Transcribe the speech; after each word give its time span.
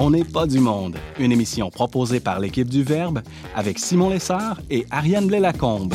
On 0.00 0.10
n'est 0.10 0.22
pas 0.22 0.46
du 0.46 0.60
monde, 0.60 0.96
une 1.18 1.32
émission 1.32 1.70
proposée 1.70 2.20
par 2.20 2.38
l'équipe 2.38 2.68
du 2.68 2.84
Verbe 2.84 3.20
avec 3.56 3.80
Simon 3.80 4.10
Lessard 4.10 4.60
et 4.70 4.86
Ariane 4.92 5.26
Blais-Lacombe. 5.26 5.92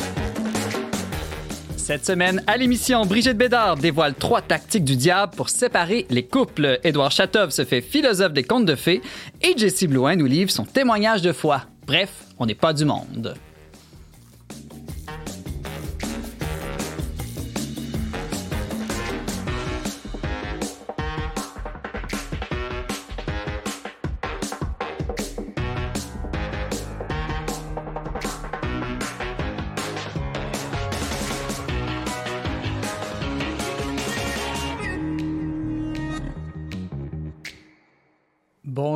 Cette 1.78 2.06
semaine, 2.06 2.44
à 2.46 2.58
l'émission, 2.58 3.06
Brigitte 3.06 3.38
Bédard 3.38 3.78
dévoile 3.78 4.14
trois 4.14 4.42
tactiques 4.42 4.84
du 4.84 4.98
diable 4.98 5.34
pour 5.38 5.48
séparer 5.48 6.06
les 6.10 6.26
couples. 6.26 6.82
Édouard 6.84 7.12
Chatov 7.12 7.52
se 7.52 7.64
fait 7.64 7.80
philosophe 7.80 8.34
des 8.34 8.44
contes 8.44 8.66
de 8.66 8.76
fées 8.76 9.02
et 9.42 9.58
Jessie 9.58 9.88
Blouin 9.88 10.18
nous 10.18 10.26
livre 10.26 10.52
son 10.52 10.66
témoignage 10.66 11.22
de 11.22 11.32
foi. 11.32 11.62
Bref, 11.88 12.26
on 12.40 12.46
n'est 12.46 12.56
pas 12.56 12.74
du 12.74 12.84
monde. 12.84 13.36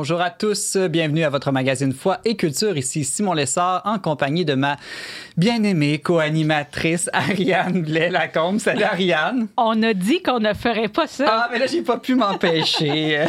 Bonjour 0.08 0.24
à 0.24 0.30
tous, 0.30 0.78
bienvenue 0.78 1.22
à 1.22 1.28
votre 1.28 1.52
magazine 1.52 1.92
Foi 1.92 2.18
et 2.24 2.34
Culture. 2.34 2.78
Ici 2.78 3.04
Simon 3.04 3.34
Lessard 3.34 3.82
en 3.84 3.98
compagnie 3.98 4.46
de 4.46 4.54
ma 4.54 4.78
bien-aimée 5.38 6.00
co-animatrice 6.00 7.08
Ariane 7.12 7.82
Blais-Lacombe. 7.82 8.58
Salut 8.58 8.82
Ariane. 8.82 9.46
On 9.56 9.80
a 9.84 9.94
dit 9.94 10.20
qu'on 10.20 10.40
ne 10.40 10.52
ferait 10.52 10.88
pas 10.88 11.06
ça. 11.06 11.26
Ah, 11.28 11.48
mais 11.52 11.60
là, 11.60 11.66
j'ai 11.66 11.82
pas 11.82 11.98
pu 11.98 12.16
m'empêcher. 12.16 13.24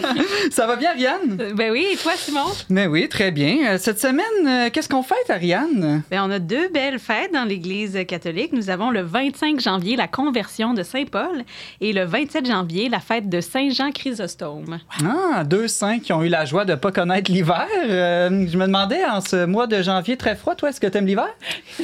ça 0.50 0.66
va 0.66 0.76
bien, 0.76 0.90
Ariane? 0.90 1.38
Euh, 1.40 1.54
ben 1.54 1.72
oui, 1.72 1.86
et 1.90 1.96
toi, 1.96 2.12
Simon? 2.16 2.44
Mais 2.68 2.86
oui, 2.86 3.08
très 3.08 3.30
bien. 3.30 3.56
Euh, 3.66 3.78
cette 3.78 3.98
semaine, 3.98 4.24
euh, 4.46 4.68
qu'est-ce 4.70 4.90
qu'on 4.90 5.02
fête, 5.02 5.30
Ariane? 5.30 6.02
Ben, 6.10 6.22
on 6.22 6.30
a 6.30 6.38
deux 6.38 6.68
belles 6.68 6.98
fêtes 6.98 7.32
dans 7.32 7.44
l'Église 7.44 7.98
catholique. 8.06 8.52
Nous 8.52 8.68
avons 8.68 8.90
le 8.90 9.00
25 9.00 9.58
janvier 9.58 9.96
la 9.96 10.06
conversion 10.06 10.74
de 10.74 10.82
Saint-Paul 10.82 11.44
et 11.80 11.94
le 11.94 12.04
27 12.04 12.46
janvier 12.46 12.90
la 12.90 13.00
fête 13.00 13.30
de 13.30 13.40
Saint-Jean 13.40 13.90
Chrysostome. 13.90 14.80
Ah, 15.02 15.44
deux 15.44 15.68
saints 15.68 15.98
qui 15.98 16.12
ont 16.12 16.22
eu 16.22 16.28
la 16.28 16.44
joie 16.44 16.66
de 16.66 16.74
pas 16.74 16.92
connaître 16.92 17.32
l'hiver. 17.32 17.66
je 17.88 18.56
me 18.58 18.66
demandais, 18.66 19.02
en 19.06 19.22
ce 19.22 19.46
mois 19.46 19.66
de 19.66 19.80
janvier 19.80 20.18
très 20.18 20.36
froid, 20.36 20.54
toi, 20.54 20.68
est-ce 20.68 20.80
que 20.80 20.86
tu 20.86 20.98
aimes 20.98 21.06
l'hiver? 21.06 21.28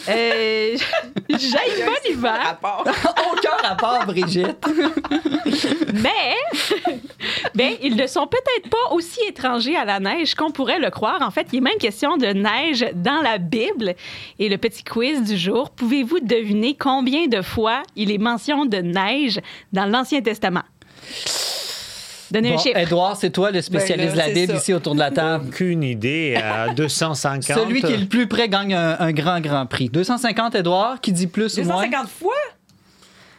Euh, 0.09 0.77
J'aime 1.29 1.87
pas 1.87 2.09
l'hiver. 2.09 2.59
Aucun 3.33 3.69
rapport, 3.69 4.07
Brigitte. 4.07 4.67
Mais, 5.95 6.37
ben, 7.55 7.75
ils 7.83 7.97
ne 7.97 8.07
sont 8.07 8.27
peut-être 8.27 8.69
pas 8.71 8.93
aussi 8.93 9.21
étrangers 9.29 9.77
à 9.77 9.85
la 9.85 10.01
neige 10.01 10.35
qu'on 10.35 10.51
pourrait 10.51 10.79
le 10.79 10.91
croire. 10.91 11.21
En 11.23 11.31
fait, 11.31 11.49
il 11.53 11.59
est 11.59 11.61
même 11.61 11.79
question 11.79 12.17
de 12.17 12.27
neige 12.27 12.87
dans 12.95 13.21
la 13.23 13.39
Bible. 13.39 13.95
Et 14.39 14.49
le 14.49 14.59
petit 14.59 14.85
quiz 14.85 15.23
du 15.23 15.37
jour, 15.37 15.71
pouvez-vous 15.71 16.21
deviner 16.21 16.77
combien 16.79 17.27
de 17.27 17.43
fois 17.43 17.83
il 17.97 18.11
est 18.11 18.19
mention 18.19 18.67
de 18.67 18.79
neige 18.79 19.41
dans 19.73 19.87
l'Ancien 19.87 20.21
Testament? 20.23 20.63
Donnez 22.31 22.55
un 22.55 22.59
chiffre. 22.59 22.77
Edouard, 22.79 23.17
c'est 23.17 23.31
toi 23.31 23.51
le 23.51 23.61
spécialiste 23.63 24.11
Ben 24.11 24.17
là, 24.19 24.25
de 24.25 24.29
la 24.29 24.35
Bible 24.35 24.53
ça. 24.53 24.59
ici 24.59 24.73
autour 24.75 24.95
de 24.95 25.01
la 25.01 25.11
table. 25.11 25.47
Aucune 25.49 25.83
idée. 25.83 26.37
À 26.37 26.69
250. 26.75 27.59
Celui 27.59 27.83
qui 27.83 27.93
est 27.93 27.97
le 27.97 28.07
plus 28.07 28.27
près 28.27 28.49
gagne 28.49 28.75
un, 28.75 28.97
un 29.01 29.13
grand, 29.13 29.41
grand 29.41 29.67
prix. 29.67 29.89
250, 29.89 30.55
Edouard, 30.55 31.01
qui 31.01 31.13
dit 31.13 31.27
plus 31.27 31.59
ou 31.59 31.65
moins? 31.65 31.85
250 31.87 32.09
fois? 32.09 32.33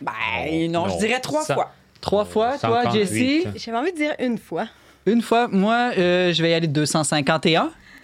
Ben 0.01 0.69
non, 0.71 0.87
je 0.89 0.97
dirais 0.97 1.19
trois 1.19 1.43
Ça- 1.43 1.53
fois. 1.53 1.71
Trois 2.01 2.25
fois, 2.25 2.57
toi, 2.57 2.81
58. 2.83 2.99
Jessie? 2.99 3.43
J'avais 3.57 3.77
envie 3.77 3.91
de 3.91 3.97
dire 3.97 4.13
une 4.19 4.37
fois. 4.39 4.65
Une 5.05 5.21
fois. 5.21 5.47
Moi, 5.47 5.91
euh, 5.97 6.33
je 6.33 6.41
vais 6.41 6.49
y 6.51 6.53
aller 6.53 6.67
de 6.67 6.73
251. 6.73 7.69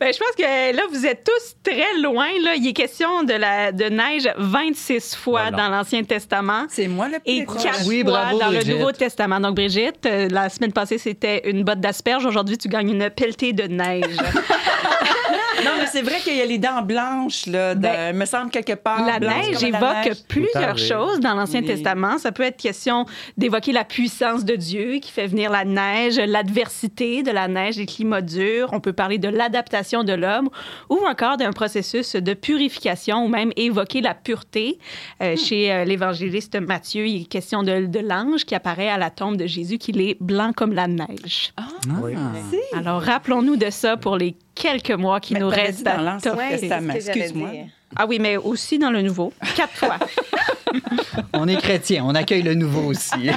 Ben, 0.00 0.12
je 0.12 0.18
pense 0.18 0.32
que 0.36 0.76
là, 0.76 0.82
vous 0.90 1.06
êtes 1.06 1.24
tous 1.24 1.54
très 1.62 1.98
loin. 2.00 2.26
Là. 2.42 2.54
Il 2.56 2.66
est 2.68 2.72
question 2.72 3.22
de, 3.24 3.32
la, 3.34 3.72
de 3.72 3.84
neige 3.84 4.28
26 4.36 5.14
fois 5.16 5.42
Voilà. 5.50 5.56
dans 5.56 5.68
l'Ancien 5.68 6.02
Testament. 6.04 6.64
C'est 6.68 6.88
moi 6.88 7.08
le 7.08 7.16
Et 7.24 7.38
plus 7.44 7.46
proche. 7.46 7.62
quatre 7.62 7.86
Oui, 7.86 8.02
fois 8.02 8.10
bravo, 8.12 8.38
dans 8.38 8.46
Brigitte. 8.48 8.66
le 8.68 8.74
Nouveau 8.74 8.92
Testament. 8.92 9.40
Donc, 9.40 9.54
Brigitte, 9.56 10.06
euh, 10.06 10.28
la 10.30 10.48
semaine 10.48 10.72
passée, 10.72 10.98
c'était 10.98 11.48
une 11.50 11.64
botte 11.64 11.80
d'asperges. 11.80 12.26
Aujourd'hui, 12.26 12.58
tu 12.58 12.68
gagnes 12.68 12.90
une 12.90 13.10
pelletée 13.10 13.52
de 13.52 13.64
neige. 13.64 14.04
Non, 15.64 15.72
c'est 15.90 16.02
vrai 16.02 16.18
qu'il 16.20 16.36
y 16.36 16.40
a 16.40 16.46
les 16.46 16.58
dents 16.58 16.82
blanches, 16.82 17.46
là. 17.46 17.74
de- 17.74 17.80
Ben, 17.80 18.16
me 18.16 18.24
semble 18.24 18.50
quelque 18.50 18.74
part. 18.74 19.04
La 19.06 19.18
blanche 19.18 19.48
neige 19.48 19.60
la 19.62 19.68
évoque 19.68 20.04
neige. 20.06 20.24
plusieurs 20.28 20.78
choses 20.78 21.20
dans 21.20 21.34
l'Ancien 21.34 21.60
Oui. 21.60 21.66
Testament. 21.66 22.18
Ça 22.18 22.32
peut 22.32 22.42
être 22.42 22.56
question 22.56 23.06
d'évoquer 23.36 23.72
la 23.72 23.84
puissance 23.84 24.44
de 24.44 24.56
Dieu 24.56 24.98
qui 25.00 25.10
fait 25.10 25.26
venir 25.26 25.50
la 25.50 25.64
neige, 25.64 26.18
l'adversité 26.18 27.22
de 27.22 27.30
la 27.30 27.48
neige, 27.48 27.76
les 27.76 27.86
climats 27.86 28.20
durs. 28.22 28.68
On 28.72 28.80
peut 28.80 28.92
parler 28.92 29.18
de 29.18 29.28
l'adaptation 29.28 30.04
de 30.04 30.12
l'homme 30.12 30.48
ou 30.90 30.98
encore 31.08 31.36
d'un 31.36 31.52
processus 31.52 32.14
de 32.16 32.34
purification 32.34 33.24
ou 33.24 33.28
même 33.28 33.52
évoquer 33.56 34.00
la 34.00 34.14
pureté. 34.14 34.78
Euh, 35.22 35.36
Chez 35.36 35.72
euh, 35.72 35.84
l'évangéliste 35.84 36.56
Matthieu, 36.60 37.06
il 37.06 37.22
est 37.22 37.24
question 37.24 37.62
de, 37.62 37.86
de 37.86 37.98
l'ange 38.00 38.44
qui 38.44 38.54
apparaît 38.54 38.88
à 38.88 38.98
la 38.98 39.10
tombe 39.10 39.36
de 39.36 39.46
Jésus, 39.46 39.78
qu'il 39.78 40.00
est 40.00 40.16
blanc 40.20 40.52
comme 40.54 40.72
la 40.72 40.86
neige. 40.88 41.52
Oui. 42.02 42.14
Alors, 42.76 43.00
rappelons-nous 43.02 43.56
de 43.56 43.70
ça 43.70 43.96
pour 43.96 44.16
les 44.16 44.34
quelques 44.54 44.90
mois 44.90 45.20
qui 45.20 45.34
Mais 45.34 45.40
nous 45.40 45.48
restent. 45.48 45.77
Dit 45.78 45.84
dans 45.84 45.98
à 45.98 46.02
l'Ancien. 46.02 46.36
Testament. 46.36 46.94
Excuse-moi. 46.94 47.50
Ah 47.96 48.06
oui, 48.06 48.18
mais 48.20 48.36
aussi 48.36 48.78
dans 48.78 48.90
le 48.90 49.02
Nouveau. 49.02 49.32
Quatre 49.56 49.72
fois. 49.74 49.96
On 51.32 51.48
est 51.48 51.56
chrétien, 51.56 52.04
on 52.04 52.14
accueille 52.14 52.42
le 52.42 52.54
nouveau 52.54 52.82
aussi. 52.90 53.30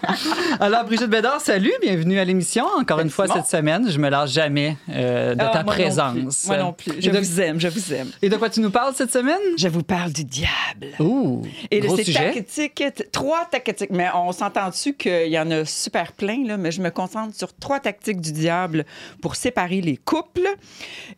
Alors, 0.60 0.84
Brigitte 0.84 1.08
Bédard, 1.08 1.40
salut, 1.40 1.72
bienvenue 1.80 2.18
à 2.18 2.24
l'émission. 2.24 2.66
Encore 2.78 3.00
une 3.00 3.08
fois 3.08 3.26
cette 3.26 3.46
semaine, 3.46 3.88
je 3.90 3.98
me 3.98 4.08
lâche 4.10 4.30
jamais 4.32 4.76
euh, 4.90 5.34
de 5.34 5.40
Ah, 5.40 5.46
ta 5.48 5.62
moi 5.62 5.72
non 5.72 5.72
plus. 5.72 5.82
présence. 5.82 6.46
Moi 6.46 6.56
non 6.58 6.72
plus. 6.74 6.92
Je 7.00 7.10
de, 7.10 7.18
vous 7.18 7.40
aime, 7.40 7.58
je 7.58 7.68
vous 7.68 7.92
aime. 7.94 8.10
et 8.20 8.28
de 8.28 8.36
quoi 8.36 8.50
tu 8.50 8.60
nous 8.60 8.70
parles 8.70 8.92
cette 8.94 9.12
semaine? 9.12 9.38
Je 9.56 9.68
vous 9.68 9.82
parle 9.82 10.12
du 10.12 10.24
diable. 10.24 10.88
Ouh, 11.00 11.42
Et 11.70 11.80
de 11.80 11.86
gros 11.86 11.96
ces 11.96 12.04
sujet. 12.04 12.32
tactiques, 12.34 12.84
trois 13.12 13.46
tactiques. 13.50 13.90
Mais 13.90 14.08
on 14.14 14.32
s'entend 14.32 14.68
dessus 14.68 14.92
qu'il 14.94 15.28
y 15.28 15.38
en 15.38 15.50
a 15.50 15.64
super 15.64 16.12
plein, 16.12 16.44
là, 16.46 16.56
mais 16.58 16.70
je 16.70 16.82
me 16.82 16.90
concentre 16.90 17.34
sur 17.34 17.54
trois 17.54 17.80
tactiques 17.80 18.20
du 18.20 18.32
diable 18.32 18.84
pour 19.22 19.36
séparer 19.36 19.80
les 19.80 19.96
couples 19.96 20.48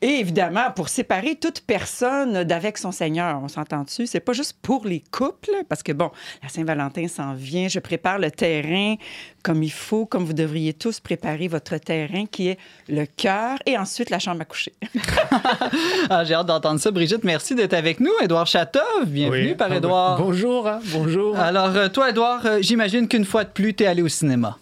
et 0.00 0.20
évidemment 0.20 0.70
pour 0.74 0.88
séparer 0.88 1.34
toute 1.34 1.60
personne 1.62 2.44
d'avec 2.44 2.75
son 2.78 2.92
Seigneur. 2.92 3.40
On 3.42 3.48
s'entend 3.48 3.82
dessus. 3.82 4.06
C'est 4.06 4.20
pas 4.20 4.32
juste 4.32 4.54
pour 4.62 4.86
les 4.86 5.02
couples, 5.10 5.50
parce 5.68 5.82
que 5.82 5.92
bon, 5.92 6.10
la 6.42 6.48
Saint-Valentin 6.48 7.08
s'en 7.08 7.34
vient. 7.34 7.68
Je 7.68 7.78
prépare 7.80 8.18
le 8.18 8.30
terrain 8.30 8.94
comme 9.42 9.62
il 9.62 9.70
faut, 9.72 10.06
comme 10.06 10.24
vous 10.24 10.32
devriez 10.32 10.72
tous 10.72 10.98
préparer 11.00 11.46
votre 11.48 11.76
terrain 11.78 12.26
qui 12.26 12.48
est 12.48 12.58
le 12.88 13.06
cœur 13.06 13.58
et 13.64 13.78
ensuite 13.78 14.10
la 14.10 14.18
chambre 14.18 14.40
à 14.42 14.44
coucher. 14.44 14.72
Ah, 16.10 16.24
J'ai 16.24 16.34
hâte 16.34 16.46
d'entendre 16.46 16.80
ça. 16.80 16.90
Brigitte, 16.90 17.24
merci 17.24 17.54
d'être 17.54 17.74
avec 17.74 18.00
nous. 18.00 18.10
Édouard 18.22 18.46
Chatov, 18.46 18.82
bienvenue 19.06 19.48
Oui. 19.50 19.54
par 19.54 19.70
Ah, 19.72 19.76
Édouard. 19.76 20.18
Bonjour, 20.18 20.66
hein, 20.68 20.80
bonjour. 20.92 21.36
Alors, 21.38 21.74
euh, 21.76 21.88
toi, 21.88 22.10
Édouard, 22.10 22.44
euh, 22.46 22.58
j'imagine 22.60 23.08
qu'une 23.08 23.24
fois 23.24 23.44
de 23.44 23.50
plus, 23.50 23.74
tu 23.74 23.84
es 23.84 23.86
allé 23.86 24.02
au 24.02 24.08
cinéma. 24.08 24.56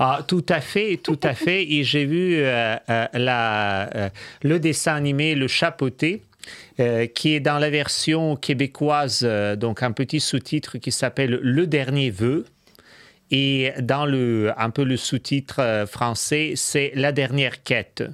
Ah, 0.00 0.20
tout 0.26 0.44
à 0.48 0.60
fait, 0.60 1.00
tout 1.02 1.18
à 1.22 1.34
fait. 1.34 1.70
Et 1.72 1.82
j'ai 1.82 2.04
vu 2.04 2.36
euh, 2.36 2.76
euh, 2.88 3.06
la, 3.14 3.88
euh, 3.96 4.08
le 4.42 4.60
dessin 4.60 4.94
animé 4.94 5.34
Le 5.34 5.48
Chapeauté. 5.48 6.22
Euh, 6.80 7.06
qui 7.06 7.34
est 7.34 7.40
dans 7.40 7.58
la 7.58 7.70
version 7.70 8.36
québécoise, 8.36 9.20
euh, 9.22 9.56
donc 9.56 9.82
un 9.82 9.92
petit 9.92 10.20
sous-titre 10.20 10.78
qui 10.78 10.92
s'appelle 10.92 11.38
Le 11.42 11.66
dernier 11.66 12.10
vœu. 12.10 12.44
Et 13.30 13.72
dans 13.80 14.06
le, 14.06 14.52
un 14.56 14.70
peu 14.70 14.84
le 14.84 14.96
sous-titre 14.96 15.60
euh, 15.60 15.86
français, 15.86 16.54
c'est 16.56 16.92
La 16.94 17.12
dernière 17.12 17.62
quête. 17.62 18.04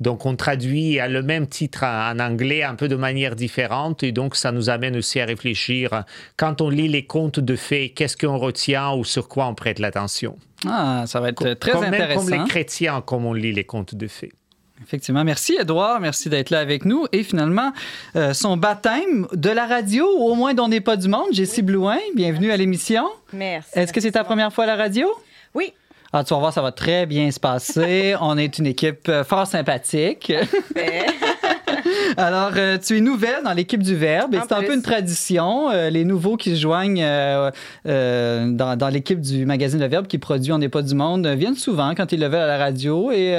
Donc 0.00 0.26
on 0.26 0.34
traduit 0.34 0.98
à 0.98 1.06
le 1.06 1.22
même 1.22 1.46
titre 1.46 1.84
en 1.84 2.18
anglais 2.18 2.64
un 2.64 2.74
peu 2.74 2.88
de 2.88 2.96
manière 2.96 3.36
différente 3.36 4.02
et 4.02 4.10
donc 4.10 4.34
ça 4.34 4.50
nous 4.50 4.68
amène 4.68 4.96
aussi 4.96 5.20
à 5.20 5.26
réfléchir 5.26 6.02
quand 6.36 6.60
on 6.60 6.70
lit 6.70 6.88
les 6.88 7.06
contes 7.06 7.38
de 7.38 7.54
fées, 7.54 7.90
qu'est-ce 7.90 8.16
qu'on 8.16 8.36
retient 8.36 8.94
ou 8.94 9.04
sur 9.04 9.28
quoi 9.28 9.46
on 9.46 9.54
prête 9.54 9.78
l'attention. 9.78 10.36
Ah, 10.66 11.04
ça 11.06 11.20
va 11.20 11.28
être 11.28 11.54
très 11.54 11.70
comme, 11.70 11.82
même 11.82 11.94
intéressant. 11.94 12.28
comme 12.28 12.42
les 12.42 12.48
chrétiens, 12.48 13.00
comme 13.00 13.26
on 13.26 13.32
lit 13.32 13.52
les 13.52 13.64
contes 13.64 13.94
de 13.94 14.08
fées. 14.08 14.32
Effectivement. 14.92 15.24
Merci, 15.24 15.56
Edouard. 15.58 16.00
Merci 16.00 16.28
d'être 16.28 16.50
là 16.50 16.58
avec 16.58 16.84
nous. 16.84 17.06
Et 17.12 17.22
finalement, 17.22 17.72
euh, 18.14 18.34
son 18.34 18.58
baptême 18.58 19.26
de 19.32 19.48
la 19.48 19.64
radio, 19.64 20.06
au 20.06 20.34
moins 20.34 20.52
dont 20.52 20.68
n'est 20.68 20.82
pas 20.82 20.98
du 20.98 21.08
monde, 21.08 21.28
Jessie 21.32 21.62
Blouin, 21.62 21.96
bienvenue 22.14 22.50
à 22.50 22.58
l'émission. 22.58 23.08
Merci. 23.32 23.70
Est-ce 23.72 23.90
que 23.90 24.02
c'est 24.02 24.12
ta 24.12 24.22
première 24.22 24.52
fois 24.52 24.64
à 24.64 24.66
la 24.66 24.76
radio? 24.76 25.08
Oui. 25.54 25.72
Ah, 26.12 26.24
tu 26.24 26.34
vas 26.34 26.40
voir, 26.40 26.52
ça 26.52 26.60
va 26.60 26.72
très 26.72 27.06
bien 27.06 27.30
se 27.30 27.40
passer. 27.40 28.14
On 28.20 28.36
est 28.36 28.58
une 28.58 28.66
équipe 28.66 29.08
euh, 29.08 29.24
fort 29.24 29.46
sympathique. 29.46 30.32
Alors, 32.16 32.50
euh, 32.56 32.76
tu 32.78 32.98
es 32.98 33.00
nouvelle 33.00 33.42
dans 33.44 33.52
l'équipe 33.54 33.82
du 33.82 33.96
Verbe 33.96 34.34
et 34.34 34.38
c'est 34.46 34.52
un 34.52 34.62
peu 34.62 34.74
une 34.74 34.82
tradition. 34.82 35.70
euh, 35.70 35.88
les 35.90 36.04
nouveaux 36.04 36.36
qui 36.36 36.54
se 36.54 36.60
joignent 36.60 37.02
euh, 37.02 37.50
dans, 37.84 38.76
dans 38.76 38.88
l'équipe 38.88 39.20
du 39.20 39.46
magazine 39.46 39.80
Le 39.80 39.86
Verbe 39.86 40.06
qui 40.06 40.18
produit 40.18 40.52
On 40.52 40.58
n'est 40.58 40.68
pas 40.68 40.82
du 40.82 40.94
monde 40.94 41.26
viennent 41.26 41.56
souvent 41.56 41.94
quand 41.94 42.12
ils 42.12 42.20
le 42.20 42.26
veulent 42.26 42.40
à 42.40 42.46
la 42.46 42.58
radio. 42.58 43.10
Et, 43.10 43.34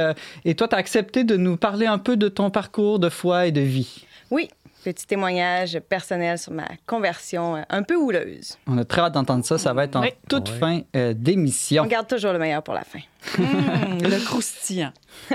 et 0.45 0.55
toi, 0.55 0.67
tu 0.67 0.75
as 0.75 0.79
accepté 0.79 1.23
de 1.23 1.37
nous 1.37 1.57
parler 1.57 1.85
un 1.85 1.99
peu 1.99 2.17
de 2.17 2.27
ton 2.27 2.49
parcours 2.49 2.99
de 2.99 3.09
foi 3.09 3.45
et 3.47 3.51
de 3.51 3.61
vie? 3.61 4.05
Oui. 4.31 4.49
Petit 4.83 5.07
témoignage 5.07 5.79
personnel 5.89 6.37
sur 6.37 6.51
ma 6.53 6.67
conversion 6.85 7.55
euh, 7.55 7.61
un 7.69 7.83
peu 7.83 7.95
houleuse. 7.95 8.57
On 8.67 8.77
a 8.77 8.85
très 8.85 9.01
hâte 9.01 9.13
d'entendre 9.13 9.45
ça. 9.45 9.57
Ça 9.57 9.73
va 9.73 9.85
être 9.85 9.95
en 9.95 10.01
Oui. 10.01 10.09
toute 10.29 10.49
fin 10.49 10.81
euh, 10.95 11.13
d'émission. 11.13 11.83
On 11.83 11.87
garde 11.87 12.07
toujours 12.07 12.33
le 12.33 12.39
meilleur 12.39 12.61
pour 12.63 12.73
la 12.73 12.83
fin. 12.83 12.99
Hum, 13.39 13.99
le 14.01 14.23
croustillant. 14.25 14.91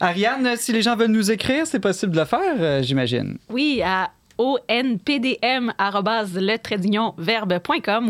Ariane, 0.00 0.56
si 0.56 0.72
les 0.72 0.82
gens 0.82 0.96
veulent 0.96 1.10
nous 1.10 1.30
écrire, 1.30 1.66
c'est 1.66 1.80
possible 1.80 2.12
de 2.12 2.20
le 2.20 2.24
faire, 2.26 2.40
euh, 2.58 2.82
j'imagine. 2.82 3.38
Oui, 3.50 3.82
à 3.84 4.10
onpdm.com 4.38 5.72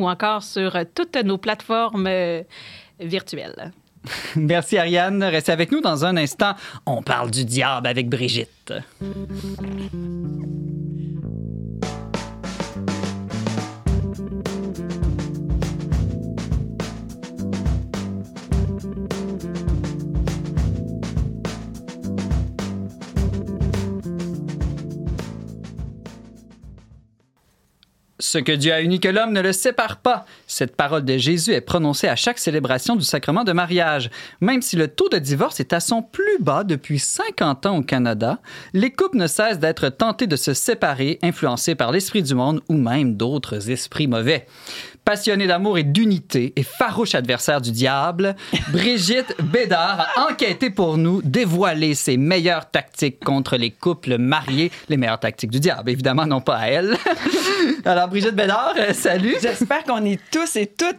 ou 0.01 0.09
encore 0.09 0.43
sur 0.43 0.77
toutes 0.95 1.17
nos 1.17 1.39
plateformes 1.39 2.07
euh, 2.07 2.43
virtuelles. 3.01 3.73
Merci 4.37 4.79
Ariane. 4.79 5.23
Restez 5.23 5.53
avec 5.53 5.73
nous 5.73 5.81
dans 5.81 6.05
un 6.05 6.17
instant. 6.17 6.55
On 6.87 7.03
parle 7.03 7.31
du 7.31 7.45
diable 7.45 7.87
avec 7.87 8.09
Brigitte. 8.09 8.73
Ce 28.35 28.39
que 28.39 28.51
Dieu 28.51 28.73
a 28.73 28.81
uni 28.81 28.99
que 28.99 29.07
l'homme 29.07 29.33
ne 29.33 29.41
le 29.41 29.53
sépare 29.53 29.99
pas. 29.99 30.27
Cette 30.55 30.77
parole 30.77 31.05
de 31.05 31.19
Jésus 31.19 31.51
est 31.51 31.61
prononcée 31.61 32.07
à 32.07 32.15
chaque 32.15 32.39
célébration 32.39 32.95
du 32.95 33.05
sacrement 33.05 33.43
de 33.43 33.51
mariage. 33.51 34.09
Même 34.41 34.63
si 34.63 34.77
le 34.77 34.87
taux 34.87 35.09
de 35.09 35.19
divorce 35.19 35.59
est 35.59 35.73
à 35.73 35.81
son 35.81 36.01
plus 36.01 36.39
bas 36.39 36.63
depuis 36.63 37.01
50 37.01 37.67
ans 37.67 37.79
au 37.79 37.83
Canada, 37.83 38.39
les 38.73 38.93
couples 38.93 39.17
ne 39.17 39.27
cessent 39.27 39.59
d'être 39.59 39.89
tentés 39.89 40.29
de 40.29 40.37
se 40.37 40.55
séparer, 40.55 41.19
influencés 41.23 41.75
par 41.75 41.91
l'esprit 41.91 42.23
du 42.23 42.37
monde 42.37 42.61
ou 42.69 42.75
même 42.75 43.17
d'autres 43.17 43.69
esprits 43.69 44.07
mauvais. 44.07 44.47
Passionnée 45.05 45.47
d'amour 45.47 45.77
et 45.77 45.83
d'unité 45.83 46.55
et 46.57 46.63
farouche 46.63 47.15
adversaire 47.15 47.61
du 47.61 47.73
diable, 47.73 48.37
Brigitte 48.73 49.37
Bédard 49.43 50.09
a 50.17 50.31
enquêté 50.31 50.71
pour 50.71 50.97
nous, 50.97 51.21
dévoilé 51.23 51.95
ses 51.95 52.17
meilleures 52.17 52.71
tactiques 52.71 53.23
contre 53.23 53.57
les 53.59 53.71
couples 53.71 54.17
mariés, 54.17 54.73
les 54.89 54.97
meilleures 54.97 55.21
tactiques 55.21 55.51
du 55.51 55.61
diable, 55.61 55.91
évidemment, 55.91 56.25
non 56.25 56.41
pas 56.41 56.57
à 56.57 56.67
elle. 56.69 56.97
Alors, 57.85 58.09
Brigitte 58.09 58.35
Bédard, 58.35 58.75
euh, 58.79 58.95
salut. 58.95 59.37
J'espère 59.43 59.85
qu'on 59.85 60.05
est 60.07 60.19
tous 60.31 60.57
et 60.57 60.67
toutes 60.67 60.97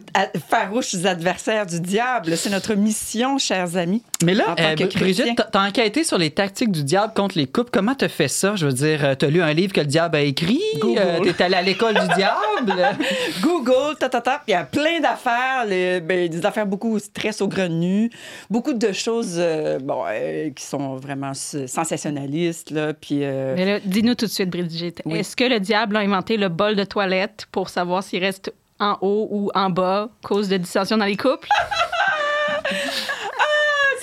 farouches 0.48 0.94
adversaires 1.04 1.66
du 1.66 1.80
diable. 1.80 2.36
C'est 2.36 2.50
notre 2.50 2.74
mission, 2.74 3.38
chers 3.38 3.76
amis. 3.76 4.04
Mais 4.22 4.32
là, 4.32 4.54
euh. 4.58 4.74
Brigitte, 4.94 5.42
t'as- 5.52 5.66
enquêté 5.66 6.02
sur 6.02 6.16
les 6.16 6.30
tactiques 6.30 6.72
du 6.72 6.84
diable 6.84 7.12
contre 7.14 7.36
les 7.36 7.46
couples. 7.46 7.68
Comment 7.70 7.94
t'as 7.94 8.08
fait 8.08 8.28
ça? 8.28 8.56
Je 8.56 8.64
veux 8.66 8.72
dire, 8.72 9.04
euh, 9.04 9.14
t'as 9.14 9.26
lu 9.28 9.42
un 9.42 9.52
livre 9.52 9.74
que 9.74 9.80
le 9.80 9.86
diable 9.86 10.16
a 10.16 10.22
écrit? 10.22 10.60
Google. 10.80 10.98
Euh, 11.04 11.20
T'es 11.36 11.44
allé 11.44 11.54
à 11.54 11.60
l'école 11.62 11.94
du 11.94 12.06
diable? 12.14 12.72
Google, 13.42 13.96
ta, 14.00 14.08
ta, 14.08 14.22
ta, 14.22 14.42
il 14.48 14.52
y 14.52 14.54
a 14.54 14.64
plein 14.64 15.00
d'affaires, 15.00 15.66
les- 15.66 16.00
ben, 16.00 16.28
des 16.28 16.46
affaires 16.46 16.66
beaucoup 16.66 16.98
très 17.12 17.32
saugrenues, 17.32 18.10
beaucoup 18.48 18.72
de 18.72 18.92
choses 18.92 19.34
euh, 19.36 19.78
bon, 19.80 20.02
euh, 20.08 20.48
qui 20.50 20.64
sont 20.64 20.96
vraiment 20.96 21.32
sensationnalistes. 21.34 22.70
Là, 22.70 22.94
puis, 22.94 23.18
euh, 23.22 23.54
Mais 23.54 23.66
là, 23.66 23.80
dis-nous 23.84 24.14
tout 24.14 24.24
de 24.26 24.30
suite, 24.30 24.48
Brigitte, 24.48 25.02
Oui. 25.04 25.18
est-ce 25.18 25.36
que 25.36 25.44
le 25.44 25.60
diable 25.60 25.94
a 25.96 26.00
inventé 26.00 26.38
le 26.38 26.48
bol 26.48 26.74
de 26.74 26.84
toilette 26.84 27.46
pour 27.52 27.68
savoir 27.68 28.02
s'il 28.02 28.24
reste 28.24 28.50
en 28.80 28.96
haut 29.02 29.28
ou 29.30 29.50
en 29.54 29.68
bas, 29.68 30.08
cause 30.24 30.48
de 30.48 30.56
dissension 30.56 30.96
dans 30.96 31.04
les 31.04 31.16
couples? 31.16 31.48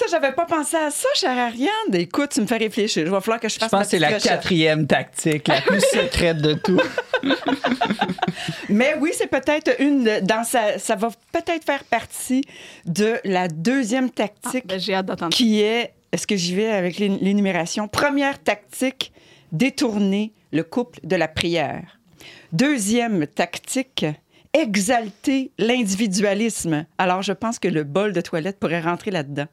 ça, 0.08 0.18
j'avais 0.20 0.34
pas 0.34 0.46
pensé 0.46 0.76
à 0.78 0.90
ça, 0.92 1.08
chère 1.16 1.38
Ariane. 1.38 1.70
Écoute, 1.94 2.32
tu 2.34 2.42
me 2.42 2.46
fais 2.48 2.58
réfléchir. 2.58 3.04
Il 3.04 3.10
va 3.10 3.22
falloir 3.22 3.40
que 3.40 3.50
je 3.50 3.54
Je 3.56 3.60
fasse 3.60 3.70
pense 3.72 3.80
ma 3.80 3.84
que 3.86 3.90
c'est 3.92 4.00
la 4.00 4.14
quatrième 4.20 4.88
tactique, 4.88 5.48
la 5.48 5.62
plus 5.62 5.80
secrète 5.82 6.38
de 6.38 6.54
tout. 6.54 6.80
Mais 8.70 8.96
oui, 9.00 9.12
c'est 9.14 9.28
peut-être 9.28 9.72
une 9.80 10.20
dans 10.22 10.44
sa, 10.44 10.78
ça 10.80 10.96
va 10.96 11.10
peut-être 11.32 11.64
faire 11.64 11.84
partie 11.84 12.44
de 12.86 13.16
la 13.24 13.48
deuxième 13.48 14.10
Ah, 14.18 14.28
tactique 14.28 14.68
ben, 14.68 14.80
J'ai 14.80 14.96
hâte 14.96 15.06
d'entendre. 15.06 15.36
qui 15.36 15.62
est, 15.62 15.94
est-ce 16.12 16.28
que 16.28 16.36
j'y 16.36 16.56
vais 16.56 16.68
avec 16.72 16.98
l'é- 16.98 17.18
l'énumération? 17.22 17.88
Première 17.88 18.42
tactique, 18.42 19.12
détourner 19.52 20.34
le 20.52 20.64
couple 20.64 21.00
de 21.04 21.16
la 21.16 21.28
prière. 21.28 22.00
Deuxième 22.52 23.26
tactique, 23.28 24.06
exalter 24.54 25.52
l'individualisme. 25.58 26.86
Alors, 26.98 27.22
je 27.22 27.34
pense 27.34 27.60
que 27.60 27.68
le 27.68 27.84
bol 27.84 28.14
de 28.14 28.22
toilette 28.22 28.60
pourrait 28.60 28.82
rentrer 28.82 29.12
là-dedans. 29.12 29.48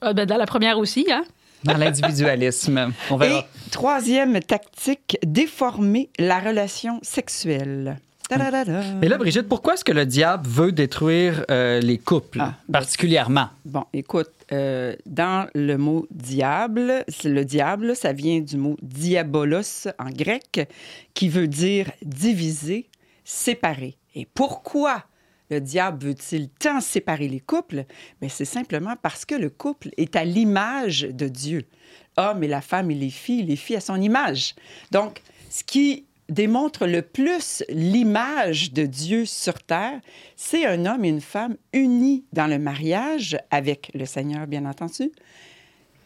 Ah, 0.00 0.12
ben, 0.12 0.26
dans 0.26 0.36
la 0.36 0.46
première 0.46 0.78
aussi, 0.78 1.06
hein? 1.10 1.24
Dans 1.64 1.76
l'individualisme. 1.76 2.92
On 3.10 3.16
verra. 3.16 3.40
Et 3.40 3.70
troisième 3.70 4.40
tactique, 4.40 5.18
déformer 5.24 6.08
la 6.18 6.38
relation 6.38 7.00
sexuelle. 7.02 7.98
Ta-da-da-da. 8.28 8.82
Mais 9.00 9.08
là, 9.08 9.16
Brigitte, 9.16 9.48
pourquoi 9.48 9.74
est-ce 9.74 9.84
que 9.84 9.92
le 9.92 10.04
diable 10.04 10.46
veut 10.46 10.70
détruire 10.70 11.44
euh, 11.50 11.80
les 11.80 11.96
couples, 11.96 12.40
Ah, 12.42 12.54
particulièrement? 12.70 13.48
Bon, 13.64 13.84
écoute, 13.94 14.30
euh, 14.52 14.94
dans 15.06 15.48
le 15.54 15.76
mot 15.78 16.06
diable, 16.10 17.04
c'est 17.08 17.30
le 17.30 17.44
diable, 17.44 17.96
ça 17.96 18.12
vient 18.12 18.40
du 18.40 18.58
mot 18.58 18.76
diabolos 18.82 19.88
en 19.98 20.10
grec, 20.10 20.68
qui 21.14 21.28
veut 21.30 21.48
dire 21.48 21.90
diviser, 22.02 22.86
séparer. 23.24 23.96
Et 24.14 24.26
pourquoi 24.32 25.04
le 25.50 25.60
diable 25.60 26.06
veut-il 26.06 26.48
tant 26.48 26.80
séparer 26.80 27.28
les 27.28 27.40
couples? 27.40 27.84
Bien, 28.20 28.28
c'est 28.28 28.44
simplement 28.44 28.94
parce 29.00 29.24
que 29.24 29.34
le 29.34 29.50
couple 29.50 29.90
est 29.96 30.16
à 30.16 30.24
l'image 30.24 31.02
de 31.02 31.28
Dieu. 31.28 31.64
Homme 32.16 32.42
et 32.42 32.48
la 32.48 32.60
femme 32.60 32.90
et 32.90 32.94
les 32.94 33.10
filles, 33.10 33.44
les 33.44 33.56
filles 33.56 33.76
à 33.76 33.80
son 33.80 34.00
image. 34.00 34.54
Donc, 34.90 35.22
ce 35.50 35.64
qui 35.64 36.04
démontre 36.28 36.86
le 36.86 37.00
plus 37.00 37.64
l'image 37.70 38.72
de 38.72 38.84
Dieu 38.84 39.24
sur 39.24 39.62
terre, 39.62 40.00
c'est 40.36 40.66
un 40.66 40.84
homme 40.84 41.04
et 41.04 41.08
une 41.08 41.20
femme 41.20 41.56
unis 41.72 42.24
dans 42.32 42.46
le 42.46 42.58
mariage 42.58 43.38
avec 43.50 43.90
le 43.94 44.04
Seigneur, 44.04 44.46
bien 44.46 44.66
entendu. 44.66 45.10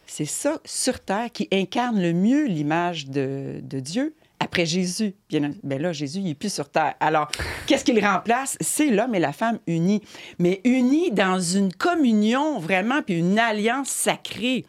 C'est 0.05 0.25
ça, 0.25 0.61
sur 0.63 0.99
terre, 0.99 1.31
qui 1.31 1.47
incarne 1.51 2.01
le 2.01 2.13
mieux 2.13 2.45
l'image 2.45 3.07
de, 3.07 3.59
de 3.61 3.79
Dieu. 3.79 4.15
Après 4.43 4.65
Jésus, 4.65 5.15
bien, 5.29 5.51
ben 5.63 5.81
là, 5.81 5.93
Jésus, 5.93 6.19
il 6.19 6.25
n'est 6.25 6.33
plus 6.35 6.51
sur 6.51 6.69
terre. 6.69 6.95
Alors, 6.99 7.29
qu'est-ce 7.65 7.85
qu'il 7.85 8.05
remplace? 8.05 8.57
C'est 8.59 8.89
l'homme 8.89 9.15
et 9.15 9.19
la 9.19 9.31
femme 9.31 9.59
unis, 9.67 10.01
mais 10.37 10.59
unis 10.65 11.11
dans 11.11 11.39
une 11.39 11.71
communion 11.71 12.59
vraiment, 12.59 13.01
puis 13.01 13.19
une 13.19 13.39
alliance 13.39 13.87
sacrée. 13.87 14.65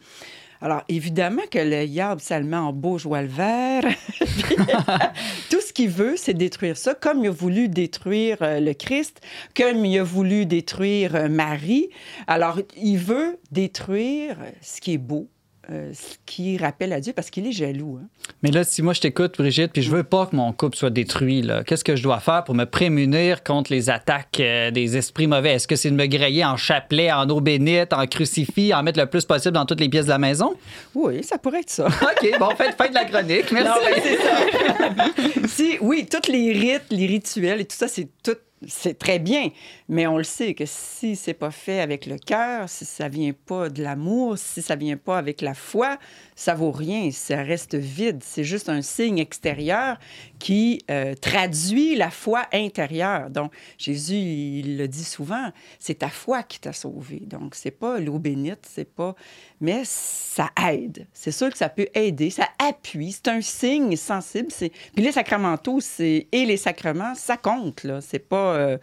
Alors, 0.61 0.83
évidemment 0.87 1.41
que 1.51 1.59
le 1.59 1.85
diable, 1.85 2.21
met 2.45 2.55
en 2.55 2.71
beau 2.71 2.97
joie 2.97 3.21
le 3.21 3.27
vert. 3.27 3.83
Tout 5.49 5.59
ce 5.59 5.73
qu'il 5.73 5.89
veut, 5.89 6.15
c'est 6.15 6.33
détruire 6.33 6.77
ça, 6.77 6.93
comme 6.95 7.25
il 7.25 7.27
a 7.27 7.31
voulu 7.31 7.67
détruire 7.67 8.37
euh, 8.41 8.61
le 8.61 8.73
Christ, 8.73 9.19
comme 9.57 9.83
il 9.83 9.99
a 9.99 10.03
voulu 10.03 10.45
détruire 10.45 11.15
euh, 11.15 11.27
Marie. 11.27 11.89
Alors, 12.27 12.61
il 12.77 12.97
veut 12.97 13.37
détruire 13.51 14.37
ce 14.61 14.79
qui 14.79 14.93
est 14.93 14.97
beau, 14.97 15.27
euh, 15.71 15.91
ce 15.93 16.15
qui 16.25 16.57
rappelle 16.57 16.93
à 16.93 16.99
Dieu, 16.99 17.13
parce 17.13 17.29
qu'il 17.29 17.47
est 17.47 17.51
jaloux. 17.51 17.99
hein. 18.01 18.07
Mais 18.43 18.51
là, 18.51 18.63
si 18.63 18.81
moi 18.81 18.93
je 18.93 19.01
t'écoute, 19.01 19.35
Brigitte, 19.37 19.71
puis 19.73 19.81
je 19.81 19.89
veux 19.91 20.03
pas 20.03 20.25
que 20.25 20.35
mon 20.35 20.51
couple 20.53 20.77
soit 20.77 20.89
détruit, 20.89 21.47
qu'est-ce 21.65 21.83
que 21.83 21.95
je 21.95 22.03
dois 22.03 22.19
faire 22.19 22.43
pour 22.43 22.55
me 22.55 22.65
prémunir 22.65 23.43
contre 23.43 23.71
les 23.71 23.89
attaques 23.89 24.39
euh, 24.39 24.71
des 24.71 24.97
esprits 24.97 25.27
mauvais? 25.27 25.53
Est-ce 25.53 25.67
que 25.67 25.75
c'est 25.75 25.89
de 25.89 25.95
me 25.95 26.05
griller 26.05 26.45
en 26.45 26.57
chapelet, 26.57 27.11
en 27.11 27.29
eau 27.29 27.41
bénite, 27.41 27.93
en 27.93 28.05
crucifix, 28.07 28.73
en 28.73 28.83
mettre 28.83 28.99
le 28.99 29.05
plus 29.07 29.25
possible 29.25 29.53
dans 29.53 29.65
toutes 29.65 29.79
les 29.79 29.89
pièces 29.89 30.05
de 30.05 30.11
la 30.11 30.17
maison? 30.19 30.53
Oui, 30.93 31.23
ça 31.23 31.37
pourrait 31.37 31.61
être 31.61 31.69
ça. 31.69 31.87
OK, 32.01 32.39
bon, 32.39 32.49
faites, 32.55 32.75
faites 32.77 32.89
de 32.89 32.95
la 32.95 33.05
chronique. 33.05 33.51
Merci. 33.51 33.69
Non, 33.69 33.75
ben, 33.85 34.01
c'est 34.03 35.41
ça. 35.41 35.47
si, 35.47 35.77
oui, 35.81 36.07
tous 36.09 36.31
les 36.31 36.53
rites, 36.53 36.85
les 36.91 37.05
rituels 37.07 37.61
et 37.61 37.65
tout 37.65 37.75
ça, 37.77 37.87
c'est 37.87 38.07
tout. 38.23 38.35
C'est 38.67 38.97
très 38.97 39.19
bien, 39.19 39.49
mais 39.89 40.07
on 40.07 40.17
le 40.17 40.23
sait 40.23 40.53
que 40.53 40.65
si 40.65 41.15
c'est 41.15 41.33
pas 41.33 41.51
fait 41.51 41.81
avec 41.81 42.05
le 42.05 42.17
cœur, 42.17 42.69
si 42.69 42.85
ça 42.85 43.09
vient 43.09 43.33
pas 43.33 43.69
de 43.69 43.83
l'amour, 43.83 44.37
si 44.37 44.61
ça 44.61 44.75
vient 44.75 44.97
pas 44.97 45.17
avec 45.17 45.41
la 45.41 45.53
foi, 45.53 45.97
ça 46.35 46.53
vaut 46.55 46.71
rien, 46.71 47.11
ça 47.11 47.43
reste 47.43 47.75
vide. 47.75 48.21
C'est 48.23 48.43
juste 48.43 48.69
un 48.69 48.81
signe 48.81 49.19
extérieur 49.19 49.97
qui 50.39 50.83
euh, 50.91 51.15
traduit 51.15 51.95
la 51.95 52.09
foi 52.09 52.45
intérieure. 52.53 53.29
Donc 53.29 53.53
Jésus, 53.77 54.15
il 54.15 54.77
le 54.77 54.87
dit 54.87 55.03
souvent, 55.03 55.51
c'est 55.79 55.99
ta 55.99 56.09
foi 56.09 56.43
qui 56.43 56.59
t'a 56.59 56.73
sauvé. 56.73 57.21
Donc 57.25 57.55
c'est 57.55 57.71
pas 57.71 57.99
l'eau 57.99 58.19
bénite, 58.19 58.65
c'est 58.67 58.89
pas, 58.89 59.15
mais 59.61 59.81
ça 59.85 60.49
aide. 60.69 61.07
C'est 61.13 61.31
sûr 61.31 61.49
que 61.49 61.57
ça 61.57 61.69
peut 61.69 61.87
aider, 61.93 62.29
ça 62.29 62.49
appuie. 62.59 63.11
C'est 63.11 63.29
un 63.29 63.41
signe 63.41 63.95
sensible. 63.95 64.49
Puis 64.49 65.03
les 65.03 65.11
sacramentaux, 65.11 65.79
c'est 65.79 66.27
et 66.31 66.45
les 66.45 66.57
sacrements, 66.57 67.15
ça 67.15 67.37
compte 67.37 67.83
là. 67.83 68.01
C'est 68.01 68.19
pas, 68.19 68.54
euh, 68.55 68.77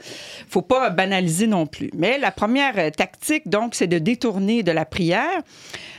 faut 0.49 0.63
pas 0.63 0.91
banaliser 0.91 1.47
non 1.47 1.67
plus. 1.67 1.91
Mais 1.95 2.19
la 2.19 2.31
première 2.31 2.79
euh, 2.79 2.91
tactique, 2.91 3.49
donc, 3.49 3.75
c'est 3.75 3.87
de 3.87 3.99
détourner 3.99 4.63
de 4.63 4.73
la 4.73 4.85
prière. 4.85 5.43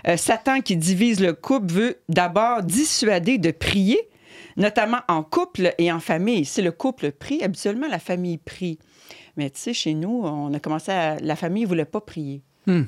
Euh, 0.07 0.17
Satan 0.17 0.61
qui 0.61 0.77
divise 0.77 1.19
le 1.19 1.33
couple 1.33 1.73
veut 1.73 1.97
d'abord 2.09 2.63
dissuader 2.63 3.37
de 3.37 3.51
prier, 3.51 3.99
notamment 4.57 4.99
en 5.07 5.23
couple 5.23 5.73
et 5.77 5.91
en 5.91 5.99
famille. 5.99 6.45
Si 6.45 6.61
le 6.61 6.71
couple 6.71 7.11
prie, 7.11 7.43
habituellement 7.43 7.87
la 7.89 7.99
famille 7.99 8.37
prie. 8.37 8.79
Mais 9.37 9.49
tu 9.49 9.59
sais, 9.59 9.73
chez 9.73 9.93
nous, 9.93 10.21
on 10.23 10.53
a 10.53 10.59
commencé 10.59 10.91
à. 10.91 11.17
La 11.19 11.35
famille 11.35 11.63
ne 11.63 11.67
voulait 11.67 11.85
pas 11.85 12.01
prier. 12.01 12.43
Hmm. 12.67 12.83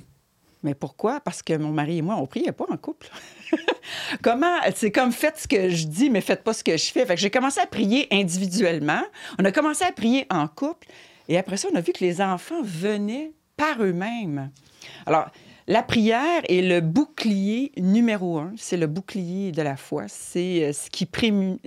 Mais 0.65 0.73
pourquoi? 0.73 1.19
Parce 1.19 1.43
que 1.43 1.55
mon 1.55 1.69
mari 1.69 1.99
et 1.99 2.01
moi, 2.01 2.15
on 2.15 2.25
priait 2.25 2.51
pas 2.51 2.65
en 2.69 2.75
couple. 2.75 3.07
comment, 4.23 4.57
c'est 4.75 4.91
comme 4.91 5.11
faites 5.11 5.37
ce 5.37 5.47
que 5.47 5.69
je 5.69 5.85
dis, 5.85 6.09
mais 6.09 6.21
faites 6.21 6.43
pas 6.43 6.53
ce 6.53 6.63
que 6.63 6.75
je 6.75 6.91
fais. 6.91 7.05
Fait 7.05 7.13
que 7.13 7.21
j'ai 7.21 7.29
commencé 7.29 7.59
à 7.59 7.67
prier 7.67 8.07
individuellement. 8.11 9.03
On 9.39 9.45
a 9.45 9.51
commencé 9.51 9.85
à 9.85 9.91
prier 9.91 10.25
en 10.31 10.47
couple. 10.47 10.87
Et 11.29 11.37
après 11.37 11.57
ça, 11.57 11.67
on 11.71 11.75
a 11.75 11.81
vu 11.81 11.93
que 11.93 12.03
les 12.03 12.19
enfants 12.19 12.63
venaient 12.63 13.31
par 13.55 13.81
eux-mêmes. 13.83 14.49
Alors, 15.05 15.29
la 15.67 15.83
prière 15.83 16.41
est 16.49 16.61
le 16.61 16.81
bouclier 16.81 17.71
numéro 17.77 18.39
un. 18.39 18.51
C'est 18.57 18.77
le 18.77 18.87
bouclier 18.87 19.51
de 19.51 19.61
la 19.61 19.77
foi. 19.77 20.05
C'est 20.07 20.63
euh, 20.63 20.73
ce 20.73 20.89
qui 20.89 21.05
prému... 21.05 21.59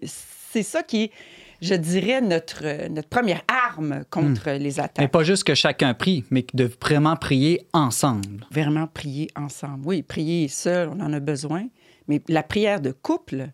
C'est 0.50 0.64
ça 0.64 0.82
qui 0.82 1.04
est, 1.04 1.12
je 1.60 1.74
dirais, 1.74 2.20
notre, 2.20 2.88
notre 2.88 3.08
première 3.08 3.42
arme 3.48 4.04
contre 4.10 4.50
les 4.50 4.80
attaques. 4.80 4.98
Mais 4.98 5.08
pas 5.08 5.24
juste 5.24 5.44
que 5.44 5.54
chacun 5.54 5.94
prie, 5.94 6.24
mais 6.30 6.46
de 6.54 6.70
vraiment 6.80 7.16
prier 7.16 7.66
ensemble. 7.72 8.46
Vraiment 8.50 8.86
prier 8.86 9.28
ensemble. 9.36 9.82
Oui, 9.84 10.02
prier 10.02 10.48
seul, 10.48 10.88
on 10.88 11.00
en 11.00 11.12
a 11.12 11.20
besoin. 11.20 11.66
Mais 12.06 12.22
la 12.28 12.42
prière 12.42 12.80
de 12.80 12.92
couple 12.92 13.48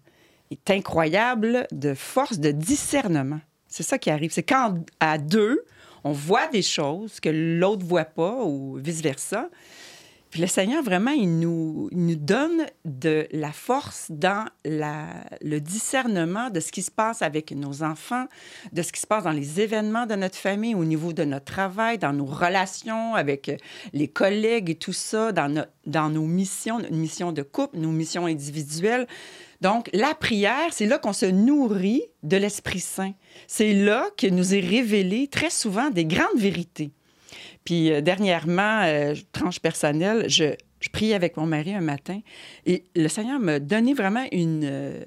est 0.51 0.71
incroyable 0.71 1.67
de 1.73 1.95
force 1.95 2.39
de 2.39 2.51
discernement. 2.51 3.41
C'est 3.67 3.83
ça 3.83 3.99
qui 3.99 4.11
arrive. 4.11 4.33
C'est 4.33 4.45
quand 4.45 4.77
à 5.01 5.19
deux, 5.19 5.65
on 6.05 6.13
voit 6.13 6.47
des 6.49 6.63
choses 6.63 7.19
que 7.19 7.31
l'autre 7.31 7.85
voit 7.85 8.05
pas 8.05 8.45
ou 8.45 8.77
vice-versa. 8.77 9.49
Puis 10.35 10.41
le 10.41 10.49
Seigneur, 10.49 10.83
vraiment, 10.83 11.13
il 11.13 11.39
nous, 11.39 11.89
nous 11.93 12.17
donne 12.17 12.67
de 12.85 13.29
la 13.31 13.53
force 13.53 14.11
dans 14.11 14.47
le 14.65 15.59
discernement 15.61 16.51
de 16.51 16.59
ce 16.59 16.73
qui 16.73 16.83
se 16.83 16.91
passe 16.91 17.23
avec 17.23 17.53
nos 17.53 17.85
enfants, 17.85 18.27
de 18.73 18.83
ce 18.83 18.91
qui 18.91 19.01
se 19.01 19.07
passe 19.07 19.23
dans 19.23 19.31
les 19.31 19.61
événements 19.61 20.07
de 20.07 20.17
notre 20.17 20.37
famille, 20.37 20.75
au 20.75 20.85
niveau 20.85 21.13
de 21.13 21.23
notre 21.23 21.45
travail, 21.45 21.99
dans 21.99 22.13
nos 22.13 22.25
relations 22.25 23.15
avec 23.15 23.63
les 23.93 24.09
collègues 24.09 24.71
et 24.71 24.75
tout 24.75 24.93
ça, 24.93 25.31
dans, 25.31 25.65
dans 25.87 26.11
nos 26.11 26.27
missions, 26.27 26.81
nos 26.81 26.91
missions 26.91 27.31
de 27.31 27.43
couple, 27.43 27.79
nos 27.79 27.93
missions 27.93 28.27
individuelles. 28.27 29.07
Donc, 29.61 29.89
la 29.93 30.17
prière, 30.17 30.73
c'est 30.73 30.87
là 30.87 30.99
qu'on 30.99 31.13
se 31.13 31.27
nourrit 31.27 32.03
de 32.25 32.37
l'Esprit 32.37 32.81
Saint. 32.81 33.13
C'est 33.47 33.73
là 33.73 34.09
que 34.17 34.27
nous 34.27 34.53
est 34.53 34.59
révélé 34.59 35.29
très 35.29 35.51
souvent 35.51 35.91
des 35.91 36.07
grandes 36.07 36.39
vérités. 36.39 36.91
Puis 37.65 37.91
euh, 37.91 38.01
dernièrement, 38.01 38.83
euh, 38.85 39.15
tranche 39.33 39.59
personnelle, 39.61 40.29
je, 40.29 40.55
priais 40.93 41.15
avec 41.15 41.39
mon 41.39 41.47
mari 41.47 41.73
un 41.73 41.81
matin 41.81 42.21
et 42.67 42.85
le 42.95 43.09
Seigneur 43.09 43.41
m'a 43.41 43.59
donné 43.59 43.95
vraiment 43.95 44.27
une, 44.33 44.65
euh, 44.65 45.03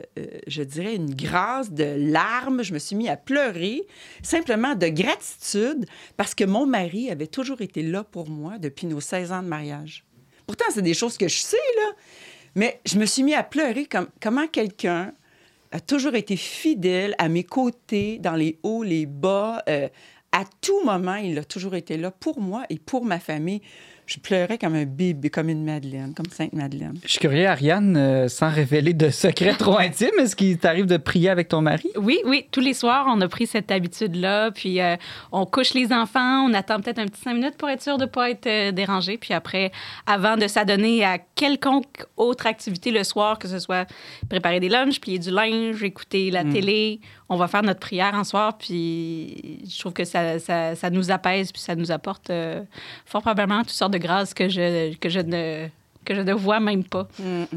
je 0.47 0.63
dirais, 0.63 0.95
une 0.95 1.13
grâce 1.13 1.71
de 1.71 2.11
larmes. 2.11 2.63
Je 2.63 2.73
me 2.73 2.79
suis 2.79 2.95
mis 2.95 3.07
à 3.09 3.15
pleurer 3.15 3.83
simplement 4.23 4.73
de 4.73 4.87
gratitude 4.87 5.85
parce 6.17 6.33
que 6.33 6.45
mon 6.45 6.65
mari 6.65 7.11
avait 7.11 7.27
toujours 7.27 7.61
été 7.61 7.83
là 7.83 8.03
pour 8.03 8.27
moi 8.27 8.57
depuis 8.57 8.87
nos 8.87 8.99
16 8.99 9.31
ans 9.31 9.43
de 9.43 9.47
mariage. 9.47 10.03
Pourtant, 10.47 10.65
c'est 10.73 10.81
des 10.81 10.95
choses 10.95 11.15
que 11.15 11.27
je 11.27 11.37
sais, 11.37 11.57
là. 11.75 11.91
Mais 12.55 12.79
je 12.85 12.97
me 12.97 13.05
suis 13.05 13.21
mis 13.21 13.35
à 13.35 13.43
pleurer 13.43 13.85
comme 13.85 14.07
comment 14.19 14.47
quelqu'un 14.47 15.13
a 15.71 15.79
toujours 15.79 16.15
été 16.15 16.37
fidèle 16.37 17.13
à 17.19 17.29
mes 17.29 17.43
côtés, 17.43 18.17
dans 18.17 18.35
les 18.35 18.57
hauts, 18.63 18.81
les 18.81 19.05
bas. 19.05 19.63
À 20.37 20.43
tout 20.61 20.83
moment, 20.85 21.15
il 21.15 21.35
a 21.39 21.43
toujours 21.43 21.73
été 21.73 21.97
là 21.97 22.11
pour 22.11 22.39
moi 22.39 22.63
et 22.69 22.77
pour 22.77 23.03
ma 23.03 23.17
famille. 23.17 23.61
Je 24.05 24.19
pleurais 24.19 24.59
comme 24.59 24.75
un 24.75 24.85
bébé, 24.85 25.29
comme 25.29 25.49
une 25.49 25.65
Madeleine, 25.65 26.13
comme 26.15 26.27
Sainte 26.27 26.53
Madeleine. 26.53 26.97
Je 27.03 27.09
suis 27.09 27.19
curieux, 27.19 27.47
Ariane, 27.47 27.97
euh, 27.97 28.27
sans 28.29 28.49
révéler 28.49 28.93
de 28.93 29.09
secrets 29.09 29.55
trop 29.55 29.77
intimes, 29.79 30.17
est-ce 30.19 30.35
qu'il 30.35 30.59
t'arrive 30.59 30.85
de 30.85 30.95
prier 30.95 31.29
avec 31.29 31.49
ton 31.49 31.61
mari? 31.61 31.89
Oui, 31.97 32.19
oui, 32.23 32.45
tous 32.51 32.61
les 32.61 32.73
soirs, 32.73 33.05
on 33.09 33.19
a 33.19 33.27
pris 33.27 33.47
cette 33.47 33.69
habitude-là. 33.69 34.51
Puis 34.51 34.79
euh, 34.79 34.95
on 35.31 35.45
couche 35.45 35.73
les 35.73 35.91
enfants, 35.91 36.47
on 36.47 36.53
attend 36.53 36.79
peut-être 36.79 36.99
un 36.99 37.07
petit 37.07 37.19
cinq 37.21 37.33
minutes 37.33 37.57
pour 37.57 37.67
être 37.69 37.81
sûr 37.81 37.97
de 37.97 38.03
ne 38.03 38.09
pas 38.09 38.29
être 38.29 38.47
euh, 38.47 38.71
dérangé. 38.71 39.17
Puis 39.17 39.33
après, 39.33 39.71
avant 40.05 40.37
de 40.37 40.47
s'adonner 40.47 41.03
à 41.03 41.17
quelconque 41.17 42.05
autre 42.15 42.45
activité 42.45 42.91
le 42.91 43.03
soir, 43.03 43.39
que 43.39 43.47
ce 43.47 43.59
soit 43.59 43.89
préparer 44.29 44.59
des 44.59 44.69
lunchs, 44.69 45.01
plier 45.01 45.19
du 45.19 45.31
linge, 45.31 45.83
écouter 45.83 46.29
la 46.29 46.45
télé, 46.45 47.01
on 47.29 47.35
va 47.35 47.47
faire 47.47 47.63
notre 47.63 47.79
prière 47.79 48.13
en 48.13 48.23
soir. 48.23 48.57
Puis 48.57 49.59
je 49.67 49.79
trouve 49.79 49.93
que 49.93 50.05
ça, 50.05 50.39
ça, 50.39 50.89
nous 50.89 51.11
apaise, 51.11 51.51
puis 51.51 51.61
ça 51.61 51.75
nous 51.75 51.91
apporte 51.91 52.29
euh, 52.29 52.63
fort 53.05 53.21
probablement 53.21 53.61
toutes 53.61 53.71
sortes 53.71 53.93
de 53.93 53.97
grâces 53.97 54.33
que 54.33 54.49
je, 54.49 54.95
que 54.95 55.09
je 55.09 55.19
ne 55.19 55.67
que 56.07 56.15
je 56.15 56.21
ne 56.21 56.33
vois 56.33 56.59
même 56.59 56.83
pas. 56.83 57.07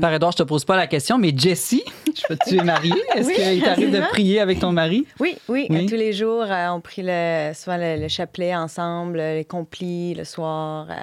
Par 0.00 0.12
Edouard, 0.12 0.32
je 0.32 0.38
te 0.38 0.42
pose 0.42 0.64
pas 0.64 0.76
la 0.76 0.86
question, 0.86 1.16
mais 1.18 1.32
Jessie, 1.36 1.84
je- 2.06 2.34
tu 2.48 2.56
es 2.60 2.64
mariée. 2.64 2.92
Est-ce 3.14 3.28
Oui, 3.28 3.34
qu'il 3.34 3.62
t'arrive 3.62 3.90
de 3.92 4.00
prier 4.10 4.40
avec 4.40 4.58
ton 4.60 4.72
mari? 4.72 5.06
Oui, 5.20 5.36
oui, 5.48 5.66
Oui. 5.70 5.86
tous 5.86 5.94
les 5.94 6.12
jours, 6.12 6.42
euh, 6.48 6.68
on 6.70 6.80
prie 6.80 7.02
le, 7.04 7.52
soit 7.54 7.78
le, 7.78 8.00
le 8.02 8.08
chapelet 8.08 8.54
ensemble, 8.56 9.18
les 9.18 9.44
complis 9.44 10.14
le 10.14 10.24
soir. 10.24 10.86
euh, 10.90 10.94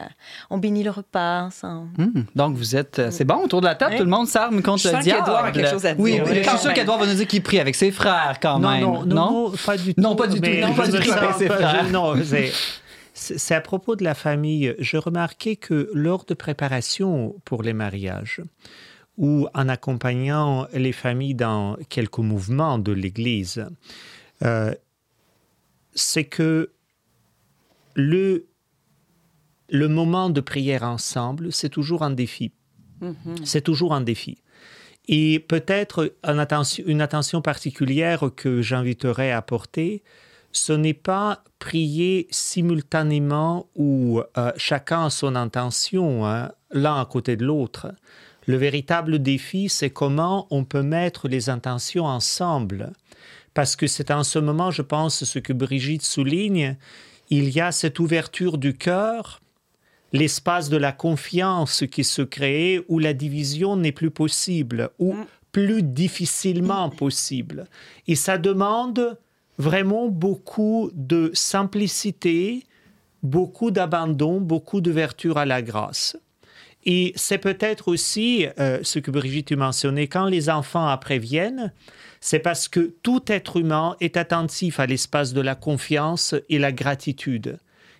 on 0.50 0.58
bénit 0.58 0.84
le 0.84 0.92
repas 0.92 1.44
ensemble. 1.44 1.88
Hmm, 1.98 2.24
Donc, 2.36 2.56
vous 2.56 2.76
êtes. 2.76 3.00
euh, 3.00 3.08
C'est 3.12 3.24
bon, 3.26 3.38
autour 3.44 3.62
de 3.62 3.66
la 3.68 3.76
table, 3.76 3.92
Oui. 3.94 3.98
tout 4.00 4.04
le 4.04 4.10
monde 4.10 4.28
s'arme 4.28 4.62
contre 4.62 4.84
Je 4.84 4.90
le 4.90 4.94
sens 4.96 5.04
diable. 5.04 5.24
qu'Édouard 5.24 5.46
a 5.46 5.52
quelque 5.52 5.70
chose 5.70 5.86
à 5.86 5.94
dire. 5.94 6.04
Oui, 6.04 6.20
Oui, 6.26 6.42
je 6.44 6.50
suis 6.50 6.58
sûr 6.60 6.74
qu'Edouard 6.74 7.00
va 7.00 7.06
nous 7.06 7.14
dire 7.14 7.28
qu'il 7.28 7.42
prie 7.42 7.60
avec 7.60 7.76
ses 7.76 7.92
frères 7.92 8.38
quand 8.42 8.60
Non, 8.60 8.70
même. 8.72 8.82
non, 8.82 9.06
non, 9.06 9.16
non, 9.50 9.52
pas 9.66 9.78
du 9.78 9.96
tout. 9.96 10.02
Non, 10.02 10.16
pas 10.16 10.28
du 10.28 10.42
tout. 10.42 10.50
Non, 10.50 10.74
pas 10.74 10.88
du 10.88 11.00
tout. 11.00 11.12
Avec 11.12 11.32
ses 11.38 11.48
pas- 11.48 11.56
frères. 11.56 11.86
non, 11.92 12.14
c'est- 12.24 12.52
c'est 13.18 13.56
à 13.56 13.62
propos 13.62 13.96
de 13.96 14.04
la 14.04 14.14
famille. 14.14 14.76
Je 14.80 14.98
remarquais 14.98 15.56
que 15.56 15.90
lors 15.94 16.26
de 16.26 16.34
préparation 16.34 17.36
pour 17.46 17.64
les 17.64 17.74
mariages, 17.74 18.42
ou 19.18 19.48
en 19.56 19.68
accompagnant 19.68 20.68
les 20.74 20.92
familles 20.92 21.34
dans 21.34 21.78
quelques 21.90 22.20
mouvements 22.20 22.78
de 22.78 22.92
l'Église, 22.92 23.66
euh, 24.44 24.74
c'est 25.96 26.26
que 26.26 26.72
le, 27.96 28.46
le 29.70 29.88
moment 29.88 30.30
de 30.30 30.40
prière 30.40 30.84
ensemble, 30.84 31.52
c'est 31.52 31.70
toujours 31.70 32.04
un 32.04 32.12
défi. 32.12 32.52
C'est 33.44 33.62
toujours 33.62 33.94
un 33.94 34.02
défi. 34.02 34.42
Et 35.08 35.40
peut-être 35.40 36.16
une 36.24 36.40
attention, 36.40 36.84
une 36.88 37.02
attention 37.02 37.42
particulière 37.42 38.30
que 38.36 38.62
j'inviterais 38.62 39.32
à 39.32 39.42
porter, 39.42 40.04
ce 40.58 40.74
n'est 40.74 40.94
pas 40.94 41.44
prier 41.60 42.28
simultanément 42.32 43.68
ou 43.76 44.22
euh, 44.38 44.52
chacun 44.58 45.06
a 45.06 45.10
son 45.10 45.36
intention, 45.36 46.26
hein, 46.26 46.52
l'un 46.72 47.00
à 47.00 47.06
côté 47.06 47.36
de 47.36 47.46
l'autre. 47.46 47.94
Le 48.46 48.58
véritable 48.58 49.20
défi, 49.20 49.70
c'est 49.70 49.90
comment 49.90 50.48
on 50.52 50.64
peut 50.64 50.84
mettre 50.84 51.28
les 51.28 51.50
intentions 51.50 52.06
ensemble. 52.06 52.94
Parce 53.54 53.76
que 53.76 53.88
c'est 53.88 54.12
en 54.12 54.24
ce 54.24 54.40
moment, 54.40 54.72
je 54.72 54.82
pense, 54.82 55.24
ce 55.24 55.40
que 55.40 55.54
Brigitte 55.54 56.04
souligne, 56.04 56.78
il 57.30 57.50
y 57.50 57.60
a 57.60 57.72
cette 57.72 58.00
ouverture 58.00 58.58
du 58.58 58.78
cœur, 58.78 59.42
l'espace 60.14 60.70
de 60.70 60.78
la 60.78 60.92
confiance 60.92 61.84
qui 61.92 62.04
se 62.04 62.22
crée 62.22 62.86
où 62.88 63.00
la 63.00 63.14
division 63.14 63.76
n'est 63.76 63.92
plus 63.92 64.12
possible 64.12 64.92
ou 65.00 65.16
plus 65.52 65.84
difficilement 65.84 66.90
possible. 66.90 67.66
Et 68.08 68.16
ça 68.16 68.38
demande 68.38 69.18
vraiment 69.58 70.08
beaucoup 70.08 70.92
de 70.94 71.32
simplicité, 71.34 72.64
beaucoup 73.24 73.72
d'abandon, 73.72 74.40
beaucoup 74.40 74.82
d'ouverture 74.82 75.38
à 75.38 75.46
la 75.46 75.62
grâce. 75.62 76.18
Et 76.86 77.12
c'est 77.16 77.38
peut-être 77.38 77.90
aussi 77.90 78.48
euh, 78.60 78.80
ce 78.82 79.00
que 79.00 79.12
Brigitte 79.12 79.48
tu 79.48 79.56
mentionnais, 79.56 80.08
quand 80.08 80.26
les 80.26 80.50
enfants 80.50 80.88
après 80.88 81.20
viennent, 81.20 81.74
c'est 82.22 82.40
parce 82.40 82.68
que 82.68 82.96
tout 83.04 83.24
être 83.28 83.58
humain 83.58 83.96
est 84.00 84.16
attentif 84.16 84.80
à 84.80 84.86
l'espace 84.86 85.34
de 85.34 85.42
la 85.42 85.56
confiance 85.56 86.34
et 86.50 86.60
la 86.60 86.72
gratitude. 86.72 87.60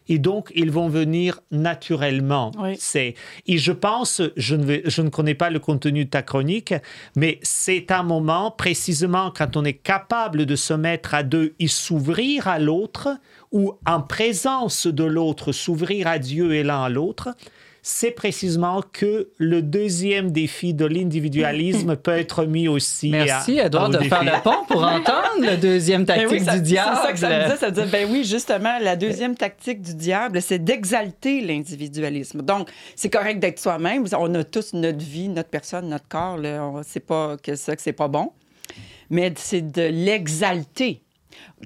Et 0.10 0.20
donc, 0.20 0.52
ils 0.56 0.72
vont 0.72 0.88
venir 0.90 1.40
naturellement. 1.52 2.52
Oui. 2.60 2.76
C'est 2.80 3.16
et 3.46 3.58
je 3.58 3.72
pense, 3.72 4.22
je 4.36 4.56
ne, 4.56 4.64
vais- 4.66 4.84
je 4.86 5.02
ne 5.02 5.10
connais 5.10 5.36
pas 5.36 5.50
le 5.50 5.60
contenu 5.60 6.06
de 6.06 6.10
ta 6.10 6.22
chronique, 6.22 6.74
mais 7.16 7.40
c'est 7.44 7.92
un 7.92 8.04
moment 8.04 8.52
précisément 8.52 9.32
quand 9.36 9.58
on 9.58 9.64
est 9.66 9.74
capable 9.74 10.46
de 10.46 10.56
se 10.56 10.74
mettre 10.74 11.14
à 11.14 11.24
deux 11.24 11.54
et 11.60 11.68
s'ouvrir 11.68 12.48
à 12.48 12.60
l'autre, 12.60 13.10
ou 13.52 13.74
en 13.86 14.02
présence 14.02 14.88
de 14.88 15.04
l'autre, 15.06 15.52
s'ouvrir 15.54 16.08
à 16.08 16.20
Dieu 16.20 16.54
et 16.54 16.64
l'un 16.64 16.84
à 16.84 16.90
l'autre. 16.90 17.30
C'est 17.90 18.12
précisément 18.12 18.82
que 18.92 19.30
le 19.38 19.62
deuxième 19.62 20.32
défi 20.32 20.74
de 20.74 20.86
l'individualisme 20.86 21.96
peut 22.04 22.12
être 22.12 22.44
mis 22.44 22.68
aussi. 22.68 23.12
Merci, 23.12 23.62
à- 23.62 23.68
Edouard, 23.68 23.90
de 23.90 23.98
défi. 24.00 24.10
faire 24.10 24.26
le 24.26 24.44
pont 24.44 24.66
pour 24.68 24.84
entendre 24.84 25.40
le 25.40 25.56
deuxième 25.56 26.04
Ben 26.04 26.16
tactique 26.20 26.32
oui, 26.32 26.44
ça- 26.44 26.56
du 26.58 26.64
diable. 26.64 26.98
C'est 27.02 27.08
ça 27.08 27.14
que 27.14 27.20
ça 27.20 27.30
me 27.30 27.44
disait. 27.46 27.56
Ça 27.56 27.66
me 27.68 27.72
disait, 27.72 27.86
ben 27.88 28.10
oui, 28.12 28.26
justement, 28.26 28.78
la 28.82 28.98
deuxième 28.98 29.36
tactique 29.36 29.82
du 29.82 29.94
diable, 29.96 30.42
c'est 30.42 30.60
d'exalter 30.60 31.40
l'individualisme. 31.40 32.42
Donc, 32.42 32.68
c'est 32.98 33.10
correct 33.10 33.40
d'être 33.40 33.58
soi-même. 33.60 34.04
On 34.20 34.36
a 34.36 34.44
tous 34.44 34.74
notre 34.74 34.98
vie, 35.06 35.30
notre 35.30 35.50
personne, 35.50 35.88
notre 35.88 36.10
corps. 36.10 36.36
Là. 36.36 36.66
On 36.66 36.84
sait 36.84 37.00
pas 37.00 37.38
que 37.42 37.56
ça, 37.56 37.74
que 37.74 37.82
c'est 37.82 37.94
pas 37.94 38.10
bon. 38.10 38.34
Mais 39.10 39.34
c'est 39.38 39.62
de 39.62 39.84
l'exalter. 39.84 41.04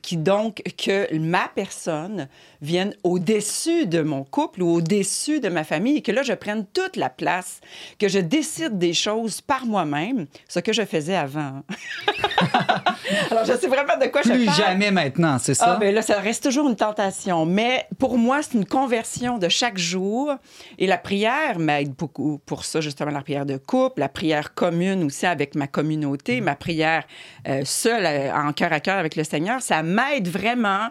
Qui 0.02 0.18
donc 0.18 0.62
que 0.78 1.14
ma 1.18 1.50
personne 1.54 2.28
vienne 2.62 2.94
au-dessus 3.04 3.88
de 3.88 4.02
mon 4.02 4.24
couple 4.24 4.62
ou 4.62 4.76
au-dessus 4.76 5.40
de 5.40 5.50
ma 5.50 5.64
famille 5.64 5.98
et 5.98 6.02
que 6.02 6.12
là, 6.12 6.24
je 6.24 6.34
prenne 6.34 6.66
toute 6.66 6.96
la 6.96 7.10
place, 7.10 7.60
que 8.00 8.08
je 8.08 8.20
décide 8.20 8.78
des 8.78 8.94
choses 8.94 9.42
par 9.42 9.66
moi-même, 9.66 10.28
ce 10.48 10.60
que 10.60 10.72
je 10.74 10.84
faisais 10.84 11.16
avant. 11.16 11.64
Alors, 13.32 13.46
je 13.46 13.54
sais 13.54 13.68
vraiment 13.68 13.98
de 14.00 14.08
quoi 14.08 14.22
je 14.24 14.32
Plus 14.32 14.46
parle. 14.46 14.58
jamais 14.58 14.92
maintenant, 14.92 15.38
c'est 15.40 15.54
ça? 15.54 15.74
Ah, 15.76 15.78
ben 15.80 15.94
là, 15.94 16.02
ça 16.02 16.20
reste 16.20 16.44
toujours 16.44 16.70
une 16.70 16.76
tentation. 16.76 17.46
Mais 17.46 17.86
pour 18.00 18.18
moi, 18.18 18.42
c'est 18.42 18.54
une 18.54 18.66
conversion 18.66 19.38
de 19.38 19.50
chaque 19.50 19.78
jour. 19.78 20.34
Et 20.78 20.88
la 20.88 20.98
prière 20.98 21.60
m'aide 21.60 21.94
beaucoup 21.94 22.40
pour 22.46 22.64
ça, 22.66 22.80
justement, 22.82 23.12
la 23.12 23.22
prière 23.22 23.46
de 23.46 23.58
couple, 23.58 24.00
la 24.00 24.10
prière 24.10 24.54
commune 24.54 25.04
aussi 25.04 25.26
avec 25.26 25.56
ma 25.56 25.68
communauté, 25.68 26.42
ma 26.42 26.56
prière 26.56 27.04
euh, 27.48 27.64
seule, 27.66 28.06
euh, 28.06 28.34
en 28.34 28.54
cœur 28.54 28.72
à 28.72 28.80
cœur 28.80 28.98
avec 28.98 29.16
le 29.16 29.24
Seigneur. 29.24 29.62
Ça 29.62 29.81
m'aide 29.84 30.28
vraiment 30.28 30.88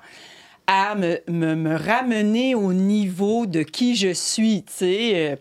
à 0.67 0.95
me, 0.95 1.19
me- 1.29 1.55
me 1.57 1.77
ramener 1.77 2.55
au 2.55 2.73
niveau 2.73 3.47
de 3.47 3.63
qui 3.63 3.97
je 3.97 4.13
suis, 4.13 4.63
tu 4.65 4.73
sais. 4.73 5.11
euh, 5.15 5.37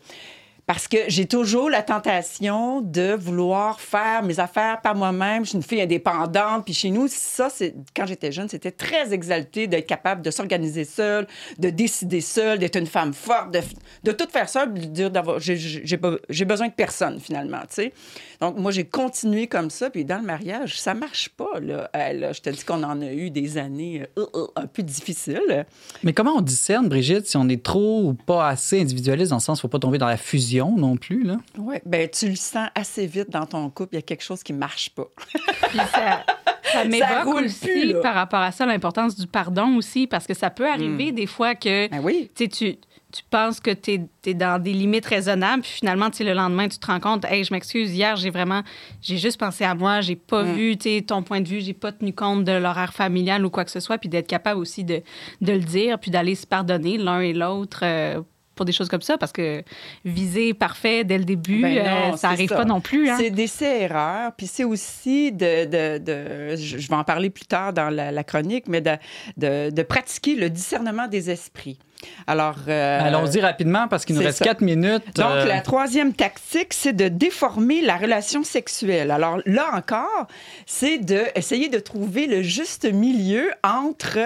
parce 0.65 0.87
que 0.87 0.97
j'ai 1.07 1.25
toujours 1.25 1.67
la 1.67 1.81
tentation 1.81 2.81
de 2.81 3.15
vouloir 3.15 3.81
faire 3.81 4.21
mes 4.21 4.39
affaires 4.39 4.81
par 4.81 4.93
moi-même. 4.93 5.43
Je 5.43 5.49
suis 5.49 5.55
une 5.57 5.63
fille 5.63 5.81
indépendante. 5.81 6.63
Puis 6.63 6.75
chez 6.75 6.91
nous, 6.91 7.07
ça, 7.07 7.49
c'est 7.49 7.73
quand 7.95 8.05
j'étais 8.05 8.31
jeune, 8.31 8.47
c'était 8.49 8.69
très 8.69 9.11
exalté 9.11 9.65
d'être 9.65 9.87
capable 9.87 10.21
de 10.21 10.29
s'organiser 10.29 10.85
seule, 10.85 11.25
de 11.57 11.71
décider 11.71 12.21
seule, 12.21 12.59
d'être 12.59 12.75
une 12.75 12.85
femme 12.85 13.13
forte, 13.13 13.51
de, 13.51 13.61
de 14.03 14.11
tout 14.11 14.27
faire 14.31 14.47
seule, 14.47 14.71
de 14.75 14.81
dire 14.85 15.09
d'avoir 15.09 15.39
j'ai 15.39 16.45
besoin 16.45 16.67
de 16.67 16.73
personne 16.73 17.19
finalement, 17.19 17.61
tu 17.61 17.67
sais. 17.73 17.93
Donc 18.41 18.58
moi, 18.58 18.72
j'ai 18.72 18.86
continué 18.86 19.48
comme 19.48 19.69
ça. 19.69 19.89
Puis 19.89 20.05
dans 20.05 20.17
le 20.17 20.25
mariage, 20.25 20.79
ça 20.79 20.93
marche 20.93 21.29
pas 21.29 21.60
là. 21.60 21.89
Euh, 21.96 22.13
là, 22.13 22.34
je 22.34 22.41
te 22.41 22.50
dis 22.50 22.63
qu'on 22.63 22.84
en 22.84 23.01
a 23.01 23.12
eu 23.12 23.29
des 23.29 23.58
années 23.58 24.08
euh, 24.17 24.25
euh, 24.34 24.48
un 24.55 24.67
peu 24.67 24.81
difficiles. 24.81 25.65
Mais 26.03 26.13
comment 26.13 26.36
on 26.38 26.41
discerne, 26.41 26.88
Brigitte, 26.88 27.27
si 27.27 27.38
on 27.38 27.50
est 27.50 27.62
trop 27.62 28.03
ou 28.03 28.13
pas 28.13 28.48
assez 28.48 28.79
individualiste, 28.79 29.31
dans 29.31 29.38
le 29.38 29.41
sens 29.41 29.60
qu'il 29.60 29.67
ne 29.67 29.72
faut 29.72 29.77
pas 29.77 29.79
tomber 29.79 29.98
dans 29.98 30.08
la 30.08 30.17
fusion 30.17 30.77
non 30.77 30.96
plus? 30.96 31.24
Là? 31.24 31.38
Oui, 31.58 31.77
ben 31.86 32.08
tu 32.10 32.29
le 32.29 32.36
sens 32.36 32.69
assez 32.75 33.05
vite 33.05 33.29
dans 33.29 33.46
ton 33.46 33.69
couple. 33.69 33.96
Il 33.96 33.98
y 33.98 34.00
a 34.00 34.03
quelque 34.03 34.24
chose 34.24 34.41
qui 34.43 34.53
marche 34.53 34.91
pas. 34.91 35.08
Puis 35.69 35.79
ça, 35.93 36.24
ça 36.72 36.86
m'évoque 36.86 37.43
aussi 37.43 37.60
plus, 37.60 37.93
par 38.01 38.15
rapport 38.15 38.39
à 38.39 38.51
ça 38.51 38.65
l'importance 38.65 39.15
du 39.17 39.27
pardon 39.27 39.75
aussi, 39.75 40.08
parce 40.08 40.25
que 40.25 40.34
ça 40.34 40.50
peut 40.50 40.67
arriver 40.67 41.12
des 41.12 41.25
fois 41.25 41.55
que 41.55 41.89
Ben 41.89 42.00
oui. 42.01 42.29
tu 42.36 42.50
sais, 42.51 42.79
tu 43.11 43.23
penses 43.29 43.59
que 43.59 43.71
tu 43.71 44.07
es, 44.25 44.33
dans 44.33 44.61
des 44.61 44.73
limites 44.73 45.05
raisonnables, 45.05 45.63
puis 45.63 45.71
finalement, 45.71 46.09
le 46.19 46.33
lendemain, 46.33 46.67
tu 46.67 46.77
te 46.77 46.85
rends 46.85 46.99
compte, 46.99 47.25
hey, 47.25 47.43
je 47.43 47.51
m'excuse, 47.53 47.93
hier, 47.95 48.15
j'ai 48.17 48.29
vraiment, 48.29 48.61
j'ai 49.01 49.17
juste 49.17 49.39
pensé 49.39 49.63
à 49.63 49.73
moi, 49.73 50.01
j'ai 50.01 50.15
pas 50.15 50.43
Mm. 50.43 50.53
vu, 50.53 50.77
ton 51.05 51.23
point 51.23 51.41
de 51.41 51.47
vue, 51.47 51.61
j'ai 51.61 51.73
pas 51.73 51.91
tenu 51.91 52.13
compte 52.13 52.43
de 52.43 52.51
l'horaire 52.51 52.93
familial 52.93 53.45
ou 53.45 53.49
quoi 53.49 53.65
que 53.65 53.71
ce 53.71 53.79
soit, 53.79 53.97
puis 53.97 54.09
d'être 54.09 54.27
capable 54.27 54.59
aussi 54.59 54.83
de, 54.83 55.01
de 55.41 55.53
le 55.53 55.59
dire, 55.59 55.97
puis 55.99 56.11
d'aller 56.11 56.35
se 56.35 56.45
pardonner 56.45 56.97
l'un 56.97 57.19
et 57.21 57.33
l'autre. 57.33 57.79
euh, 57.83 58.21
pour 58.59 58.65
des 58.65 58.73
choses 58.73 58.89
comme 58.89 59.01
ça, 59.01 59.17
parce 59.17 59.31
que 59.31 59.63
viser 60.03 60.53
parfait 60.53 61.05
dès 61.05 61.17
le 61.17 61.23
début, 61.23 61.61
Ben 61.61 61.77
non, 61.77 61.81
euh, 61.81 62.11
ça 62.11 62.17
c'est 62.17 62.25
arrive 62.27 62.49
ça. 62.49 62.57
pas 62.57 62.65
non 62.65 62.81
plus. 62.81 63.09
Hein? 63.09 63.15
C'est 63.17 63.29
d'essais-erreurs, 63.29 64.33
puis 64.35 64.47
c'est 64.47 64.65
aussi 64.65 65.31
de, 65.31 65.63
de, 65.65 65.97
de- 65.97 66.55
je 66.57 66.87
vais 66.89 66.95
en 66.95 67.05
parler 67.05 67.29
plus 67.29 67.45
tard 67.45 67.71
dans 67.71 67.89
la, 67.89 68.11
la 68.11 68.23
chronique, 68.25 68.65
mais 68.67 68.81
de, 68.81 68.91
de, 69.37 69.69
de 69.69 69.83
pratiquer 69.83 70.35
le 70.35 70.49
discernement 70.49 71.07
des 71.07 71.29
esprits. 71.29 71.79
Alors, 72.27 72.55
euh, 72.69 72.99
Allons-y 73.01 73.41
rapidement 73.41 73.87
parce 73.89 74.05
qu'il 74.05 74.15
nous 74.15 74.21
reste 74.21 74.37
ça. 74.39 74.45
quatre 74.45 74.61
minutes. 74.61 75.03
Donc, 75.15 75.25
Euh, 75.31 75.45
la 75.45 75.59
troisième 75.61 76.13
tactique, 76.13 76.73
c'est 76.73 76.93
de 76.93 77.09
déformer 77.09 77.81
la 77.81 77.97
relation 77.97 78.41
sexuelle. 78.43 79.11
Alors, 79.11 79.39
là 79.45 79.69
encore, 79.73 80.27
c'est 80.65 80.97
d'essayer 80.97 81.67
de 81.67 81.77
trouver 81.79 82.25
le 82.27 82.41
juste 82.41 82.85
milieu 82.91 83.51
entre 83.65 84.17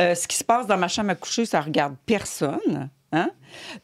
euh, 0.00 0.14
ce 0.16 0.26
qui 0.26 0.36
se 0.36 0.42
passe 0.42 0.66
dans 0.66 0.76
ma 0.78 0.88
chambre 0.88 1.10
à 1.10 1.14
coucher, 1.14 1.46
ça 1.46 1.60
regarde 1.60 1.94
personne, 2.06 2.88
hein? 3.12 3.30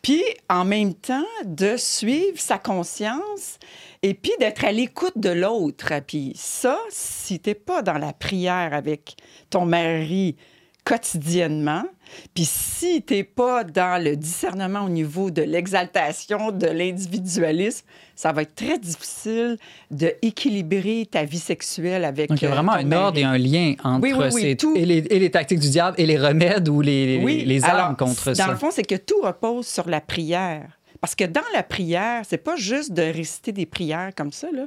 Puis, 0.02 0.22
en 0.48 0.64
même 0.64 0.94
temps, 0.94 1.26
de 1.44 1.76
suivre 1.76 2.38
sa 2.38 2.58
conscience 2.58 3.58
et 4.02 4.14
puis 4.14 4.32
d'être 4.38 4.64
à 4.64 4.72
l'écoute 4.72 5.16
de 5.16 5.30
l'autre. 5.30 5.92
Puis 6.06 6.32
ça, 6.34 6.78
si 6.90 7.38
t'es 7.40 7.54
pas 7.54 7.82
dans 7.82 7.98
la 7.98 8.12
prière 8.12 8.72
avec 8.72 9.16
ton 9.50 9.66
mari 9.66 10.36
quotidiennement, 10.84 11.84
puis 12.34 12.44
si 12.44 13.02
t'es 13.02 13.24
pas 13.24 13.64
dans 13.64 14.02
le 14.02 14.16
discernement 14.16 14.82
au 14.84 14.88
niveau 14.88 15.30
de 15.30 15.42
l'exaltation, 15.42 16.50
de 16.52 16.66
l'individualisme, 16.66 17.84
ça 18.14 18.32
va 18.32 18.42
être 18.42 18.54
très 18.54 18.78
difficile 18.78 19.56
de 19.90 20.12
équilibrer 20.22 21.06
ta 21.10 21.24
vie 21.24 21.38
sexuelle 21.38 22.04
avec 22.04 22.28
donc, 22.30 22.40
il 22.40 22.44
y 22.44 22.46
a 22.46 22.50
euh, 22.50 22.54
vraiment 22.54 22.72
un 22.72 22.84
mari. 22.84 23.02
ordre 23.02 23.18
et 23.18 23.24
un 23.24 23.38
lien 23.38 23.74
entre 23.84 24.02
Oui, 24.02 24.12
oui, 24.16 24.26
oui, 24.32 24.40
ces- 24.42 24.56
tout. 24.56 24.74
et, 24.76 24.84
les, 24.84 24.98
et 24.98 25.18
les 25.18 25.30
tactiques 25.30 25.60
du 25.60 25.70
diable 25.70 25.94
et 26.00 26.06
les 26.06 26.18
remèdes 26.18 26.68
ou 26.68 26.80
les, 26.80 27.18
les- 27.18 27.44
les 27.44 27.64
armes 27.64 27.74
alors, 27.76 27.96
contre 27.96 28.26
dans 28.30 28.34
ça. 28.34 28.48
le 28.50 28.56
fond, 28.56 28.70
c'est 28.70 28.82
que 28.84 28.96
tout 28.96 29.20
repose 29.22 29.66
sur 29.66 29.88
la 29.88 30.00
prière. 30.00 30.70
Parce 31.00 31.14
que 31.14 31.22
dans 31.22 31.42
la 31.54 31.62
prière, 31.62 32.22
c'est 32.28 32.38
pas 32.42 32.56
juste 32.56 32.92
de 32.92 33.02
réciter 33.02 33.52
des 33.52 33.66
prières 33.66 34.10
comme 34.16 34.32
ça, 34.32 34.48
là, 34.52 34.66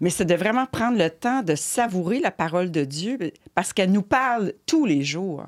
mais 0.00 0.10
c'est 0.10 0.26
de 0.26 0.34
vraiment 0.34 0.66
prendre 0.66 0.98
le 0.98 1.08
temps 1.08 1.42
de 1.42 1.54
savourer 1.54 2.20
la 2.20 2.30
parole 2.30 2.70
de 2.70 2.84
Dieu 2.84 3.16
parce 3.54 3.72
qu'elle 3.72 3.90
nous 3.90 4.02
parle 4.02 4.52
tous 4.66 4.84
les 4.84 5.02
jours. 5.02 5.44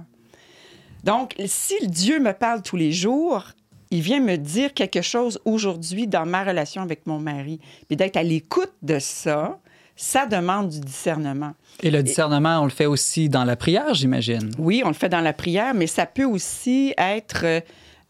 Donc, 1.05 1.35
si 1.47 1.75
Dieu 1.87 2.21
me 2.21 2.33
parle 2.33 2.63
tous 2.63 2.77
les 2.77 2.93
jours, 2.93 3.47
il 3.91 4.01
vient 4.01 4.21
me 4.21 4.37
dire 4.37 4.73
quelque 4.73 5.03
chose 5.03 5.41
aujourd'hui 5.45 6.07
dans 6.07 6.27
ma 6.27 6.45
relation 6.45 6.83
avec 6.83 7.07
mon 7.07 7.19
mari. 7.19 7.61
Puis 7.89 7.97
d'être 7.97 8.17
à 8.17 8.23
l'écoute 8.23 8.73
de 8.83 8.99
ça, 8.99 9.59
ça 9.97 10.27
demande 10.27 10.71
du 10.71 10.81
discernement. 10.81 11.53
Et 11.83 11.91
le 11.91 12.03
discernement, 12.03 12.61
on 12.61 12.65
le 12.65 12.71
fait 12.71 12.87
aussi 12.87 13.29
dans 13.29 13.45
la 13.45 13.57
prière, 13.57 13.95
j'imagine. 13.95 14.51
Oui, 14.59 14.83
on 14.85 14.89
le 14.89 14.95
fait 14.95 15.09
dans 15.09 15.21
la 15.21 15.33
prière, 15.33 15.75
mais 15.75 15.87
ça 15.87 16.07
peut 16.07 16.25
aussi 16.25 16.95
être 16.97 17.45
euh, 17.45 17.61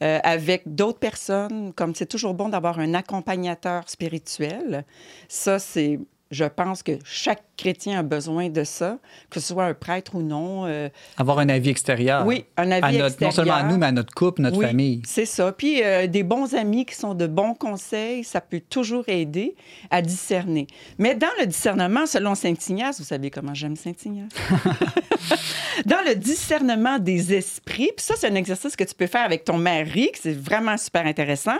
euh, 0.02 0.18
avec 0.22 0.62
d'autres 0.66 0.98
personnes, 0.98 1.72
comme 1.74 1.94
c'est 1.94 2.06
toujours 2.06 2.34
bon 2.34 2.48
d'avoir 2.48 2.78
un 2.78 2.94
accompagnateur 2.94 3.88
spirituel. 3.88 4.84
Ça, 5.28 5.58
c'est, 5.58 5.98
je 6.32 6.44
pense 6.44 6.82
que 6.82 6.92
chaque 7.04 7.44
chrétien 7.56 8.00
a 8.00 8.02
besoin 8.02 8.48
de 8.48 8.64
ça, 8.64 8.98
que 9.30 9.38
ce 9.38 9.52
soit 9.52 9.66
un 9.66 9.74
prêtre 9.74 10.16
ou 10.16 10.22
non. 10.22 10.64
euh, 10.66 10.88
Avoir 11.18 11.38
un 11.38 11.48
avis 11.48 11.68
extérieur. 11.70 12.26
oui, 12.26 12.46
un 12.56 12.70
avis 12.72 12.82
À 12.84 12.90
notre- 12.92 13.06
extérieur. 13.06 13.30
non 13.30 13.36
seulement 13.36 13.54
à 13.54 13.62
nous, 13.62 13.76
mais 13.78 13.86
à 13.86 13.92
notre 13.92 14.12
couple, 14.14 14.42
notre 14.42 14.56
Oui, 14.56 14.66
famille. 14.66 15.02
C'est 15.06 15.26
ça. 15.26 15.52
Puis 15.52 15.80
euh, 15.84 16.08
des 16.08 16.24
bons 16.24 16.54
amis 16.54 16.84
qui 16.86 16.94
sont 16.96 17.14
de 17.14 17.26
bons 17.28 17.54
conseils, 17.54 18.24
ça 18.24 18.40
peut 18.40 18.60
toujours 18.68 19.04
aider 19.08 19.54
à 19.90 20.02
discerner. 20.02 20.66
Mais 20.98 21.14
dans 21.14 21.28
le 21.38 21.46
discernement, 21.46 22.06
selon 22.06 22.34
Saint 22.34 22.54
Ignace, 22.68 22.98
vous 22.98 23.06
savez 23.06 23.30
comment 23.30 23.54
j'aime 23.54 23.76
Saint 23.76 23.92
Ignace? 24.04 24.32
dans 25.86 26.00
le 26.06 26.14
discernement 26.14 26.98
des 26.98 27.34
esprits, 27.34 27.90
puis 27.96 28.04
ça, 28.04 28.14
c'est 28.16 28.28
un 28.28 28.34
exercice 28.34 28.76
que 28.76 28.84
tu 28.84 28.94
peux 28.94 29.06
faire 29.06 29.24
avec 29.24 29.44
ton 29.44 29.58
mari, 29.58 30.10
que 30.12 30.18
c'est 30.20 30.36
vraiment 30.38 30.76
super 30.76 31.06
intéressant. 31.06 31.56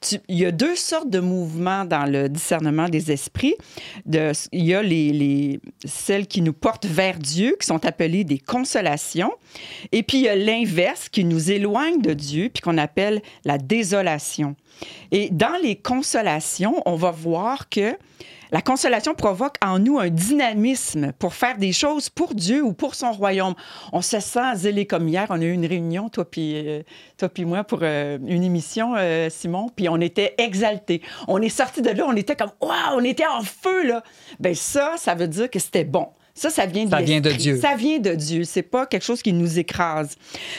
Tu- 0.00 0.20
il 0.28 0.38
y 0.38 0.46
a 0.46 0.50
deux 0.52 0.76
sortes 0.76 1.10
de 1.10 1.20
mouvements 1.20 1.84
dans 1.84 2.04
le 2.06 2.28
discernement 2.28 2.88
des 2.88 3.10
esprits. 3.10 3.54
Il 4.52 4.64
y 4.64 4.74
a 4.74 4.82
les- 4.82 5.60
celles 5.84 6.26
qui 6.26 6.42
nous 6.42 6.52
portent 6.52 6.86
vers 6.86 7.18
Dieu, 7.18 7.56
qui 7.60 7.66
sont 7.66 7.84
appelées 7.84 8.24
des 8.24 8.38
consolations. 8.38 9.32
Et 9.92 10.02
puis, 10.02 10.18
il 10.18 10.24
y 10.24 10.28
a 10.28 10.36
l'inverse 10.36 11.08
qui 11.08 11.24
nous 11.24 11.50
éloigne 11.50 12.00
de 12.00 12.12
Dieu, 12.14 12.50
puis 12.52 12.60
qu'on 12.60 12.78
appelle 12.78 13.22
la 13.44 13.58
désolation. 13.58 14.56
Et 15.10 15.28
dans 15.30 15.56
les 15.62 15.76
consolations, 15.76 16.82
on 16.86 16.96
va 16.96 17.10
voir 17.10 17.68
que 17.68 17.96
la 18.52 18.60
consolation 18.60 19.14
provoque 19.14 19.56
en 19.64 19.78
nous 19.78 19.98
un 19.98 20.10
dynamisme 20.10 21.12
pour 21.18 21.32
faire 21.32 21.56
des 21.56 21.72
choses 21.72 22.10
pour 22.10 22.34
Dieu 22.34 22.62
ou 22.62 22.74
pour 22.74 22.94
son 22.94 23.10
royaume. 23.10 23.54
On 23.92 24.02
se 24.02 24.20
sent 24.20 24.56
zélé 24.56 24.86
comme 24.86 25.08
hier. 25.08 25.26
On 25.30 25.40
a 25.40 25.44
eu 25.44 25.52
une 25.52 25.64
réunion, 25.64 26.10
toi 26.10 26.30
puis 26.30 26.68
euh, 26.68 26.82
toi 27.16 27.30
moi, 27.46 27.64
pour 27.64 27.78
euh, 27.82 28.18
une 28.26 28.44
émission, 28.44 28.94
euh, 28.96 29.30
Simon, 29.30 29.70
puis 29.74 29.88
on 29.88 30.00
était 30.02 30.34
exaltés. 30.36 31.00
On 31.28 31.40
est 31.40 31.48
sorti 31.48 31.80
de 31.80 31.90
là, 31.90 32.04
on 32.06 32.14
était 32.14 32.36
comme, 32.36 32.52
waouh, 32.60 32.98
on 32.98 33.04
était 33.04 33.26
en 33.26 33.42
feu, 33.42 33.86
là. 33.86 34.02
Ben 34.38 34.54
ça, 34.54 34.94
ça 34.98 35.14
veut 35.14 35.28
dire 35.28 35.50
que 35.50 35.58
c'était 35.58 35.84
bon. 35.84 36.08
Ça, 36.34 36.48
ça 36.48 36.64
vient 36.66 36.86
de 36.86 36.90
Ça 36.90 37.00
vient 37.02 37.20
de. 37.20 37.30
Dieu. 37.30 37.58
Ça 37.60 37.74
vient 37.76 37.98
de 37.98 38.14
Dieu. 38.14 38.44
C'est 38.44 38.62
pas 38.62 38.86
quelque 38.86 39.04
chose 39.04 39.20
qui 39.22 39.32
nous 39.34 39.58
écrase. 39.58 40.16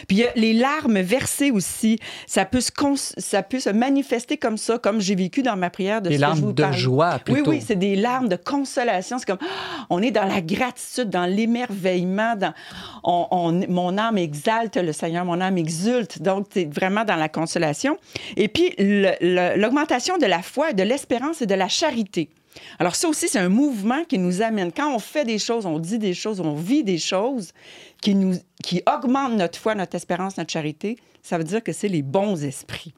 Puis 0.08 0.24
les 0.36 0.54
larmes 0.54 1.00
versées 1.02 1.50
aussi. 1.50 2.00
Ça 2.28 2.46
peut 2.46 2.62
se, 2.62 2.72
cons- 2.72 2.94
ça 2.96 3.42
peut 3.42 3.60
se 3.60 3.70
manifester 3.72 4.38
comme 4.38 4.58
ça, 4.58 4.78
comme 4.78 5.02
j'ai 5.02 5.16
vécu 5.16 5.42
dans 5.42 5.56
ma 5.56 5.70
prière 5.72 6.02
de 6.02 6.10
Des 6.10 6.18
ce 6.20 6.22
que 6.26 6.36
je 6.36 6.42
vous 6.42 6.54
de 6.54 6.62
parle. 6.62 6.76
joie, 6.78 7.14
Oui, 7.28 7.34
plutôt. 7.34 7.50
oui, 7.52 7.64
c'est 7.66 7.76
des 7.76 7.96
larmes 7.96 8.30
de 8.30 8.36
consolation. 8.36 9.18
C'est 9.18 9.26
comme, 9.26 9.40
ah, 9.42 9.86
on 9.90 10.02
est 10.02 10.12
dans 10.12 10.26
la 10.26 10.42
gratitude, 10.42 11.10
dans 11.10 11.26
l'émerveillement, 11.26 12.36
dans, 12.36 12.54
on, 13.04 13.28
on- 13.32 13.68
mon 13.72 13.98
âme 13.98 14.18
exalte 14.20 14.78
le 14.78 14.94
Seigneur, 14.94 15.26
mon 15.26 15.42
âme 15.42 15.58
exulte. 15.58 16.22
Donc, 16.22 16.48
c'est 16.54 16.72
vraiment 16.72 17.04
dans 17.04 17.16
la 17.16 17.30
consolation. 17.30 17.98
Et 18.38 18.48
puis, 18.48 18.76
l'augmentation 19.58 20.18
de 20.18 20.26
la 20.26 20.42
foi, 20.42 20.74
de 20.74 20.84
l'espérance 20.84 21.42
et 21.42 21.46
de 21.46 21.56
la 21.56 21.68
charité. 21.68 22.30
Alors 22.80 22.96
ça 22.96 23.08
aussi, 23.08 23.28
c'est 23.28 23.40
un 23.40 23.50
mouvement 23.50 24.04
qui 24.04 24.18
nous 24.18 24.42
amène. 24.42 24.72
Quand 24.72 24.94
on 24.94 25.00
fait 25.00 25.26
des 25.26 25.40
choses, 25.40 25.66
on 25.66 25.80
dit 25.80 26.00
des 26.00 26.14
choses, 26.14 26.40
on 26.40 26.56
vit 26.56 26.84
des 26.84 26.98
choses 26.98 27.52
qui, 28.02 28.16
nous, 28.16 28.36
qui 28.64 28.82
augmentent 28.92 29.38
notre 29.38 29.60
foi, 29.60 29.76
notre 29.76 29.96
espérance, 29.96 30.38
notre 30.38 30.52
charité, 30.52 30.98
ça 31.22 31.38
veut 31.38 31.44
dire 31.44 31.64
que 31.64 31.72
c'est 31.72 31.88
les 31.88 32.02
bons 32.02 32.44
esprits. 32.44 32.94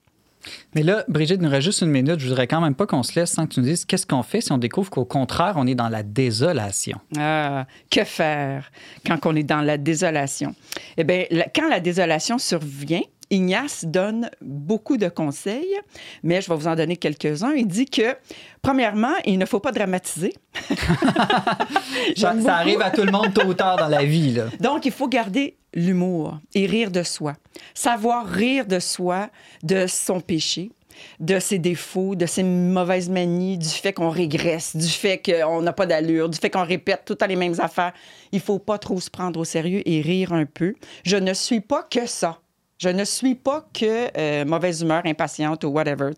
Mais 0.73 0.83
là, 0.83 1.03
Brigitte, 1.07 1.37
il 1.39 1.43
nous 1.43 1.49
reste 1.49 1.65
juste 1.65 1.81
une 1.81 1.89
minute. 1.89 2.19
Je 2.19 2.27
voudrais 2.27 2.47
quand 2.47 2.61
même 2.61 2.75
pas 2.75 2.85
qu'on 2.85 3.03
se 3.03 3.19
laisse 3.19 3.31
sans 3.31 3.47
que 3.47 3.55
tu 3.55 3.59
nous 3.59 3.65
dises 3.65 3.85
qu'est-ce 3.85 4.05
qu'on 4.05 4.23
fait 4.23 4.41
si 4.41 4.51
on 4.51 4.57
découvre 4.57 4.89
qu'au 4.89 5.05
contraire, 5.05 5.53
on 5.57 5.65
est 5.67 5.75
dans 5.75 5.89
la 5.89 6.03
désolation. 6.03 6.99
Ah, 7.17 7.65
que 7.89 8.03
faire 8.03 8.71
quand 9.05 9.17
on 9.25 9.35
est 9.35 9.43
dans 9.43 9.61
la 9.61 9.77
désolation? 9.77 10.55
Eh 10.97 11.03
bien, 11.03 11.25
quand 11.53 11.69
la 11.69 11.79
désolation 11.79 12.37
survient, 12.37 13.01
Ignace 13.29 13.85
donne 13.85 14.29
beaucoup 14.41 14.97
de 14.97 15.09
conseils, 15.09 15.79
mais 16.23 16.41
je 16.41 16.49
vais 16.49 16.55
vous 16.55 16.67
en 16.67 16.75
donner 16.75 16.97
quelques-uns. 16.97 17.53
Il 17.53 17.67
dit 17.67 17.85
que, 17.85 18.15
premièrement, 18.61 19.13
il 19.25 19.37
ne 19.37 19.45
faut 19.45 19.59
pas 19.59 19.71
dramatiser. 19.71 20.33
Ça, 22.15 22.33
arrive 22.47 22.81
à 22.81 22.91
tout 22.91 23.03
le 23.03 23.11
monde 23.11 23.33
tôt 23.33 23.45
ou 23.45 23.53
tard 23.53 23.77
dans 23.77 23.87
la 23.87 24.03
vie. 24.03 24.33
Là. 24.33 24.45
Donc, 24.59 24.85
il 24.85 24.91
faut 24.91 25.07
garder 25.07 25.57
l'humour 25.73 26.39
et 26.53 26.65
rire 26.65 26.91
de 26.91 27.03
soi. 27.03 27.33
Savoir 27.73 28.27
rire 28.27 28.65
de 28.65 28.79
soi, 28.79 29.29
de 29.63 29.87
son 29.87 30.21
péché, 30.21 30.71
de 31.19 31.39
ses 31.39 31.59
défauts, 31.59 32.15
de 32.15 32.25
ses 32.25 32.43
mauvaises 32.43 33.09
manies, 33.09 33.57
du 33.57 33.67
fait 33.67 33.93
qu'on 33.93 34.09
régresse, 34.09 34.75
du 34.75 34.87
fait 34.87 35.21
qu'on 35.21 35.61
n'a 35.61 35.73
pas 35.73 35.85
d'allure, 35.85 36.29
du 36.29 36.37
fait 36.37 36.49
qu'on 36.49 36.63
répète 36.63 37.03
tout 37.05 37.15
temps 37.15 37.27
les 37.27 37.35
mêmes 37.35 37.59
affaires. 37.59 37.93
Il 38.31 38.39
faut 38.39 38.59
pas 38.59 38.77
trop 38.77 38.99
se 38.99 39.09
prendre 39.09 39.39
au 39.39 39.45
sérieux 39.45 39.81
et 39.85 40.01
rire 40.01 40.33
un 40.33 40.45
peu. 40.45 40.73
Je 41.03 41.17
ne 41.17 41.33
suis 41.33 41.61
pas 41.61 41.83
que 41.83 42.05
ça. 42.05 42.39
Je 42.77 42.89
ne 42.89 43.05
suis 43.05 43.35
pas 43.35 43.65
que 43.73 44.09
euh, 44.17 44.43
mauvaise 44.43 44.81
humeur, 44.81 45.01
impatiente 45.05 45.63
ou 45.63 45.67
whatever. 45.67 46.11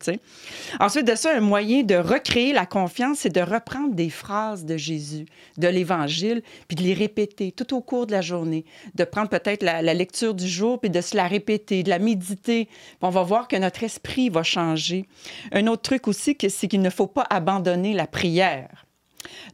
Ensuite 0.80 1.06
de 1.06 1.14
ça, 1.14 1.36
un 1.36 1.40
moyen 1.40 1.84
de 1.84 1.94
recréer 1.94 2.52
la 2.52 2.66
confiance, 2.66 3.20
c'est 3.20 3.34
de 3.34 3.42
reprendre 3.42 3.94
des 3.94 4.10
phrases 4.10 4.66
de 4.66 4.76
Jésus, 4.76 5.28
de 5.58 5.68
l'Évangile, 5.68 6.42
puis 6.68 6.76
de 6.76 6.82
les 6.82 6.96
répéter 6.96 7.52
tout 7.52 7.76
au 7.76 7.82
cours 7.82 8.08
de 8.08 8.12
la 8.12 8.22
journée. 8.22 8.66
De 8.96 9.04
prendre 9.04 9.30
peut-être 9.30 9.62
la, 9.62 9.82
lecture 9.94 10.34
du 10.34 10.48
jour, 10.48 10.80
puis 10.80 10.90
de 10.90 11.00
se 11.00 11.16
la 11.16 11.28
répéter, 11.28 11.84
de 11.84 11.90
la 11.90 12.00
méditer. 12.00 12.70
On 13.02 13.10
va 13.10 13.22
voir 13.22 13.48
que 13.48 13.56
notre 13.56 13.84
esprit 13.84 14.30
va 14.30 14.42
changer. 14.42 15.06
Un 15.52 15.68
autre 15.68 15.84
truc 15.84 16.08
aussi, 16.08 16.36
c'est 16.50 16.68
qu'il 16.68 16.82
ne 16.82 16.90
faut 16.90 17.08
pas 17.08 17.28
abandonner 17.30 17.94
la 17.94 18.08
prière. 18.08 18.86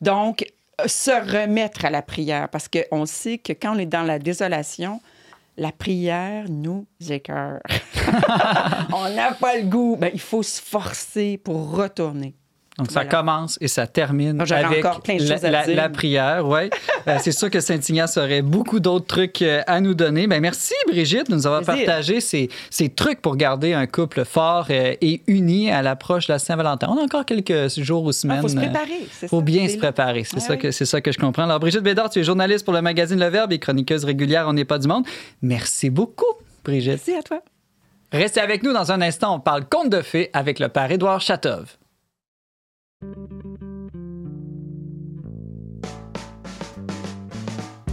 Donc, 0.02 0.46
se 0.86 1.12
remettre 1.12 1.84
à 1.84 1.90
la 1.90 2.02
prière, 2.02 2.48
parce 2.50 2.70
qu'on 2.70 3.06
sait 3.06 3.38
que 3.38 3.52
quand 3.52 3.76
on 3.76 3.80
est 3.80 3.86
dans 3.86 4.04
la 4.04 4.20
désolation, 4.20 5.02
la 5.58 5.72
prière 5.72 6.50
nous 6.50 6.86
écœure. 7.10 7.62
on 8.94 9.10
n'a 9.14 9.34
pas 9.34 9.58
le 9.58 9.64
goût. 9.64 9.98
Ben, 10.00 10.12
il 10.14 10.20
faut 10.20 10.44
se 10.44 10.62
forcer 10.62 11.38
pour 11.38 11.72
retourner. 11.72 12.36
Donc, 12.80 12.90
ça 12.90 13.06
commence 13.06 13.60
et 13.62 13.68
ça 13.68 13.86
termine 13.86 14.44
j'aurais 14.46 14.64
avec 14.64 14.84
encore 14.84 15.02
plein 15.02 15.18
de 15.18 15.24
la, 15.24 15.36
choses 15.36 15.46
à 15.46 15.52
la- 15.52 15.66
dire. 15.66 15.76
la 15.76 15.90
prière. 15.90 16.48
Ouais. 16.48 16.70
Euh, 17.06 17.18
c'est 17.22 17.34
sûr 17.34 17.50
que 17.50 17.60
Saint-Ignace 17.60 18.16
aurait 18.16 18.42
beaucoup 18.42 18.80
d'autres 18.80 19.06
trucs 19.06 19.42
euh, 19.42 19.62
à 19.68 19.82
nous 19.82 19.94
donner. 19.94 20.26
Ben, 20.26 20.40
merci, 20.40 20.74
Brigitte, 20.88 21.30
de 21.30 21.36
nous 21.36 21.46
avoir 21.46 21.62
Plaisir. 21.62 21.86
partagé 21.86 22.22
ces, 22.22 22.50
ces 22.70 22.88
trucs 22.88 23.22
pour 23.22 23.36
garder 23.36 23.74
un 23.74 23.88
couple 23.88 24.24
fort 24.24 24.68
euh, 24.70 24.96
et 25.02 25.22
uni 25.28 25.70
à 25.70 25.82
l'approche 25.82 26.28
de 26.28 26.32
la 26.34 26.40
Saint-Valentin. 26.40 26.88
On 26.90 26.98
a 26.98 27.02
encore 27.04 27.26
quelques 27.26 27.68
jours 27.78 28.06
ou 28.06 28.12
Il 28.12 28.14
semaines. 28.14 28.40
faut 28.42 28.48
se 28.48 28.56
préparer. 28.56 29.06
c'est 29.12 29.28
faut 29.28 29.42
bien 29.42 29.68
se 29.68 29.76
préparer. 29.78 30.24
C'est 30.24 30.38
Ah 30.38 30.40
ça, 30.40 30.56
que, 30.56 30.72
c'est 30.72 30.86
ça 30.86 31.02
que 31.02 31.12
je 31.12 31.20
comprends. 31.20 31.44
Alors, 31.44 31.60
Brigitte 31.60 31.82
Bédard, 31.84 32.10
tu 32.10 32.20
es 32.20 32.24
journaliste 32.24 32.64
pour 32.64 32.74
le 32.74 32.82
magazine 32.82 33.20
Le 33.20 33.28
Verbe 33.28 33.52
et 33.52 33.60
chroniqueuse 33.60 34.06
régulière 34.06 34.46
On 34.48 34.54
n'est 34.54 34.64
pas 34.64 34.80
du 34.80 34.88
monde. 34.88 35.06
Merci 35.42 35.90
beaucoup, 35.90 36.24
Brigitte. 36.64 37.02
Merci 37.06 37.16
à 37.16 37.22
toi. 37.22 37.42
Restez 38.14 38.40
avec 38.40 38.64
nous 38.64 38.72
dans 38.72 38.94
un 38.94 39.02
instant. 39.02 39.36
On 39.36 39.40
parle 39.42 39.66
conte 39.66 39.90
de 39.90 40.02
fées 40.02 40.30
avec 40.32 40.60
le 40.60 40.70
père 40.70 40.90
Édouard 40.90 41.20
Chatov. 41.20 41.76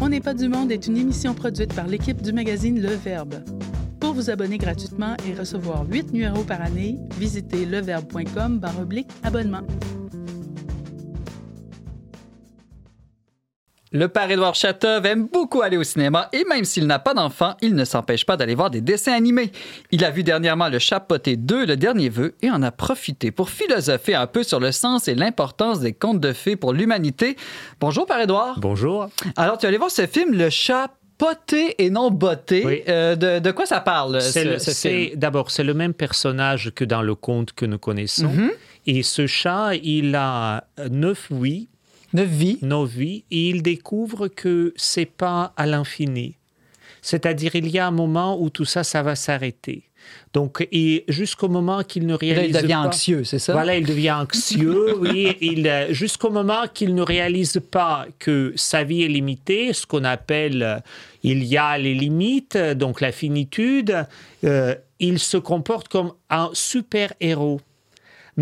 On 0.00 0.08
n'est 0.08 0.20
pas 0.20 0.34
du 0.34 0.48
monde 0.48 0.72
est 0.72 0.86
une 0.86 0.96
émission 0.96 1.34
produite 1.34 1.74
par 1.74 1.86
l'équipe 1.86 2.22
du 2.22 2.32
magazine 2.32 2.80
Le 2.80 2.94
Verbe. 2.94 3.44
Pour 4.00 4.14
vous 4.14 4.30
abonner 4.30 4.56
gratuitement 4.56 5.14
et 5.28 5.34
recevoir 5.34 5.86
8 5.86 6.12
numéros 6.12 6.42
par 6.42 6.62
année, 6.62 6.98
visitez 7.18 7.66
leverbe.com 7.66 8.60
abonnement. 9.22 9.62
Le 13.92 14.07
père 14.07 14.31
Édouard 14.31 14.55
Chatov 14.55 15.05
aime 15.05 15.26
beaucoup 15.26 15.62
aller 15.62 15.76
au 15.76 15.83
cinéma 15.83 16.29
et 16.33 16.44
même 16.48 16.64
s'il 16.64 16.87
n'a 16.87 17.00
pas 17.00 17.12
d'enfant, 17.12 17.57
il 17.61 17.74
ne 17.74 17.85
s'empêche 17.85 18.24
pas 18.24 18.37
d'aller 18.37 18.55
voir 18.55 18.70
des 18.70 18.81
dessins 18.81 19.14
animés. 19.14 19.50
Il 19.90 20.05
a 20.05 20.12
vu 20.12 20.22
dernièrement 20.22 20.68
Le 20.68 20.79
Chapoté 20.79 21.37
2, 21.37 21.66
le 21.66 21.76
dernier 21.76 22.09
vœu, 22.09 22.37
et 22.40 22.53
en 22.53 22.62
a 22.62 22.70
profité 22.70 23.33
pour 23.33 23.50
philosopher 23.50 24.14
un 24.14 24.29
peu 24.29 24.44
sur 24.44 24.61
le 24.61 24.70
sens 24.70 25.09
et 25.09 25.16
l'importance 25.16 25.81
des 25.81 25.92
contes 25.92 26.20
de 26.20 26.33
fées 26.33 26.55
pour 26.55 26.72
l'humanité. 26.72 27.37
Bonjour, 27.81 28.07
père 28.07 28.20
Édouard. 28.20 28.61
Bonjour. 28.61 29.09
Alors, 29.35 29.59
tu 29.59 29.66
es 29.66 29.68
allé 29.68 29.79
voir 29.79 29.90
ce 29.90 30.07
film, 30.07 30.35
Le 30.35 30.50
Chat 30.50 30.90
poté 31.18 31.74
et 31.83 31.90
non 31.90 32.12
botté. 32.12 32.62
Oui. 32.64 32.83
Euh, 32.88 33.16
de, 33.16 33.40
de 33.40 33.50
quoi 33.50 33.66
ça 33.66 33.81
parle, 33.81 34.22
C'est 34.22 34.59
ce? 34.61 35.16
D'abord, 35.16 35.50
c'est 35.50 35.64
le 35.64 35.74
même 35.74 35.94
personnage 35.94 36.70
que 36.76 36.85
dans 36.85 37.03
le 37.03 37.16
conte 37.16 37.55
que 37.55 37.66
nous 37.66 37.79
connaissons. 37.79 38.31
Mhm. 38.31 38.50
Et 38.87 39.03
ce 39.03 39.26
chat, 39.26 39.74
il 39.83 40.14
a 40.14 40.64
neuf 40.90 41.26
vies, 41.31 41.68
Neuf 42.12 42.28
vies. 42.28 43.24
et 43.30 43.48
il 43.48 43.62
découvre 43.62 44.28
que 44.28 44.72
c'est 44.76 45.06
pas 45.06 45.52
à 45.56 45.66
l'infini. 45.66 46.36
C'est-à-dire, 47.02 47.54
il 47.54 47.68
y 47.68 47.78
a 47.78 47.86
un 47.86 47.92
moment 47.92 48.40
où 48.40 48.50
tout 48.50 48.64
ça, 48.64 48.84
ça 48.84 49.02
va 49.02 49.16
s'arrêter. 49.16 49.84
Donc, 50.32 50.66
et 50.72 51.04
jusqu'au 51.08 51.48
moment 51.48 51.82
qu'il 51.82 52.06
ne 52.06 52.12
Là, 52.12 52.18
réalise 52.20 52.56
il 52.56 52.62
devient 52.62 52.80
pas... 52.82 52.88
anxieux, 52.88 53.24
c'est 53.24 53.38
ça? 53.38 53.52
Voilà, 53.52 53.76
il 53.76 53.84
devient 53.86 54.12
anxieux, 54.12 54.96
oui, 54.98 55.36
il, 55.40 55.68
euh, 55.68 55.92
jusqu'au 55.92 56.30
moment 56.30 56.64
qu'il 56.72 56.94
ne 56.94 57.02
réalise 57.02 57.60
pas 57.70 58.06
que 58.18 58.52
sa 58.56 58.84
vie 58.84 59.02
est 59.02 59.08
limitée, 59.08 59.72
ce 59.72 59.86
qu'on 59.86 60.04
appelle 60.04 60.62
euh, 60.62 60.78
il 61.22 61.44
y 61.44 61.56
a 61.56 61.76
les 61.78 61.94
limites, 61.94 62.56
donc 62.56 63.00
la 63.00 63.12
finitude, 63.12 64.06
euh, 64.44 64.74
il 65.00 65.18
se 65.18 65.36
comporte 65.36 65.88
comme 65.88 66.12
un 66.30 66.50
super-héros. 66.54 67.60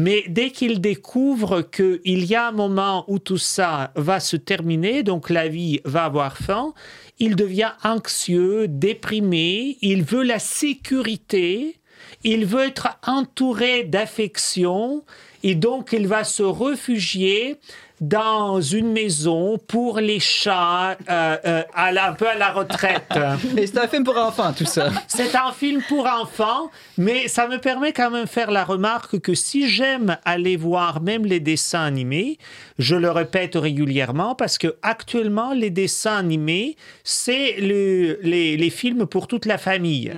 Mais 0.01 0.23
dès 0.29 0.53
qu'il 0.53 0.81
découvre 0.81 1.61
qu'il 1.61 2.25
y 2.25 2.37
a 2.37 2.47
un 2.47 2.53
moment 2.53 3.05
où 3.09 3.19
tout 3.19 3.37
ça 3.37 3.91
va 3.97 4.21
se 4.21 4.37
terminer, 4.37 5.03
donc 5.03 5.29
la 5.29 5.49
vie 5.49 5.81
va 5.85 6.05
avoir 6.05 6.37
fin, 6.37 6.73
il 7.19 7.35
devient 7.35 7.73
anxieux, 7.83 8.69
déprimé, 8.69 9.77
il 9.83 10.05
veut 10.05 10.23
la 10.23 10.39
sécurité, 10.39 11.81
il 12.23 12.47
veut 12.47 12.63
être 12.63 12.97
entouré 13.05 13.83
d'affection 13.83 15.03
et 15.43 15.57
donc 15.57 15.89
il 15.93 16.07
va 16.07 16.23
se 16.23 16.45
réfugier 16.45 17.57
dans 18.01 18.61
une 18.61 18.93
maison 18.93 19.59
pour 19.67 19.99
les 19.99 20.21
chats, 20.21 20.97
euh, 21.11 21.37
euh, 21.45 21.63
à 21.75 21.91
la- 21.93 22.11
un 22.11 22.13
peu 22.13 22.29
à 22.29 22.37
la 22.37 22.53
retraite. 22.53 23.05
Et 23.57 23.67
c'est 23.67 23.79
un 23.79 23.89
film 23.89 24.05
pour 24.05 24.17
enfants, 24.17 24.53
tout 24.53 24.65
ça. 24.65 24.91
C'est 25.09 25.35
un 25.35 25.53
film 25.53 25.83
pour 25.89 26.07
enfants, 26.07 26.71
mais 26.97 27.27
ça 27.29 27.49
me 27.49 27.59
permet 27.59 27.93
quand 27.93 28.11
même 28.11 28.25
de 28.25 28.29
faire 28.29 28.51
la 28.51 28.65
remarque 28.65 29.19
que 29.19 29.35
si 29.35 29.69
j'aime 29.69 30.17
aller 30.25 30.57
voir 30.57 31.01
même 31.03 31.25
les 31.27 31.41
dessins 31.41 31.83
animés, 31.85 32.39
je 32.79 32.95
le 32.95 33.11
répète 33.11 33.57
régulièrement 33.57 34.35
parce 34.37 34.59
que 34.59 34.77
actuellement 34.83 35.53
les 35.53 35.71
dessins 35.71 36.17
animés, 36.17 36.77
c'est 37.03 37.57
le- 37.59 38.19
les, 38.23 38.57
les 38.57 38.71
films 38.71 39.07
pour 39.07 39.27
toute 39.27 39.45
la 39.47 39.59
famille. 39.59 40.13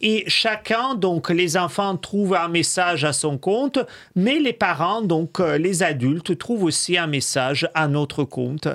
Et 0.00 0.24
chacun, 0.26 0.94
donc 0.94 1.28
les 1.28 1.56
enfants 1.56 1.96
trouvent 1.96 2.34
un 2.34 2.48
message 2.48 3.04
à 3.04 3.12
son 3.12 3.36
compte, 3.36 3.78
mais 4.14 4.38
les 4.38 4.52
parents, 4.54 5.02
donc 5.02 5.40
euh, 5.40 5.58
les 5.58 5.82
adultes, 5.82 6.38
trouvent 6.38 6.64
aussi 6.64 6.96
un 6.96 7.06
message 7.06 7.25
à 7.74 7.88
notre 7.88 8.24
compte. 8.24 8.68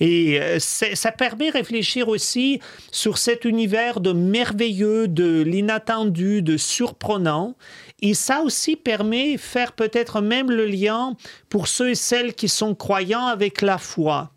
Et 0.00 0.40
euh, 0.40 0.58
ça 0.58 1.12
permet 1.12 1.48
de 1.48 1.52
réfléchir 1.54 2.08
aussi 2.08 2.60
sur 2.92 3.18
cet 3.18 3.44
univers 3.44 4.00
de 4.00 4.12
merveilleux, 4.12 5.08
de 5.08 5.42
l'inattendu, 5.42 6.42
de 6.42 6.56
surprenant. 6.56 7.56
Et 8.02 8.14
ça 8.14 8.42
aussi 8.42 8.76
permet 8.76 9.32
de 9.32 9.40
faire 9.40 9.72
peut-être 9.72 10.20
même 10.20 10.50
le 10.50 10.66
lien 10.66 11.16
pour 11.48 11.66
ceux 11.66 11.90
et 11.90 11.94
celles 11.94 12.34
qui 12.34 12.48
sont 12.48 12.74
croyants 12.74 13.26
avec 13.26 13.62
la 13.62 13.78
foi. 13.78 14.32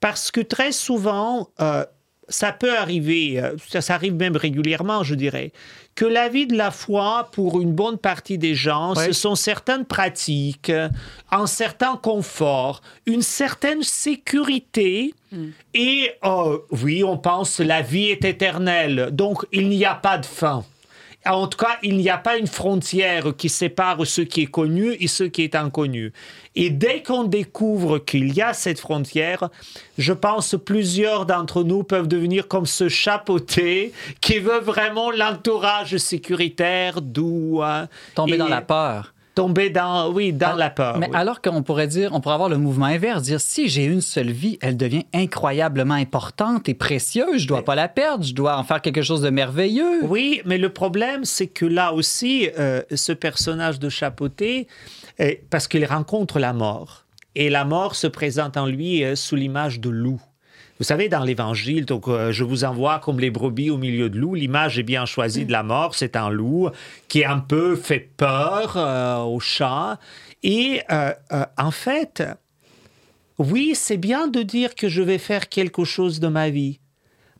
Parce 0.00 0.30
que 0.30 0.40
très 0.40 0.72
souvent, 0.72 1.50
euh, 1.60 1.84
ça 2.28 2.52
peut 2.52 2.76
arriver, 2.76 3.40
euh, 3.40 3.56
ça, 3.68 3.80
ça 3.80 3.94
arrive 3.94 4.14
même 4.14 4.36
régulièrement, 4.36 5.02
je 5.02 5.14
dirais, 5.14 5.52
que 5.94 6.04
la 6.04 6.28
vie 6.28 6.46
de 6.46 6.56
la 6.56 6.70
foi, 6.70 7.28
pour 7.32 7.60
une 7.60 7.72
bonne 7.72 7.98
partie 7.98 8.38
des 8.38 8.54
gens, 8.54 8.94
Ouais. 8.94 9.06
ce 9.06 9.12
sont 9.12 9.34
certaines 9.34 9.84
pratiques, 9.84 10.70
un 11.32 11.46
certain 11.46 11.96
confort, 11.96 12.82
une 13.06 13.22
certaine 13.22 13.82
sécurité, 13.82 15.12
et 15.74 16.10
euh, 16.24 16.58
oui, 16.82 17.02
on 17.04 17.18
pense 17.18 17.58
la 17.60 17.82
vie 17.82 18.06
est 18.10 18.24
éternelle, 18.24 19.08
donc 19.12 19.44
il 19.52 19.68
n'y 19.68 19.84
a 19.84 19.94
pas 19.94 20.18
de 20.18 20.26
fin. 20.26 20.64
En 21.30 21.46
tout 21.46 21.58
cas, 21.58 21.78
il 21.82 21.96
n'y 21.98 22.08
a 22.10 22.18
pas 22.18 22.38
une 22.38 22.46
frontière 22.46 23.36
qui 23.36 23.48
sépare 23.48 24.06
ce 24.06 24.22
qui 24.22 24.42
est 24.42 24.46
connu 24.46 24.96
et 24.98 25.08
ce 25.08 25.24
qui 25.24 25.42
est 25.42 25.54
inconnu. 25.54 26.12
Et 26.54 26.70
dès 26.70 27.02
qu'on 27.02 27.24
découvre 27.24 27.98
qu'il 27.98 28.34
y 28.34 28.40
a 28.40 28.52
cette 28.54 28.80
frontière, 28.80 29.48
je 29.98 30.12
pense 30.12 30.56
plusieurs 30.64 31.26
d'entre 31.26 31.62
nous 31.62 31.82
peuvent 31.82 32.08
devenir 32.08 32.48
comme 32.48 32.66
ce 32.66 32.88
chapeauté 32.88 33.92
qui 34.20 34.38
veut 34.38 34.60
vraiment 34.60 35.10
l'entourage 35.10 35.96
sécuritaire, 35.98 37.02
doux. 37.02 37.60
hein, 37.62 37.88
Tomber 38.14 38.34
et 38.34 38.38
dans 38.38 38.48
la 38.48 38.62
peur. 38.62 39.12
Tomber 39.38 39.70
dans, 39.70 40.10
oui, 40.12 40.32
dans 40.32 40.56
la 40.56 40.68
peur. 40.68 40.98
Mais 40.98 41.06
oui. 41.06 41.16
alors 41.16 41.40
qu'on 41.40 41.62
pourrait 41.62 41.86
dire, 41.86 42.10
on 42.12 42.20
pourrait 42.20 42.34
avoir 42.34 42.48
le 42.48 42.58
mouvement 42.58 42.86
inverse, 42.86 43.22
dire 43.22 43.40
si 43.40 43.68
j'ai 43.68 43.84
une 43.84 44.00
seule 44.00 44.32
vie, 44.32 44.58
elle 44.60 44.76
devient 44.76 45.04
incroyablement 45.14 45.94
importante 45.94 46.68
et 46.68 46.74
précieuse, 46.74 47.42
je 47.42 47.46
dois 47.46 47.64
pas 47.64 47.76
la 47.76 47.86
perdre, 47.86 48.24
je 48.24 48.34
dois 48.34 48.58
en 48.58 48.64
faire 48.64 48.82
quelque 48.82 49.02
chose 49.02 49.20
de 49.20 49.30
merveilleux. 49.30 50.02
Oui, 50.02 50.42
mais 50.44 50.58
le 50.58 50.70
problème, 50.70 51.24
c'est 51.24 51.46
que 51.46 51.64
là 51.64 51.92
aussi, 51.92 52.50
euh, 52.58 52.82
ce 52.92 53.12
personnage 53.12 53.78
de 53.78 53.88
chapeauté, 53.88 54.66
euh, 55.20 55.34
parce 55.50 55.68
qu'il 55.68 55.84
rencontre 55.84 56.40
la 56.40 56.52
mort, 56.52 57.04
et 57.36 57.48
la 57.48 57.64
mort 57.64 57.94
se 57.94 58.08
présente 58.08 58.56
en 58.56 58.66
lui 58.66 59.04
euh, 59.04 59.14
sous 59.14 59.36
l'image 59.36 59.78
de 59.78 59.88
loup. 59.88 60.20
Vous 60.78 60.84
savez, 60.84 61.08
dans 61.08 61.24
l'Évangile, 61.24 61.84
donc 61.84 62.06
euh, 62.06 62.30
je 62.30 62.44
vous 62.44 62.64
envoie 62.64 63.00
comme 63.00 63.18
les 63.18 63.30
brebis 63.30 63.70
au 63.70 63.78
milieu 63.78 64.08
de 64.08 64.16
loups. 64.16 64.36
L'image 64.36 64.78
est 64.78 64.84
bien 64.84 65.06
choisie 65.06 65.44
de 65.44 65.50
la 65.50 65.64
mort. 65.64 65.96
C'est 65.96 66.14
un 66.14 66.30
loup 66.30 66.70
qui 67.08 67.24
un 67.24 67.40
peu 67.40 67.74
fait 67.74 68.10
peur 68.16 68.76
euh, 68.76 69.18
au 69.18 69.40
chat. 69.40 69.98
Et 70.42 70.82
euh, 70.90 71.12
euh, 71.32 71.44
en 71.56 71.70
fait, 71.70 72.22
oui, 73.38 73.72
c'est 73.74 73.96
bien 73.96 74.28
de 74.28 74.42
dire 74.42 74.74
que 74.74 74.88
je 74.88 75.02
vais 75.02 75.18
faire 75.18 75.48
quelque 75.48 75.84
chose 75.84 76.20
de 76.20 76.28
ma 76.28 76.50
vie, 76.50 76.80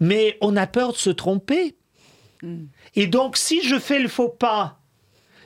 mais 0.00 0.36
on 0.40 0.56
a 0.56 0.66
peur 0.66 0.92
de 0.92 0.98
se 0.98 1.10
tromper. 1.10 1.76
Et 2.94 3.06
donc, 3.06 3.36
si 3.36 3.62
je 3.66 3.78
fais 3.78 3.98
le 3.98 4.08
faux 4.08 4.28
pas, 4.28 4.80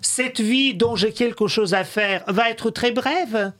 cette 0.02 0.40
vie 0.40 0.74
dont 0.74 0.96
j'ai 0.96 1.12
quelque 1.12 1.46
chose 1.46 1.74
à 1.74 1.84
faire 1.84 2.24
va 2.26 2.50
être 2.50 2.70
très 2.70 2.92
brève, 2.92 3.52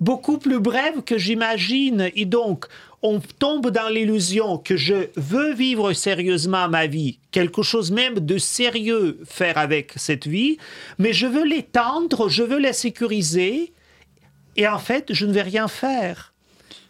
beaucoup 0.00 0.38
plus 0.38 0.60
brève 0.60 1.02
que 1.02 1.18
j'imagine. 1.18 2.10
Et 2.14 2.24
donc, 2.24 2.66
on 3.02 3.20
tombe 3.20 3.70
dans 3.70 3.88
l'illusion 3.88 4.56
que 4.56 4.76
je 4.76 5.08
veux 5.16 5.52
vivre 5.52 5.92
sérieusement 5.92 6.68
ma 6.68 6.86
vie, 6.86 7.18
quelque 7.32 7.62
chose 7.62 7.90
même 7.90 8.18
de 8.18 8.38
sérieux 8.38 9.20
faire 9.26 9.58
avec 9.58 9.92
cette 9.96 10.26
vie, 10.26 10.56
mais 10.98 11.12
je 11.12 11.26
veux 11.26 11.44
l'étendre, 11.44 12.30
je 12.30 12.42
veux 12.42 12.58
la 12.58 12.72
sécuriser, 12.72 13.74
et 14.56 14.66
en 14.66 14.78
fait, 14.78 15.12
je 15.12 15.26
ne 15.26 15.32
vais 15.32 15.42
rien 15.42 15.68
faire. 15.68 16.32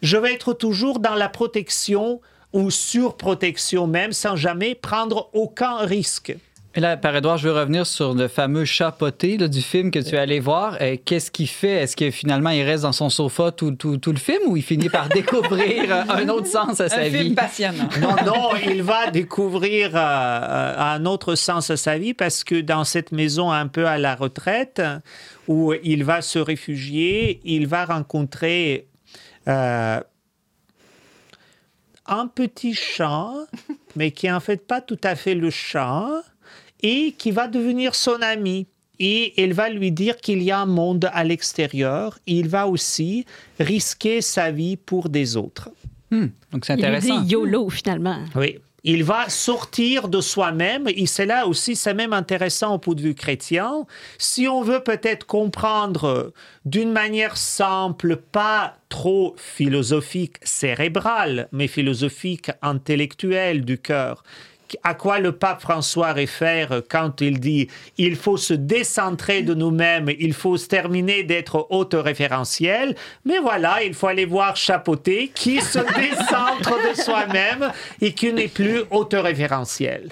Je 0.01 0.17
vais 0.17 0.33
être 0.33 0.53
toujours 0.53 0.99
dans 0.99 1.15
la 1.15 1.29
protection 1.29 2.21
ou 2.53 2.71
surprotection 2.71 3.87
même, 3.87 4.13
sans 4.13 4.37
jamais 4.37 4.75
prendre 4.75 5.29
aucun 5.33 5.77
risque. 5.79 6.35
Et 6.77 6.81
là, 6.81 6.97
par 6.97 7.15
Edouard, 7.15 7.37
je 7.37 7.47
veux 7.47 7.55
revenir 7.57 7.87
sur 7.87 8.13
le 8.13 8.27
fameux 8.27 8.65
chapoté 8.65 9.37
là, 9.37 9.47
du 9.47 9.61
film 9.61 9.91
que 9.91 9.99
tu 9.99 10.15
es 10.15 10.17
allé 10.17 10.41
voir. 10.41 10.77
Euh, 10.81 10.97
Qu'est-ce 11.05 11.31
qu'il 11.31 11.47
fait? 11.47 11.69
Est-ce 11.83 11.95
que 11.95 12.11
finalement, 12.11 12.49
il 12.49 12.63
reste 12.63 12.83
dans 12.83 12.91
son 12.91 13.09
sofa 13.09 13.53
tout, 13.53 13.71
tout, 13.71 13.95
tout 13.97 14.11
le 14.11 14.17
film 14.17 14.41
ou 14.47 14.57
il 14.57 14.61
finit 14.63 14.89
par 14.89 15.07
découvrir 15.19 15.83
euh, 15.89 16.03
un 16.09 16.27
autre 16.27 16.47
sens 16.47 16.81
à 16.81 16.89
sa 16.89 16.97
Un 16.97 17.07
vie? 17.07 17.17
film 17.19 17.35
passionnant. 17.35 17.87
Non, 18.01 18.15
non, 18.25 18.49
il 18.69 18.83
va 18.83 19.09
découvrir 19.09 19.91
euh, 19.95 19.99
euh, 19.99 20.75
un 20.77 21.05
autre 21.05 21.35
sens 21.35 21.69
à 21.69 21.77
sa 21.77 21.97
vie 21.97 22.13
parce 22.13 22.43
que 22.43 22.59
dans 22.59 22.83
cette 22.83 23.13
maison 23.13 23.51
un 23.51 23.67
peu 23.67 23.87
à 23.87 23.97
la 23.97 24.13
retraite, 24.15 24.81
où 25.47 25.73
il 25.81 26.03
va 26.03 26.21
se 26.21 26.39
réfugier, 26.39 27.39
il 27.45 27.67
va 27.67 27.85
rencontrer 27.85 28.89
euh, 29.47 30.01
un 32.05 32.27
petit 32.27 32.73
chat, 32.73 33.31
mais 33.95 34.11
qui 34.11 34.27
est 34.27 34.31
en 34.33 34.41
fait 34.41 34.67
pas 34.67 34.81
tout 34.81 34.99
à 35.03 35.15
fait 35.15 35.35
le 35.35 35.49
chat, 35.49 36.09
et 36.81 37.13
qui 37.17 37.31
va 37.31 37.47
devenir 37.47 37.95
son 37.95 38.21
ami. 38.21 38.67
Et 38.97 39.33
elle 39.41 39.53
va 39.53 39.69
lui 39.69 39.91
dire 39.91 40.17
qu'il 40.17 40.41
y 40.41 40.51
a 40.51 40.59
un 40.59 40.65
monde 40.65 41.09
à 41.13 41.23
l'extérieur. 41.25 42.17
Il 42.27 42.47
va 42.47 42.67
aussi 42.67 43.25
risquer 43.59 44.21
sa 44.21 44.51
vie 44.51 44.77
pour 44.77 45.09
des 45.09 45.35
autres. 45.35 45.69
Hmm, 46.11 46.27
donc 46.51 46.63
c'est 46.65 46.73
Il 46.73 46.77
lui 46.77 46.85
intéressant. 46.85 47.19
dit 47.21 47.33
YOLO, 47.33 47.69
finalement. 47.69 48.19
Oui. 48.35 48.59
Il 48.87 49.03
va 49.03 49.27
sortir 49.29 50.07
de 50.09 50.21
soi-même, 50.21 50.83
et 50.87 51.07
c'est 51.07 51.25
là 51.25 51.47
aussi, 51.47 51.75
c'est 51.75 51.95
même 51.95 52.13
intéressant 52.13 52.75
au 52.75 52.77
point 52.77 52.93
de 52.93 53.01
vue 53.01 53.15
chrétien. 53.15 53.85
Si 54.19 54.47
on 54.47 54.61
veut 54.61 54.81
peut-être 54.83 55.25
comprendre 55.25 56.31
d'une 56.65 56.91
manière 56.91 57.35
simple, 57.35 58.15
pas 58.31 58.77
trop 58.89 59.33
philosophique, 59.37 60.35
cérébrale, 60.43 61.47
mais 61.51 61.67
philosophique, 61.67 62.51
intellectuelle 62.61 63.65
du 63.65 63.79
cœur, 63.79 64.23
à 64.83 64.93
quoi 64.93 65.19
le 65.19 65.31
pape 65.31 65.61
François 65.61 66.13
réfère 66.13 66.81
quand 66.89 67.21
il 67.21 67.39
dit 67.39 67.67
il 67.97 68.15
faut 68.15 68.37
se 68.37 68.53
décentrer 68.53 69.41
de 69.41 69.53
nous-mêmes, 69.53 70.09
il 70.19 70.33
faut 70.33 70.57
se 70.57 70.67
terminer 70.67 71.23
d'être 71.23 71.67
autoréférentiel, 71.69 72.95
mais 73.25 73.39
voilà, 73.39 73.83
il 73.83 73.93
faut 73.93 74.07
aller 74.07 74.25
voir 74.25 74.55
Chapoté 74.55 75.31
qui 75.33 75.61
se 75.61 75.79
décentre 75.99 76.77
de 76.89 76.99
soi-même 76.99 77.71
et 78.01 78.13
qui 78.13 78.33
n'est 78.33 78.47
plus 78.47 78.81
autoréférentiel. 78.91 80.09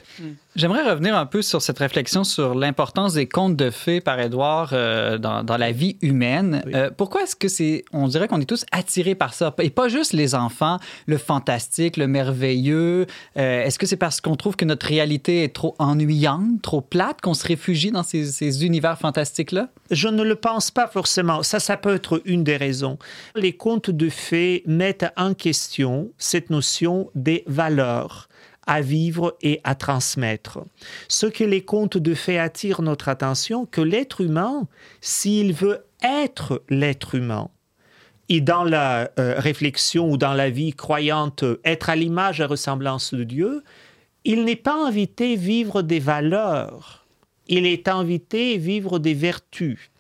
J'aimerais 0.56 0.88
revenir 0.88 1.18
un 1.18 1.26
peu 1.26 1.42
sur 1.42 1.64
cette 1.64 1.80
réflexion 1.80 2.24
sur 2.24 2.54
l'importance 2.54 3.16
des 3.16 3.28
contes 3.28 3.56
de 3.56 3.72
fées 3.72 4.02
par 4.02 4.20
Édouard 4.20 4.70
euh, 4.74 5.18
dans, 5.18 5.44
dans 5.44 5.58
la 5.58 5.72
vie 5.72 5.98
humaine. 6.04 6.64
Euh, 6.76 6.92
pourquoi 6.96 7.24
est-ce 7.24 7.36
que 7.36 7.48
c'est, 7.48 7.84
on 7.92 8.08
dirait 8.08 8.28
qu'on 8.28 8.40
est 8.40 8.46
tous 8.46 8.64
attirés 8.72 9.16
par 9.16 9.34
ça? 9.34 9.56
Et 9.58 9.72
pas 9.72 9.88
juste 9.88 10.14
les 10.14 10.36
enfants, 10.36 10.78
le 11.08 11.18
fantastique, 11.18 11.98
le 11.98 12.06
merveilleux. 12.06 13.08
Euh, 13.36 13.64
est-ce 13.64 13.80
que 13.80 13.88
c'est 13.88 13.98
parce 13.98 14.22
qu'on 14.22 14.36
trouve 14.36 14.56
que 14.56 14.64
notre 14.64 14.86
réalité 14.86 15.44
est 15.44 15.56
trop 15.56 15.74
ennuyante, 15.80 16.62
trop 16.62 16.82
plate, 16.82 17.20
qu'on 17.20 17.34
se 17.34 17.48
réfugie 17.48 17.90
dans 17.90 18.04
ces, 18.04 18.24
ces 18.26 18.64
univers 18.64 19.00
fantastiques-là? 19.00 19.70
Je 19.90 20.08
ne 20.08 20.22
le 20.22 20.36
pense 20.36 20.70
pas 20.70 20.86
forcément. 20.86 21.42
Ça, 21.42 21.60
ça 21.60 21.78
peut 21.78 21.96
être 21.96 22.22
une 22.26 22.44
des 22.44 22.58
raisons. 22.58 23.00
Les 23.36 23.54
contes 23.54 23.90
de 23.90 24.08
fées 24.08 24.62
mettent 24.68 25.12
en 25.18 25.34
question 25.34 26.12
cette 26.20 26.52
notion 26.52 27.10
des 27.16 27.44
valeurs 27.48 28.30
à 28.68 28.82
vivre 28.82 29.38
et 29.42 29.60
à 29.64 29.76
transmettre. 29.76 30.60
Ce 31.08 31.26
que 31.26 31.44
les 31.44 31.64
contes 31.64 31.98
de 31.98 32.14
fées 32.14 32.40
attirent 32.40 32.82
notre 32.82 33.10
attention, 33.10 33.66
que 33.66 33.82
l'être 33.82 34.22
humain, 34.22 34.68
s'il 35.02 35.54
veut 35.54 35.86
être 36.02 36.64
l'être 36.70 37.16
humain, 37.16 37.50
et 38.30 38.42
dans 38.42 38.64
la 38.64 39.12
euh, 39.20 39.36
réflexion 39.38 40.10
ou 40.10 40.18
dans 40.18 40.34
la 40.34 40.50
vie 40.50 40.74
croyante, 40.74 41.44
être 41.66 41.90
à 41.90 41.96
l'image 41.96 42.40
et 42.40 42.46
ressemblance 42.46 43.14
de 43.14 43.24
Dieu, 43.24 43.64
il 44.24 44.46
n'est 44.46 44.56
pas 44.56 44.88
invité 44.88 45.34
à 45.34 45.38
vivre 45.38 45.82
des 45.82 46.00
valeurs, 46.00 47.06
il 47.48 47.66
est 47.66 47.88
invité 47.88 48.56
à 48.56 48.58
vivre 48.58 49.00
des 49.00 49.14
vertus. 49.14 49.92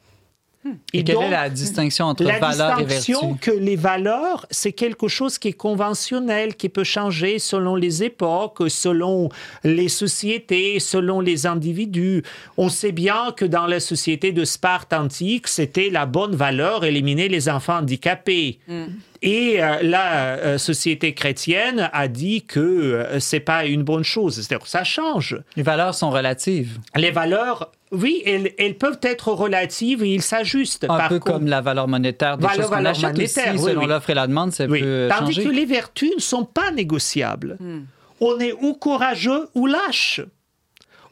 Et, 0.93 1.03
quelle 1.03 1.15
donc, 1.15 1.25
est 1.25 1.31
la 1.31 1.49
distinction 1.49 2.05
entre 2.05 2.23
la 2.23 2.39
valeur 2.39 2.79
et 2.79 2.85
distinction 2.85 3.33
vertu? 3.33 3.51
que 3.51 3.51
les 3.51 3.75
valeurs, 3.75 4.45
c'est 4.49 4.71
quelque 4.71 5.07
chose 5.07 5.37
qui 5.37 5.49
est 5.49 5.53
conventionnel, 5.53 6.55
qui 6.55 6.69
peut 6.69 6.83
changer 6.83 7.39
selon 7.39 7.75
les 7.75 8.03
époques, 8.03 8.63
selon 8.69 9.29
les 9.63 9.89
sociétés, 9.89 10.79
selon 10.79 11.19
les 11.19 11.45
individus. 11.45 12.23
On 12.57 12.69
sait 12.69 12.91
bien 12.91 13.33
que 13.35 13.45
dans 13.45 13.67
la 13.67 13.79
société 13.79 14.31
de 14.31 14.45
Sparte 14.45 14.93
antique, 14.93 15.47
c'était 15.47 15.89
la 15.89 16.05
bonne 16.05 16.35
valeur 16.35 16.85
éliminer 16.85 17.27
les 17.27 17.49
enfants 17.49 17.79
handicapés. 17.79 18.59
Et 19.25 19.63
euh, 19.63 19.77
la 19.81 20.35
euh, 20.35 20.57
société 20.57 21.13
chrétienne 21.13 21.89
a 21.93 22.07
dit 22.09 22.43
que 22.43 22.59
euh, 22.59 23.19
c'est 23.21 23.39
pas 23.39 23.65
une 23.65 23.81
bonne 23.83 24.03
chose. 24.03 24.35
C'est-à-dire 24.35 24.59
que 24.63 24.69
ça 24.69 24.83
change. 24.83 25.39
Les 25.55 25.63
valeurs 25.63 25.95
sont 25.95 26.09
relatives. 26.09 26.77
Les 26.97 27.09
valeurs, 27.09 27.71
oui, 27.93 28.21
elles, 28.25 28.51
elles 28.59 28.77
peuvent 28.77 28.99
être 29.01 29.29
relatives 29.31 30.03
et 30.03 30.13
ils 30.13 30.21
s'ajustent. 30.21 30.83
Un 30.83 30.87
Par 30.87 31.07
peu 31.07 31.19
contre- 31.19 31.31
comme 31.37 31.47
la 31.47 31.61
valeur 31.61 31.87
monétaire 31.87 32.37
des 32.37 32.43
Valeur- 32.43 32.55
choses 32.57 32.65
qu'on 32.69 32.75
valeur 32.75 32.91
achète 32.91 33.13
monétaire, 33.13 33.53
aussi, 33.55 33.63
oui, 33.63 33.69
selon 33.71 33.81
oui. 33.83 33.87
l'offre 33.87 34.09
et 34.09 34.13
la 34.13 34.27
demande, 34.27 34.51
ça 34.51 34.65
Oui. 34.65 34.81
peut 34.81 35.07
Tandis 35.09 35.33
changer. 35.35 35.47
que 35.47 35.53
les 35.55 35.65
vertus 35.65 36.11
ne 36.15 36.21
sont 36.21 36.43
pas 36.43 36.71
négociables. 36.71 37.57
On 38.19 38.39
est 38.39 38.53
ou 38.61 38.73
courageux 38.73 39.47
ou 39.55 39.67
lâche. 39.67 40.19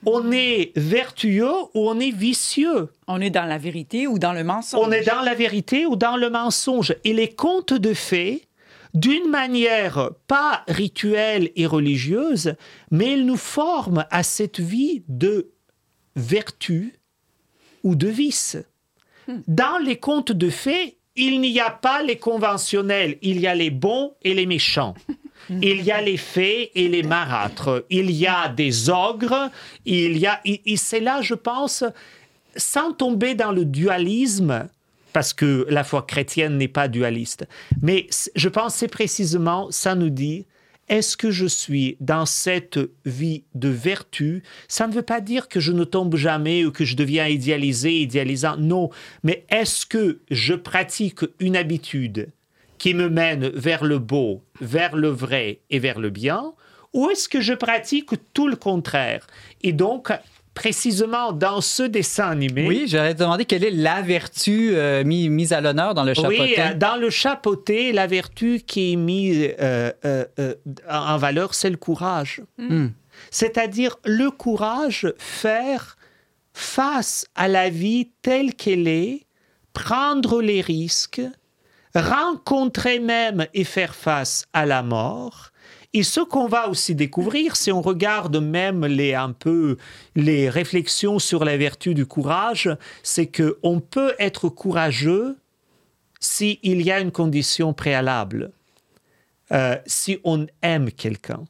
On 0.05 0.31
est 0.31 0.71
vertueux 0.75 1.51
ou 1.73 1.89
on 1.89 1.99
est 1.99 2.11
vicieux? 2.11 2.89
On 3.07 3.21
est 3.21 3.29
dans 3.29 3.45
la 3.45 3.57
vérité 3.57 4.07
ou 4.07 4.17
dans 4.17 4.33
le 4.33 4.43
mensonge? 4.43 4.81
On 4.83 4.91
est 4.91 5.03
dans 5.03 5.21
la 5.21 5.35
vérité 5.35 5.85
ou 5.85 5.95
dans 5.95 6.17
le 6.17 6.29
mensonge. 6.29 6.95
Et 7.03 7.13
les 7.13 7.29
contes 7.29 7.73
de 7.73 7.93
fées, 7.93 8.47
d'une 8.93 9.29
manière 9.29 10.11
pas 10.27 10.63
rituelle 10.67 11.51
et 11.55 11.65
religieuse, 11.65 12.55
mais 12.89 13.13
ils 13.13 13.25
nous 13.25 13.37
forment 13.37 14.05
à 14.09 14.23
cette 14.23 14.59
vie 14.59 15.03
de 15.07 15.51
vertu 16.15 16.99
ou 17.83 17.95
de 17.95 18.07
vice. 18.07 18.57
Dans 19.47 19.77
les 19.77 19.97
contes 19.97 20.31
de 20.31 20.49
fées, 20.49 20.97
il 21.15 21.41
n'y 21.41 21.59
a 21.59 21.69
pas 21.69 22.03
les 22.03 22.17
conventionnels, 22.17 23.17
il 23.21 23.39
y 23.39 23.47
a 23.47 23.55
les 23.55 23.69
bons 23.69 24.13
et 24.23 24.33
les 24.33 24.45
méchants. 24.45 24.95
Il 25.61 25.81
y 25.81 25.91
a 25.91 26.01
les 26.01 26.17
fées 26.17 26.71
et 26.75 26.87
les 26.87 27.03
marâtres. 27.03 27.85
Il 27.89 28.11
y 28.11 28.27
a 28.27 28.47
des 28.47 28.89
ogres. 28.89 29.49
Il 29.85 30.17
y 30.17 30.25
a, 30.25 30.39
et, 30.45 30.77
c'est 30.77 30.99
là, 30.99 31.21
je 31.21 31.33
pense, 31.33 31.83
sans 32.55 32.93
tomber 32.93 33.35
dans 33.35 33.51
le 33.51 33.65
dualisme, 33.65 34.67
parce 35.13 35.33
que 35.33 35.65
la 35.69 35.83
foi 35.83 36.03
chrétienne 36.03 36.57
n'est 36.57 36.67
pas 36.67 36.87
dualiste, 36.87 37.47
mais 37.81 38.07
je 38.35 38.49
pense 38.49 38.75
c'est 38.75 38.87
précisément, 38.87 39.69
ça 39.71 39.93
nous 39.95 40.09
dit, 40.09 40.45
est-ce 40.87 41.15
que 41.15 41.31
je 41.31 41.45
suis 41.45 41.95
dans 42.01 42.25
cette 42.25 42.79
vie 43.05 43.43
de 43.55 43.69
vertu? 43.69 44.43
Ça 44.67 44.87
ne 44.87 44.93
veut 44.93 45.01
pas 45.01 45.21
dire 45.21 45.47
que 45.47 45.61
je 45.61 45.71
ne 45.71 45.85
tombe 45.85 46.17
jamais 46.17 46.65
ou 46.65 46.71
que 46.71 46.83
je 46.83 46.97
deviens 46.97 47.27
idéalisé, 47.27 48.01
idéalisant. 48.01 48.57
Non, 48.57 48.89
mais 49.23 49.45
est-ce 49.49 49.85
que 49.85 50.19
je 50.29 50.53
pratique 50.53 51.21
une 51.39 51.55
habitude 51.55 52.29
qui 52.81 52.95
me 52.95 53.09
mène 53.09 53.49
vers 53.49 53.83
le 53.83 53.99
beau, 53.99 54.41
vers 54.59 54.95
le 54.95 55.09
vrai 55.09 55.59
et 55.69 55.77
vers 55.77 55.99
le 55.99 56.09
bien 56.09 56.53
Ou 56.93 57.11
est-ce 57.11 57.29
que 57.29 57.39
je 57.39 57.53
pratique 57.53 58.09
tout 58.33 58.47
le 58.47 58.55
contraire? 58.55 59.27
Et 59.61 59.71
donc, 59.71 60.11
précisément 60.55 61.31
dans 61.31 61.61
ce 61.61 61.83
dessin 61.83 62.31
animé. 62.31 62.65
Oui, 62.67 62.85
j'aurais 62.87 63.13
demandé 63.13 63.45
quelle 63.45 63.63
est 63.63 63.69
la 63.69 64.01
vertu 64.01 64.71
euh, 64.73 65.03
mis- 65.03 65.29
mise 65.29 65.53
à 65.53 65.61
l'honneur 65.61 65.93
dans 65.93 66.03
le 66.03 66.15
chapeauté. 66.15 66.39
Oui, 66.41 66.55
euh, 66.57 66.73
dans 66.73 66.95
le 66.99 67.11
chapeauté, 67.11 67.91
la 67.93 68.07
vertu 68.07 68.61
qui 68.65 68.93
est 68.93 68.95
mise 68.95 69.49
euh, 69.59 69.91
euh, 70.03 70.25
euh, 70.39 70.55
en 70.89 71.17
valeur, 71.17 71.53
c'est 71.53 71.69
le 71.69 71.77
courage. 71.77 72.41
Hmm. 72.57 72.87
C'est-à-dire 73.29 73.97
le 74.05 74.31
courage, 74.31 75.13
faire 75.19 75.97
face 76.53 77.27
à 77.35 77.47
la 77.47 77.69
vie 77.69 78.09
telle 78.23 78.55
qu'elle 78.55 78.87
est, 78.87 79.27
prendre 79.73 80.41
les 80.41 80.61
risques, 80.61 81.21
rencontrer 81.95 82.99
même 82.99 83.47
et 83.53 83.63
faire 83.63 83.95
face 83.95 84.45
à 84.53 84.65
la 84.65 84.83
mort. 84.83 85.51
Et 85.93 86.03
ce 86.03 86.21
qu'on 86.21 86.47
va 86.47 86.69
aussi 86.69 86.95
découvrir, 86.95 87.55
si 87.57 87.71
on 87.71 87.81
regarde 87.81 88.37
même 88.37 88.85
les 88.85 89.13
un 89.13 89.33
peu 89.33 89.77
les 90.15 90.49
réflexions 90.49 91.19
sur 91.19 91.43
la 91.43 91.57
vertu 91.57 91.93
du 91.93 92.05
courage, 92.05 92.69
c'est 93.03 93.27
que 93.27 93.57
on 93.61 93.81
peut 93.81 94.13
être 94.17 94.47
courageux 94.47 95.37
s'il 96.19 96.81
y 96.81 96.91
a 96.91 96.99
une 96.99 97.11
condition 97.11 97.73
préalable, 97.73 98.51
Euh, 99.53 99.75
si 99.85 100.17
on 100.23 100.47
aime 100.61 100.91
quelqu'un. 100.91 101.43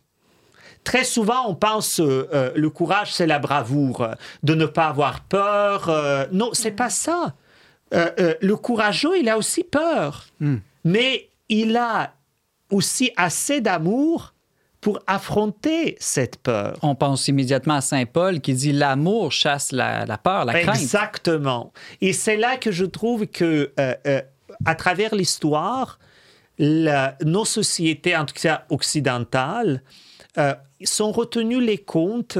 Très 0.83 1.03
souvent, 1.03 1.47
on 1.47 1.53
pense 1.53 1.99
euh, 1.99 2.27
euh, 2.33 2.51
le 2.55 2.69
courage, 2.71 3.13
c'est 3.13 3.27
la 3.27 3.37
bravoure, 3.37 4.01
euh, 4.01 4.13
de 4.41 4.55
ne 4.55 4.65
pas 4.65 4.87
avoir 4.87 5.21
peur. 5.21 5.87
euh, 5.87 6.25
non, 6.31 6.49
c'est 6.53 6.71
pas 6.71 6.89
ça. 6.89 7.35
Euh, 7.93 8.09
euh, 8.19 8.33
le 8.41 8.55
courageux, 8.55 9.17
il 9.19 9.27
a 9.29 9.37
aussi 9.37 9.63
peur, 9.63 10.27
mais 10.83 11.29
il 11.49 11.75
a 11.75 12.13
aussi 12.69 13.11
assez 13.17 13.59
d'amour 13.61 14.33
pour 14.79 14.99
affronter 15.05 15.95
cette 15.99 16.37
peur. 16.37 16.77
On 16.81 16.95
pense 16.95 17.27
immédiatement 17.27 17.75
à 17.75 17.81
Saint 17.81 18.05
Paul 18.05 18.39
qui 18.39 18.53
dit 18.53 18.71
l'amour 18.71 19.31
chasse 19.31 19.71
la, 19.71 20.05
la 20.05 20.17
peur, 20.17 20.45
la 20.45 20.53
crainte. 20.61 20.75
Exactement. 20.81 21.71
Et 21.99 22.13
c'est 22.13 22.37
là 22.37 22.57
que 22.57 22.71
je 22.71 22.85
trouve 22.85 23.27
que, 23.27 23.71
euh, 23.79 23.93
euh, 24.07 24.21
à 24.65 24.73
travers 24.75 25.13
l'histoire, 25.13 25.99
la- 26.57 27.15
nos 27.23 27.45
sociétés, 27.45 28.15
en 28.17 28.25
tout 28.25 28.33
cas 28.41 28.63
occidentales, 28.69 29.83
euh, 30.37 30.55
sont 30.83 31.11
retenues 31.11 31.61
les 31.61 31.77
contes 31.77 32.39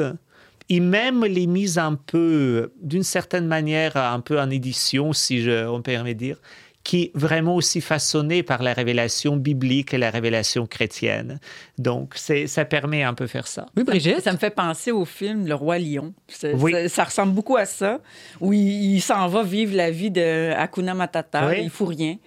et 0.72 0.80
même 0.80 1.26
les 1.26 1.48
mises 1.48 1.78
un 1.78 1.96
peu, 1.96 2.72
d'une 2.82 3.04
certaine 3.04 3.46
manière, 3.46 3.98
un 3.98 4.22
peu 4.22 4.40
en 4.40 4.50
édition, 4.50 5.12
si 5.12 5.42
je, 5.42 5.68
on 5.68 5.82
peut 5.82 6.02
me 6.02 6.14
dire, 6.14 6.38
qui 6.84 7.12
vraiment 7.14 7.56
aussi 7.56 7.80
façonnées 7.80 8.42
par 8.44 8.64
la 8.64 8.74
révélation 8.74 9.36
biblique 9.38 9.94
et 9.94 9.98
la 9.98 10.10
révélation 10.10 10.66
chrétienne. 10.66 11.40
Donc, 11.78 12.14
c'est, 12.16 12.48
ça 12.48 12.66
permet 12.66 13.04
un 13.04 13.14
peu 13.14 13.28
faire 13.28 13.46
ça. 13.48 13.68
Oui, 13.78 13.84
Brigitte? 13.84 14.22
Ça 14.22 14.32
me 14.34 14.38
fait 14.38 14.50
penser 14.50 14.92
au 14.92 15.06
film 15.06 15.46
Le 15.48 15.54
Roi 15.54 15.78
Lion. 15.78 16.14
Oui. 16.56 16.74
Ça 16.90 17.04
ressemble 17.04 17.34
beaucoup 17.34 17.56
à 17.58 17.66
ça, 17.66 18.00
où 18.40 18.52
il, 18.54 18.96
il 18.96 19.02
s'en 19.02 19.28
va 19.28 19.44
vivre 19.44 19.76
la 19.76 19.92
vie 19.92 20.10
de 20.12 20.52
Hakuna 20.54 20.94
Matata, 20.96 21.48
Oui. 21.50 21.56
il 21.64 21.70
fout 21.70 21.90
rien. 21.90 22.18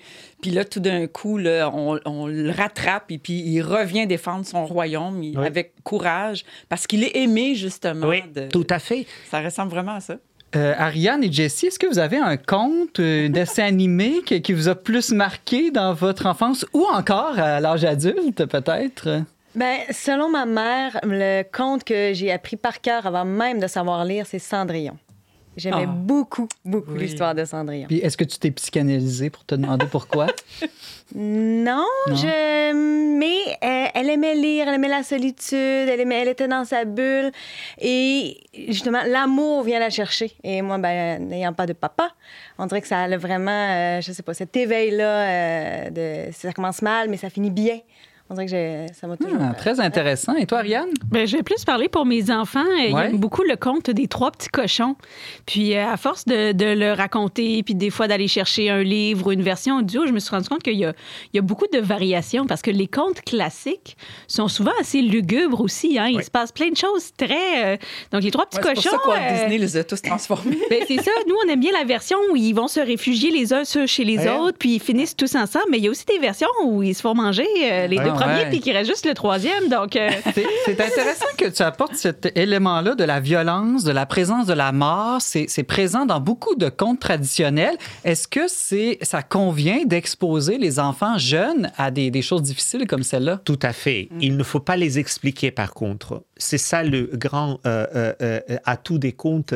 Puis 0.41 0.51
là, 0.51 0.65
tout 0.65 0.81
d'un 0.81 1.07
coup, 1.07 1.39
là, 1.39 1.71
on, 1.75 1.99
on 2.05 2.27
le 2.27 2.51
rattrape 2.51 3.11
et 3.11 3.19
puis 3.19 3.33
il 3.41 3.63
revient 3.63 4.07
défendre 4.07 4.45
son 4.45 4.67
royaume 4.67 5.23
il- 5.23 5.39
Oui. 5.39 5.47
avec 5.47 5.73
courage 5.83 6.45
parce 6.69 6.87
qu'il 6.87 7.03
est 7.03 7.17
aimé, 7.17 7.55
justement. 7.55 8.09
Oui, 8.09 8.23
de- 8.35 8.49
tout 8.49 8.67
à 8.71 8.79
fait. 8.79 9.07
Ça 9.31 9.41
ressemble 9.41 9.71
vraiment 9.71 9.95
à 9.95 10.01
ça. 10.01 10.17
Euh, 10.57 10.75
Ariane 10.79 11.25
et 11.25 11.33
Jessie, 11.33 11.67
est-ce 11.67 11.79
que 11.79 11.87
vous 11.87 11.99
avez 11.99 12.19
un 12.19 12.37
conte, 12.37 13.01
un 13.01 13.29
dessin 13.29 13.65
animé 13.67 14.23
qui, 14.25 14.41
qui 14.41 14.53
vous 14.53 14.69
a 14.69 14.75
plus 14.75 15.13
marqué 15.13 15.71
dans 15.71 15.93
votre 15.93 16.27
enfance 16.27 16.65
ou 16.73 16.85
encore 16.85 17.39
à 17.39 17.61
l'âge 17.61 17.85
adulte, 17.85 18.47
peut-être? 18.47 19.23
Ben, 19.55 19.79
selon 19.91 20.29
ma 20.29 20.47
mère, 20.47 20.99
le 21.05 21.43
conte 21.43 21.85
que 21.85 22.13
j'ai 22.13 22.33
appris 22.33 22.57
par 22.57 22.81
cœur 22.81 23.07
avant 23.07 23.25
même 23.25 23.61
de 23.61 23.67
savoir 23.67 24.05
lire, 24.05 24.27
c'est 24.27 24.39
Cendrillon. 24.39 24.97
J'aimais 25.57 25.85
Ah. 25.85 25.87
beaucoup, 25.87 26.49
beaucoup 26.65 26.93
Oui. 26.93 27.01
l'histoire 27.01 27.35
de 27.35 27.45
Cendrillon. 27.45 27.87
Puis 27.87 27.99
est-ce 27.99 28.17
que 28.17 28.25
tu 28.25 28.39
t'es 28.39 28.51
psychanalysé 28.51 29.31
pour 29.31 29.45
te 29.45 29.55
demander 29.55 29.87
pourquoi? 29.87 30.27
Non, 31.15 31.85
Non? 32.09 32.17
je... 32.17 32.73
mais 33.19 33.37
euh, 33.63 33.89
elle 33.95 34.09
aimait 34.09 34.35
lire, 34.35 34.67
elle 34.69 34.75
aimait 34.75 34.89
la 34.89 35.03
solitude, 35.03 35.55
elle, 35.89 36.01
aimait... 36.01 36.23
elle 36.23 36.29
était 36.29 36.49
dans 36.49 36.65
sa 36.65 36.85
bulle. 36.85 37.31
Et 37.81 38.39
justement, 38.69 39.03
l'amour 39.07 39.63
vient 39.65 39.79
la 39.79 39.91
chercher. 39.91 40.33
Et 40.43 40.63
moi, 40.63 40.79
ben, 40.79 41.29
n'ayant 41.29 41.53
pas 41.53 41.67
de 41.67 41.73
papa, 41.75 42.11
on 42.59 42.67
dirait 42.67 42.81
que 42.81 42.89
ça 42.89 43.01
a 43.03 43.17
vraiment, 43.17 43.51
euh, 43.51 44.01
je 44.01 44.13
sais 44.13 44.23
pas, 44.23 44.35
cet 44.35 44.57
éveil-là, 44.57 45.05
euh, 45.05 45.91
de... 45.91 46.33
ça 46.33 46.53
commence 46.53 46.83
mal, 46.83 47.09
mais 47.09 47.19
ça 47.19 47.31
finit 47.31 47.51
bien. 47.51 47.79
On 48.37 48.45
dirait 48.45 48.87
que 48.89 48.95
ça 48.95 49.07
m'a 49.07 49.17
toujours... 49.17 49.39
Ah, 49.41 49.55
très 49.55 49.79
intéressant. 49.79 50.35
Et 50.35 50.47
toi, 50.47 50.59
Ariane? 50.59 50.89
Ben, 51.09 51.25
je 51.27 51.37
vais 51.37 51.43
plus 51.45 51.65
parler 51.65 51.89
pour 51.89 52.05
mes 52.05 52.31
enfants. 52.33 52.65
Euh, 52.65 52.87
Ils 52.89 52.95
Ouais. 52.95 53.07
aiment 53.07 53.19
beaucoup 53.19 53.43
le 53.43 53.55
conte 53.57 53.91
des 53.91 54.09
trois 54.09 54.31
petits 54.33 54.49
cochons. 54.49 54.97
Puis, 55.47 55.77
euh, 55.77 55.87
à 55.87 55.97
force 55.97 56.25
de, 56.25 56.53
de 56.53 56.65
le 56.65 56.93
raconter, 56.93 57.63
puis 57.63 57.75
des 57.75 57.91
fois 57.91 58.09
d'aller 58.09 58.27
chercher 58.29 58.71
un 58.71 58.83
livre 58.83 59.29
ou 59.29 59.33
une 59.33 59.43
version 59.43 59.77
audio, 59.79 60.07
je 60.07 60.13
me 60.13 60.19
suis 60.19 60.31
rendu 60.31 60.49
compte 60.49 60.63
qu'il 60.63 60.75
y 60.77 60.85
a, 60.85 60.93
il 61.33 61.37
y 61.37 61.39
a 61.39 61.43
beaucoup 61.43 61.67
de 61.73 61.79
variations 61.79 62.47
parce 62.47 62.63
que 62.63 62.71
les 62.71 62.87
contes 62.89 63.21
classiques 63.23 63.97
sont 64.27 64.49
souvent 64.49 64.73
assez 64.81 65.01
lugubres 65.03 65.61
aussi. 65.61 65.99
Hein? 65.99 66.09
Il 66.11 66.23
se 66.25 66.31
passe 66.31 66.51
plein 66.51 66.71
de 66.71 66.77
choses 66.77 67.11
très. 67.17 67.75
euh, 67.75 67.77
Donc, 68.13 68.23
les 68.25 68.31
trois 68.33 68.47
petits 68.47 68.59
Ouais, 68.59 68.73
c'est 68.75 68.89
cochons. 68.89 68.99
pour 69.05 69.15
ça 69.15 69.21
euh, 69.21 69.33
Disney 69.35 69.59
les 69.59 69.77
a 69.77 69.85
tous 69.85 70.03
transformés. 70.03 70.59
ben, 70.71 70.83
c'est 70.89 71.01
ça. 71.03 71.11
Nous, 71.29 71.35
on 71.47 71.49
aime 71.53 71.61
bien 71.61 71.73
la 71.73 71.85
version 71.85 72.17
où 72.33 72.37
ils 72.37 72.53
vont 72.55 72.69
se 72.69 72.81
réfugier 72.81 73.31
les 73.31 73.53
uns 73.53 73.63
chez 73.87 74.05
les 74.05 74.19
Ouais. 74.19 74.31
autres, 74.31 74.59
puis 74.59 74.75
ils 74.77 74.81
finissent 74.81 75.17
tous 75.17 75.35
ensemble. 75.35 75.67
Mais 75.71 75.79
il 75.79 75.85
y 75.85 75.89
a 75.89 75.91
aussi 75.91 76.05
des 76.07 76.19
versions 76.19 76.49
où 76.65 76.83
ils 76.83 76.95
se 76.95 77.03
font 77.03 77.15
manger 77.15 77.47
euh, 77.65 77.87
les 77.87 77.99
Ouais, 77.99 78.05
deux 78.05 78.11
puis 78.51 78.61
qu'il 78.61 78.73
reste 78.73 78.91
juste 78.91 79.07
le 79.07 79.15
troisième. 79.15 79.69
Donc, 79.69 79.97
euh, 79.97 80.11
C'est 80.65 80.81
intéressant 80.81 81.27
que 81.37 81.49
tu 81.49 81.63
apportes 81.63 81.95
cet 81.95 82.37
élément-là 82.37 82.95
de 82.95 83.05
la 83.05 83.21
violence, 83.21 83.85
de 83.85 83.93
la 83.93 84.07
présence 84.07 84.47
de 84.47 84.55
la 84.55 84.73
mort. 84.73 85.21
C'est 85.21 85.63
présent 85.63 86.07
dans 86.07 86.21
beaucoup 86.21 86.55
de 86.55 86.69
contes 86.69 87.01
traditionnels. 87.01 87.77
Est-ce 88.05 88.29
que 88.29 88.49
c'est 88.49 88.99
ça 89.03 89.23
convient 89.23 89.85
d'exposer 89.85 90.59
les 90.59 90.79
enfants 90.79 91.19
jeunes 91.19 91.71
à 91.77 91.91
des, 91.91 92.11
des 92.11 92.23
choses 92.23 92.43
difficiles 92.43 92.87
comme 92.87 93.03
celle-là? 93.03 93.41
Tout 93.45 93.59
à 93.63 93.73
fait. 93.73 94.09
Il 94.21 94.37
ne 94.37 94.43
faut 94.43 94.61
pas 94.61 94.77
les 94.77 94.99
expliquer 94.99 95.51
par 95.51 95.73
contre. 95.73 96.23
C'est 96.37 96.59
ça 96.59 96.83
le 96.83 97.11
grand 97.15 97.61
euh, 97.67 97.87
euh, 97.95 98.13
euh, 98.21 98.57
atout 98.65 98.99
des 98.99 99.13
contes. 99.13 99.55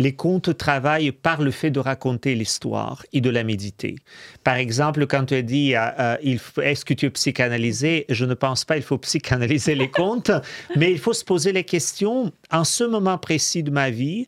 Les 0.00 0.14
contes 0.14 0.56
travaillent 0.56 1.12
par 1.12 1.42
le 1.42 1.50
fait 1.50 1.70
de 1.70 1.78
raconter 1.78 2.34
l'histoire 2.34 3.04
et 3.12 3.20
de 3.20 3.28
la 3.28 3.44
méditer. 3.44 3.96
Par 4.44 4.54
exemple, 4.54 5.06
quand 5.06 5.26
tu 5.26 5.34
as 5.34 5.42
dit 5.42 5.76
euh, 5.76 5.90
euh, 5.98 6.16
est-ce 6.62 6.86
que 6.86 6.94
tu 6.94 7.04
es 7.04 7.10
psychanalysé, 7.10 8.06
je 8.08 8.24
ne 8.24 8.32
pense 8.32 8.64
pas 8.64 8.78
il 8.78 8.82
faut 8.82 8.96
psychanalyser 8.96 9.74
les 9.74 9.90
contes, 9.90 10.30
mais 10.76 10.90
il 10.90 10.98
faut 10.98 11.12
se 11.12 11.22
poser 11.22 11.52
les 11.52 11.64
questions 11.64 12.32
en 12.50 12.64
ce 12.64 12.82
moment 12.82 13.18
précis 13.18 13.62
de 13.62 13.70
ma 13.70 13.90
vie. 13.90 14.26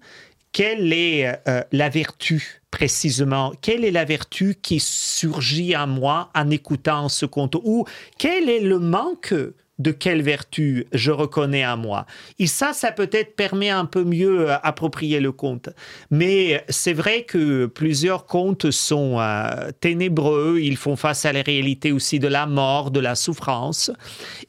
Quelle 0.53 0.93
est 0.93 1.41
euh, 1.49 1.63
la 1.73 1.89
vertu 1.89 2.61
précisément? 2.71 3.55
Quelle 3.63 3.87
est 3.87 3.91
la 3.91 4.05
vertu 4.05 4.57
qui 4.61 4.79
surgit 4.79 5.75
en 5.75 5.87
moi 5.87 6.29
en 6.35 6.51
écoutant 6.51 7.09
ce 7.09 7.25
conte? 7.25 7.57
Ou 7.65 7.87
quel 8.19 8.51
est 8.51 8.61
le 8.61 8.79
manque 8.79 9.35
de 9.83 9.91
quelle 9.91 10.23
vertu 10.23 10.87
je 10.93 11.11
reconnais 11.11 11.67
en 11.67 11.77
moi 11.77 12.07
Et 12.39 12.47
ça, 12.47 12.73
ça 12.73 12.93
peut-être 12.93 13.37
permet 13.37 13.71
un 13.71 13.85
peu 13.85 14.05
mieux 14.05 14.49
euh, 14.51 14.57
approprier 14.63 15.21
le 15.21 15.33
conte. 15.33 15.69
Mais 16.11 16.65
c'est 16.69 16.93
vrai 16.93 17.25
que 17.25 17.67
plusieurs 17.67 18.27
contes 18.27 18.71
sont 18.71 19.19
euh, 19.19 19.71
ténébreux, 19.81 20.59
ils 20.61 20.77
font 20.77 20.97
face 20.97 21.25
à 21.25 21.33
la 21.33 21.43
réalité 21.43 21.93
aussi 21.93 22.19
de 22.19 22.29
la 22.29 22.47
mort, 22.47 22.91
de 22.91 23.01
la 23.01 23.15
souffrance. 23.15 23.91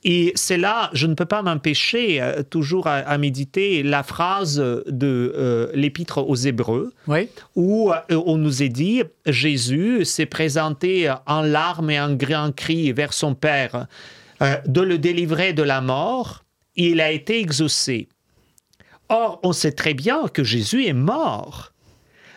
Et 0.03 0.31
c'est 0.35 0.57
là, 0.57 0.89
je 0.93 1.07
ne 1.07 1.15
peux 1.15 1.25
pas 1.25 1.41
m'empêcher 1.41 2.21
euh, 2.21 2.43
toujours 2.43 2.87
à, 2.87 2.97
à 2.97 3.17
méditer 3.17 3.83
la 3.83 4.03
phrase 4.03 4.57
de 4.57 5.33
euh, 5.35 5.71
l'épître 5.73 6.19
aux 6.19 6.35
Hébreux 6.35 6.93
Oui. 7.07 7.27
où 7.55 7.91
on 8.09 8.37
nous 8.37 8.61
est 8.63 8.69
dit 8.69 9.03
Jésus 9.25 10.05
s'est 10.05 10.25
présenté 10.27 11.11
en 11.25 11.41
larmes 11.41 11.89
et 11.89 11.99
en 11.99 12.13
grands 12.13 12.51
cris 12.51 12.91
vers 12.91 13.13
son 13.13 13.33
Père 13.35 13.87
euh, 14.43 14.57
de 14.65 14.81
le 14.81 14.97
délivrer 14.97 15.53
de 15.53 15.63
la 15.63 15.81
mort. 15.81 16.43
Il 16.75 17.01
a 17.01 17.11
été 17.11 17.39
exaucé. 17.39 18.09
Or, 19.09 19.39
on 19.43 19.53
sait 19.53 19.71
très 19.71 19.93
bien 19.93 20.27
que 20.27 20.43
Jésus 20.43 20.85
est 20.85 20.93
mort. 20.93 21.73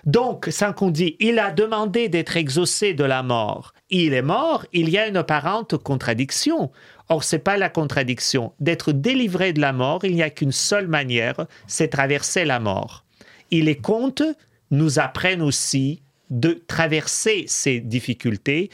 Donc, 0.04 0.46
sans 0.50 0.72
qu'on 0.72 0.90
dit, 0.90 1.16
il 1.18 1.38
a 1.40 1.50
demandé 1.50 2.08
d'être 2.08 2.36
exaucé 2.36 2.94
de 2.94 3.02
la 3.02 3.24
mort. 3.24 3.72
Il 3.90 4.14
est 4.14 4.22
mort, 4.22 4.64
il 4.72 4.88
y 4.88 4.98
a 4.98 5.08
une 5.08 5.16
apparente 5.16 5.76
contradiction. 5.76 6.70
Or, 7.08 7.24
c'est 7.24 7.40
pas 7.40 7.56
la 7.56 7.68
contradiction. 7.68 8.52
D'être 8.60 8.92
délivré 8.92 9.52
de 9.52 9.60
la 9.60 9.72
mort, 9.72 10.04
il 10.04 10.14
n'y 10.14 10.22
a 10.22 10.30
qu'une 10.30 10.52
seule 10.52 10.86
manière, 10.86 11.46
c'est 11.66 11.88
traverser 11.88 12.44
la 12.44 12.60
mort. 12.60 13.04
Et 13.50 13.62
les 13.62 13.76
contes 13.76 14.22
nous 14.70 14.98
apprennent 14.98 15.42
aussi 15.42 16.02
de 16.30 16.60
traverser 16.66 17.44
ces 17.48 17.80
difficultés. 17.80 18.70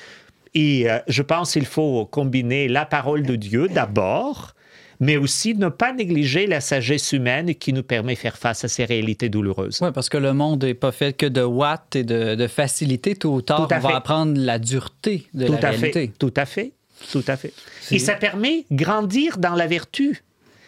Et 0.54 0.90
euh, 0.90 0.98
je 1.08 1.22
pense 1.22 1.52
qu'il 1.52 1.66
faut 1.66 2.06
combiner 2.06 2.68
la 2.68 2.84
parole 2.84 3.22
de 3.22 3.36
Dieu 3.36 3.68
d'abord, 3.68 4.54
mais 5.00 5.16
aussi 5.16 5.54
ne 5.54 5.68
pas 5.68 5.92
négliger 5.92 6.46
la 6.46 6.60
sagesse 6.60 7.12
humaine 7.12 7.54
qui 7.54 7.72
nous 7.72 7.82
permet 7.82 8.14
de 8.14 8.18
faire 8.18 8.36
face 8.36 8.64
à 8.64 8.68
ces 8.68 8.84
réalités 8.84 9.28
douloureuses. 9.28 9.78
Oui, 9.82 9.88
parce 9.92 10.08
que 10.08 10.18
le 10.18 10.32
monde 10.32 10.64
n'est 10.64 10.74
pas 10.74 10.92
fait 10.92 11.12
que 11.14 11.26
de 11.26 11.42
watts 11.42 11.96
et 11.96 12.04
de, 12.04 12.34
de 12.34 12.46
facilité. 12.46 13.16
Tôt 13.16 13.34
ou 13.34 13.42
tard, 13.42 13.66
on 13.70 13.78
va 13.78 13.96
apprendre 13.96 14.38
la 14.38 14.58
dureté 14.58 15.26
de 15.34 15.46
tout 15.46 15.52
la 15.52 15.58
à 15.58 15.70
réalité. 15.70 16.06
fait, 16.06 16.12
tout 16.18 16.34
à 16.36 16.44
fait, 16.44 16.72
tout 17.10 17.24
à 17.26 17.36
fait. 17.36 17.52
Et 17.90 17.98
ça 17.98 18.14
permet 18.14 18.64
de 18.70 18.76
grandir 18.76 19.38
dans 19.38 19.54
la 19.54 19.66
vertu. 19.66 20.22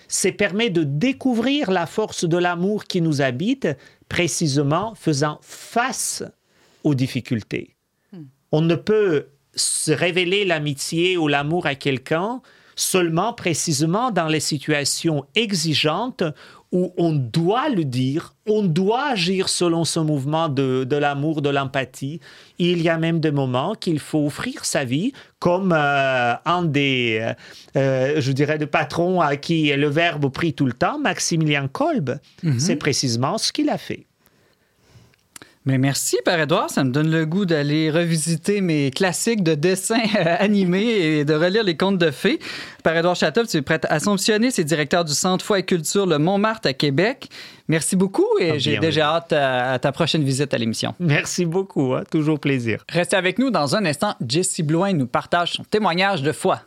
c'est 0.09 0.33
permet 0.33 0.71
de 0.71 0.83
découvrir 0.83 1.71
la 1.71 1.87
force 1.87 2.25
de 2.25 2.37
l'amour 2.37 2.85
qui 2.85 3.01
nous 3.01 3.21
habite, 3.21 3.69
précisément 4.09 4.95
faisant 4.95 5.39
face 5.43 6.23
aux 6.83 6.95
difficultés. 6.95 7.77
On 8.53 8.61
ne 8.61 8.77
peut 8.77 9.27
se 9.57 9.93
révéler 9.93 10.45
l'amitié 10.45 11.17
ou 11.17 11.29
l'amour 11.29 11.67
à 11.67 11.75
quelqu'un 11.75 12.41
seulement 12.77 13.33
précisément 13.33 14.11
dans 14.11 14.27
les 14.27 14.41
situations 14.41 15.25
exigeantes 15.35 16.25
où 16.73 16.93
on 16.97 17.13
doit 17.13 17.69
le 17.69 17.85
dire, 17.85 18.35
on 18.47 18.65
doit 18.65 19.11
agir 19.11 19.49
selon 19.49 19.85
ce 19.85 20.01
mouvement 20.01 20.49
de, 20.49 20.97
l'amour, 20.97 21.41
de 21.41 21.49
l'empathie. 21.49 22.19
Il 22.59 22.83
y 22.83 22.89
a 22.89 22.99
même 22.99 23.21
des 23.21 23.31
moments 23.31 23.77
qu'il 23.77 24.01
faut 24.01 24.27
offrir 24.27 24.65
sa 24.65 24.85
vie, 24.85 25.13
comme 25.39 25.73
euh, 25.73 26.35
un 26.45 26.65
des, 26.65 27.21
euh, 27.23 27.33
euh, 27.77 28.21
je 28.21 28.33
dirais, 28.33 28.59
de 28.59 28.65
patrons 28.65 29.21
à 29.21 29.37
qui 29.37 29.73
le 29.73 29.89
verbe 29.89 30.33
pris 30.33 30.53
tout 30.53 30.67
le 30.67 30.73
temps, 30.73 30.99
Maximilien 30.99 31.69
Kolb. 31.69 32.19
Mhm. 32.43 32.59
C'est 32.59 32.77
précisément 32.77 33.39
ce 33.39 33.53
qu'il 33.53 33.71
a 33.71 33.79
fait. 33.79 34.07
Mais 35.67 35.79
merci, 35.79 36.19
Père 36.27 36.39
Edouard. 36.39 36.69
Ça 36.69 36.85
me 36.85 36.91
donne 36.91 37.11
le 37.11 37.25
goût 37.25 37.47
d'aller 37.47 37.91
revisiter 37.91 38.61
mes 38.61 38.91
classiques 38.91 39.43
de 39.43 39.55
dessins 39.55 40.03
euh, 40.15 40.37
animés 40.39 40.85
et 40.85 41.25
de 41.25 41.33
relire 41.33 41.65
les 41.65 41.75
contes 41.75 41.97
de 41.97 42.11
fées. 42.11 42.39
Père 42.83 42.95
Edouard 42.99 43.17
Chatov, 43.17 43.47
tu 43.47 43.57
es 43.57 43.63
prêt 43.63 43.81
à 43.85 43.95
Assomptionner, 43.95 44.51
c'est 44.51 44.65
directeur 44.65 45.07
du 45.07 45.15
Centre 45.15 45.43
Foi 45.43 45.61
et 45.61 45.63
Culture 45.63 46.05
Le 46.05 46.19
Montmartre 46.19 46.69
à 46.69 46.75
Québec. 46.75 47.29
Merci 47.69 47.97
beaucoup 47.97 48.27
et 48.41 48.51
ah, 48.51 48.59
j'ai 48.59 48.77
déjà 48.79 49.15
hâte 49.15 49.33
à, 49.33 49.79
ta 49.79 49.91
prochaine 49.91 50.23
visite 50.23 50.53
à 50.53 50.59
l'émission. 50.59 50.95
Merci 50.99 51.47
beaucoup, 51.47 51.95
hein. 51.95 52.05
toujours 52.11 52.39
plaisir. 52.39 52.85
Restez 52.91 53.17
avec 53.17 53.39
nous 53.39 53.51
dans 53.51 53.75
un 53.75 53.87
instant. 53.87 54.17
Jessie 54.29 54.63
Blouin 54.63 54.93
nous 54.93 55.07
partage 55.07 55.53
son 55.53 55.65
témoignage 55.65 56.23
de 56.23 56.33
foi. 56.33 56.61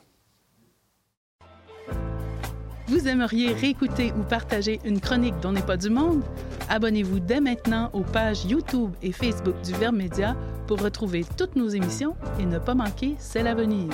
Vous 2.87 3.05
aimeriez 3.05 3.51
réécouter 3.51 4.13
ou 4.17 4.23
partager 4.23 4.79
une 4.85 5.01
chronique 5.01 5.37
dont 5.41 5.51
n'est 5.51 5.61
pas 5.61 5.75
du 5.75 5.89
monde? 5.89 6.23
Abonnez-vous 6.69 7.19
dès 7.19 7.41
maintenant 7.41 7.89
aux 7.91 8.03
pages 8.03 8.45
YouTube 8.45 8.91
et 9.01 9.11
Facebook 9.11 9.55
du 9.61 9.73
Verbe 9.73 9.97
Média 9.97 10.37
pour 10.67 10.81
retrouver 10.81 11.25
toutes 11.37 11.57
nos 11.57 11.67
émissions 11.67 12.15
et 12.39 12.45
ne 12.45 12.59
pas 12.59 12.75
manquer 12.75 13.15
C'est 13.19 13.43
l'avenir. 13.43 13.89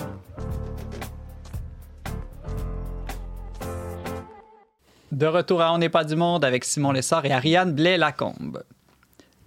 De 5.12 5.26
retour 5.26 5.64
à 5.64 5.74
On 5.74 5.80
n'est 5.80 5.90
pas 5.90 6.04
du 6.04 6.16
monde 6.16 6.46
avec 6.46 6.64
Simon 6.64 6.92
Lessard 6.92 7.26
et 7.26 7.32
Ariane 7.32 7.74
Blais-Lacombe. 7.74 8.62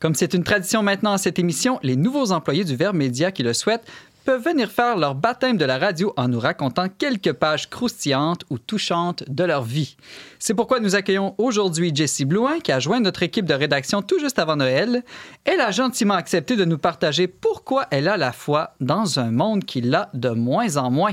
Comme 0.00 0.16
c'est 0.16 0.34
une 0.34 0.42
tradition 0.42 0.82
maintenant 0.82 1.12
à 1.12 1.18
cette 1.18 1.38
émission, 1.38 1.78
les 1.84 1.94
nouveaux 1.94 2.32
employés 2.32 2.64
du 2.64 2.74
Verbe 2.74 2.96
Média 2.96 3.30
qui 3.30 3.44
le 3.44 3.52
souhaitent 3.52 3.86
peuvent 4.26 4.42
venir 4.42 4.72
faire 4.72 4.96
leur 4.96 5.14
baptême 5.14 5.56
de 5.56 5.64
la 5.64 5.78
radio 5.78 6.12
en 6.16 6.26
nous 6.26 6.40
racontant 6.40 6.88
quelques 6.88 7.32
pages 7.32 7.70
croustillantes 7.70 8.42
ou 8.50 8.58
touchantes 8.58 9.22
de 9.28 9.44
leur 9.44 9.62
vie. 9.62 9.96
C'est 10.40 10.52
pourquoi 10.52 10.80
nous 10.80 10.96
accueillons 10.96 11.36
aujourd'hui 11.38 11.92
Jessie 11.94 12.24
Blouin, 12.24 12.58
qui 12.58 12.72
a 12.72 12.80
joint 12.80 12.98
notre 12.98 13.22
équipe 13.22 13.46
de 13.46 13.54
rédaction 13.54 14.02
tout 14.02 14.18
juste 14.18 14.40
avant 14.40 14.56
Noël. 14.56 15.04
Elle 15.44 15.60
a 15.60 15.70
gentiment 15.70 16.14
accepté 16.14 16.56
de 16.56 16.64
nous 16.64 16.76
partager 16.76 17.28
pourquoi 17.28 17.86
elle 17.92 18.08
a 18.08 18.16
la 18.16 18.32
foi 18.32 18.74
dans 18.80 19.20
un 19.20 19.30
monde 19.30 19.64
qui 19.64 19.80
l'a 19.80 20.10
de 20.12 20.30
moins 20.30 20.76
en 20.76 20.90
moins. 20.90 21.12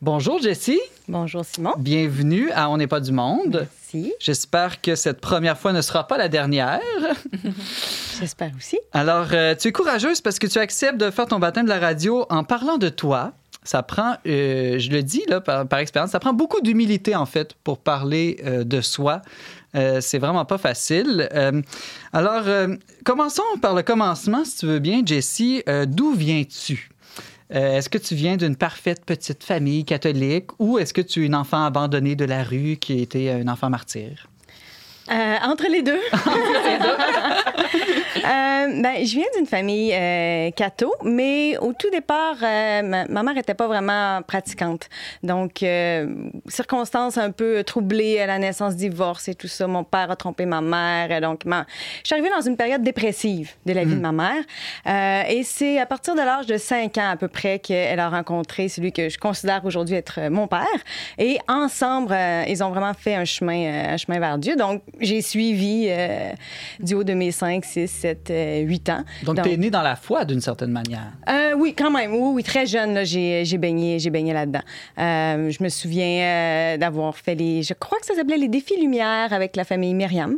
Bonjour 0.00 0.40
Jessie. 0.40 0.80
Bonjour 1.08 1.44
Simon. 1.44 1.72
Bienvenue 1.76 2.52
à 2.52 2.70
On 2.70 2.76
n'est 2.76 2.86
pas 2.86 3.00
du 3.00 3.10
monde. 3.10 3.66
Merci. 3.68 3.83
J'espère 4.18 4.80
que 4.80 4.94
cette 4.94 5.20
première 5.20 5.58
fois 5.58 5.72
ne 5.72 5.82
sera 5.82 6.06
pas 6.06 6.16
la 6.16 6.28
dernière. 6.28 6.80
J'espère 8.20 8.52
aussi. 8.56 8.78
Alors, 8.92 9.28
euh, 9.32 9.54
tu 9.54 9.68
es 9.68 9.72
courageuse 9.72 10.20
parce 10.20 10.38
que 10.38 10.46
tu 10.46 10.58
acceptes 10.58 10.98
de 10.98 11.10
faire 11.10 11.26
ton 11.26 11.38
baptême 11.38 11.64
de 11.64 11.70
la 11.70 11.78
radio 11.78 12.26
en 12.30 12.44
parlant 12.44 12.78
de 12.78 12.88
toi. 12.88 13.32
Ça 13.62 13.82
prend, 13.82 14.16
euh, 14.26 14.78
je 14.78 14.90
le 14.90 15.02
dis 15.02 15.22
là, 15.26 15.40
par, 15.40 15.78
expérience, 15.78 16.10
ça 16.10 16.20
prend 16.20 16.34
beaucoup 16.34 16.60
d'humilité 16.60 17.16
en 17.16 17.24
fait 17.24 17.54
pour 17.64 17.78
parler 17.78 18.38
euh, 18.44 18.62
de 18.62 18.80
soi. 18.82 19.22
c'est 19.72 20.18
vraiment 20.18 20.44
pas 20.44 20.58
facile. 20.58 21.28
alors, 22.12 22.44
commençons 23.04 23.42
par 23.60 23.74
le 23.74 23.82
commencement, 23.82 24.44
si 24.44 24.58
tu 24.58 24.66
veux 24.66 24.78
bien, 24.78 25.02
Jessie. 25.04 25.64
D'où 25.86 26.12
viens-tu? 26.14 26.93
Est-ce 27.54 27.88
que 27.88 27.98
tu 27.98 28.14
viens 28.14 28.36
d'une 28.36 28.56
parfaite 28.56 29.04
petite 29.04 29.44
famille 29.44 29.84
catholique 29.84 30.50
ou 30.58 30.78
est-ce 30.78 30.92
que 30.92 31.00
tu 31.00 31.22
es 31.22 31.26
une 31.26 31.34
enfant 31.34 31.64
abandonnée 31.64 32.16
de 32.16 32.24
la 32.24 32.42
rue 32.42 32.76
qui 32.76 33.00
était 33.00 33.30
un 33.30 33.48
enfant 33.48 33.70
martyr? 33.70 34.28
Euh, 35.10 35.36
entre 35.42 35.66
les 35.70 35.82
deux. 35.82 36.00
euh, 38.16 38.82
ben, 38.82 39.04
je 39.04 39.14
viens 39.14 39.26
d'une 39.36 39.46
famille 39.46 39.92
euh, 39.92 40.50
catho, 40.52 40.94
mais 41.02 41.58
au 41.58 41.74
tout 41.74 41.90
départ, 41.90 42.36
euh, 42.42 42.82
ma, 42.82 43.06
ma, 43.06 43.22
mère 43.22 43.34
n'était 43.34 43.54
pas 43.54 43.66
vraiment 43.66 44.22
pratiquante. 44.22 44.88
Donc, 45.22 45.62
euh, 45.62 46.06
circonstances 46.48 47.18
un 47.18 47.32
peu 47.32 47.62
troublées 47.64 48.18
à 48.18 48.26
la 48.26 48.38
naissance, 48.38 48.76
divorce 48.76 49.28
et 49.28 49.34
tout 49.34 49.48
ça. 49.48 49.66
Mon 49.66 49.84
père 49.84 50.10
a 50.10 50.16
trompé 50.16 50.46
ma 50.46 50.62
mère. 50.62 51.20
Donc, 51.20 51.44
ma... 51.44 51.66
je 52.02 52.06
suis 52.06 52.14
arrivée 52.14 52.30
dans 52.34 52.40
une 52.40 52.56
période 52.56 52.82
dépressive 52.82 53.50
de 53.66 53.74
la 53.74 53.84
vie 53.84 53.96
de 53.96 54.00
ma 54.00 54.12
mère. 54.12 54.42
et 55.28 55.42
c'est 55.44 55.78
à 55.78 55.86
partir 55.86 56.14
de 56.14 56.20
l'âge 56.20 56.46
de 56.46 56.56
5 56.56 56.96
ans 56.98 57.10
à 57.10 57.16
peu 57.16 57.28
près 57.28 57.58
qu'elle 57.58 58.00
a 58.00 58.08
rencontré 58.08 58.68
celui 58.68 58.92
que 58.92 59.10
je 59.10 59.18
considère 59.18 59.64
aujourd'hui 59.64 59.96
être 59.96 60.30
mon 60.30 60.46
père. 60.46 60.64
Et 61.18 61.38
ensemble, 61.46 62.16
ils 62.48 62.64
ont 62.64 62.70
vraiment 62.70 62.94
fait 62.94 63.14
un 63.14 63.24
chemin, 63.24 63.92
un 63.92 63.96
chemin 63.96 64.18
vers 64.18 64.38
Dieu. 64.38 64.56
Donc, 64.56 64.82
j'ai 65.00 65.22
suivi 65.22 65.86
euh, 65.88 66.32
du 66.80 66.94
haut 66.94 67.04
de 67.04 67.14
mes 67.14 67.30
5, 67.30 67.64
6, 67.64 67.88
7, 67.88 68.32
8 68.62 68.88
ans. 68.90 69.04
Donc, 69.24 69.42
tu 69.42 69.50
es 69.50 69.56
né 69.56 69.70
dans 69.70 69.82
la 69.82 69.96
foi 69.96 70.24
d'une 70.24 70.40
certaine 70.40 70.70
manière. 70.70 71.12
Euh, 71.28 71.52
oui, 71.56 71.74
quand 71.76 71.90
même. 71.90 72.12
Oui, 72.14 72.30
oui 72.34 72.42
très 72.42 72.66
jeune, 72.66 73.04
j'ai, 73.04 73.58
baigné, 73.58 73.98
j'ai 73.98 74.10
baigné 74.10 74.32
là-dedans. 74.32 74.62
Euh, 74.98 75.50
je 75.50 75.62
me 75.62 75.68
souviens 75.68 76.76
d'avoir 76.78 77.16
fait 77.16 77.34
les. 77.34 77.62
Je 77.62 77.74
crois 77.74 77.98
que 77.98 78.06
ça 78.06 78.14
s'appelait 78.14 78.38
les 78.38 78.48
défis 78.48 78.80
lumière 78.80 79.32
avec 79.32 79.56
la 79.56 79.64
famille 79.64 79.94
Myriam. 79.94 80.36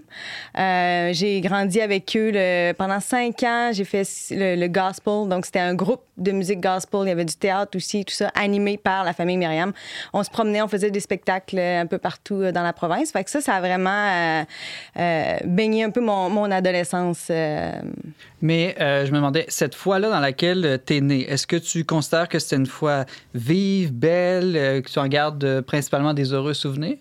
j'ai 0.54 1.40
grandi 1.40 1.80
avec 1.80 2.16
eux 2.16 2.74
pendant 2.76 3.00
5 3.00 3.42
ans. 3.42 3.70
J'ai 3.72 3.84
fait 3.84 4.06
le, 4.30 4.66
gospel. 4.66 5.28
Donc, 5.28 5.46
c'était 5.46 5.60
un 5.60 5.74
groupe 5.74 6.02
de 6.16 6.32
musique 6.32 6.60
gospel. 6.60 7.00
Il 7.04 7.08
y 7.08 7.12
avait 7.12 7.24
du 7.24 7.36
théâtre 7.36 7.76
aussi, 7.76 8.04
tout 8.04 8.14
ça, 8.14 8.28
animé 8.34 8.76
par 8.76 9.04
la 9.04 9.12
famille 9.12 9.36
Myriam. 9.36 9.72
On 10.12 10.22
se 10.22 10.30
promenait, 10.30 10.62
on 10.62 10.68
faisait 10.68 10.90
des 10.90 11.00
spectacles 11.00 11.58
un 11.58 11.86
peu 11.86 11.98
partout 11.98 12.50
dans 12.52 12.62
la 12.62 12.72
province. 12.72 13.12
Fait 13.12 13.24
que 13.24 13.30
ça, 13.30 13.40
ça 13.40 13.54
a 13.54 13.60
vraiment 13.60 13.90
euh, 13.90 14.44
baigner 15.44 15.84
un 15.84 15.90
peu 15.90 16.00
mon, 16.00 16.50
adolescence. 16.50 17.28
Euh. 17.30 17.72
Mais 18.40 18.76
euh, 18.80 19.06
je 19.06 19.10
me 19.10 19.16
demandais, 19.16 19.46
cette 19.48 19.74
fois-là 19.74 20.10
dans 20.10 20.20
laquelle 20.20 20.80
tu 20.86 20.96
es 20.96 21.00
né, 21.00 21.28
est-ce 21.28 21.46
que 21.46 21.56
tu 21.56 21.84
considères 21.84 22.28
que 22.28 22.38
c'était 22.38 22.56
une 22.56 22.66
fois 22.66 23.04
vive, 23.34 23.92
belle, 23.92 24.82
que 24.82 24.90
tu 24.90 24.98
en 24.98 25.08
gardes 25.08 25.62
principalement 25.62 26.14
des 26.14 26.32
heureux 26.32 26.54
souvenirs? 26.54 26.98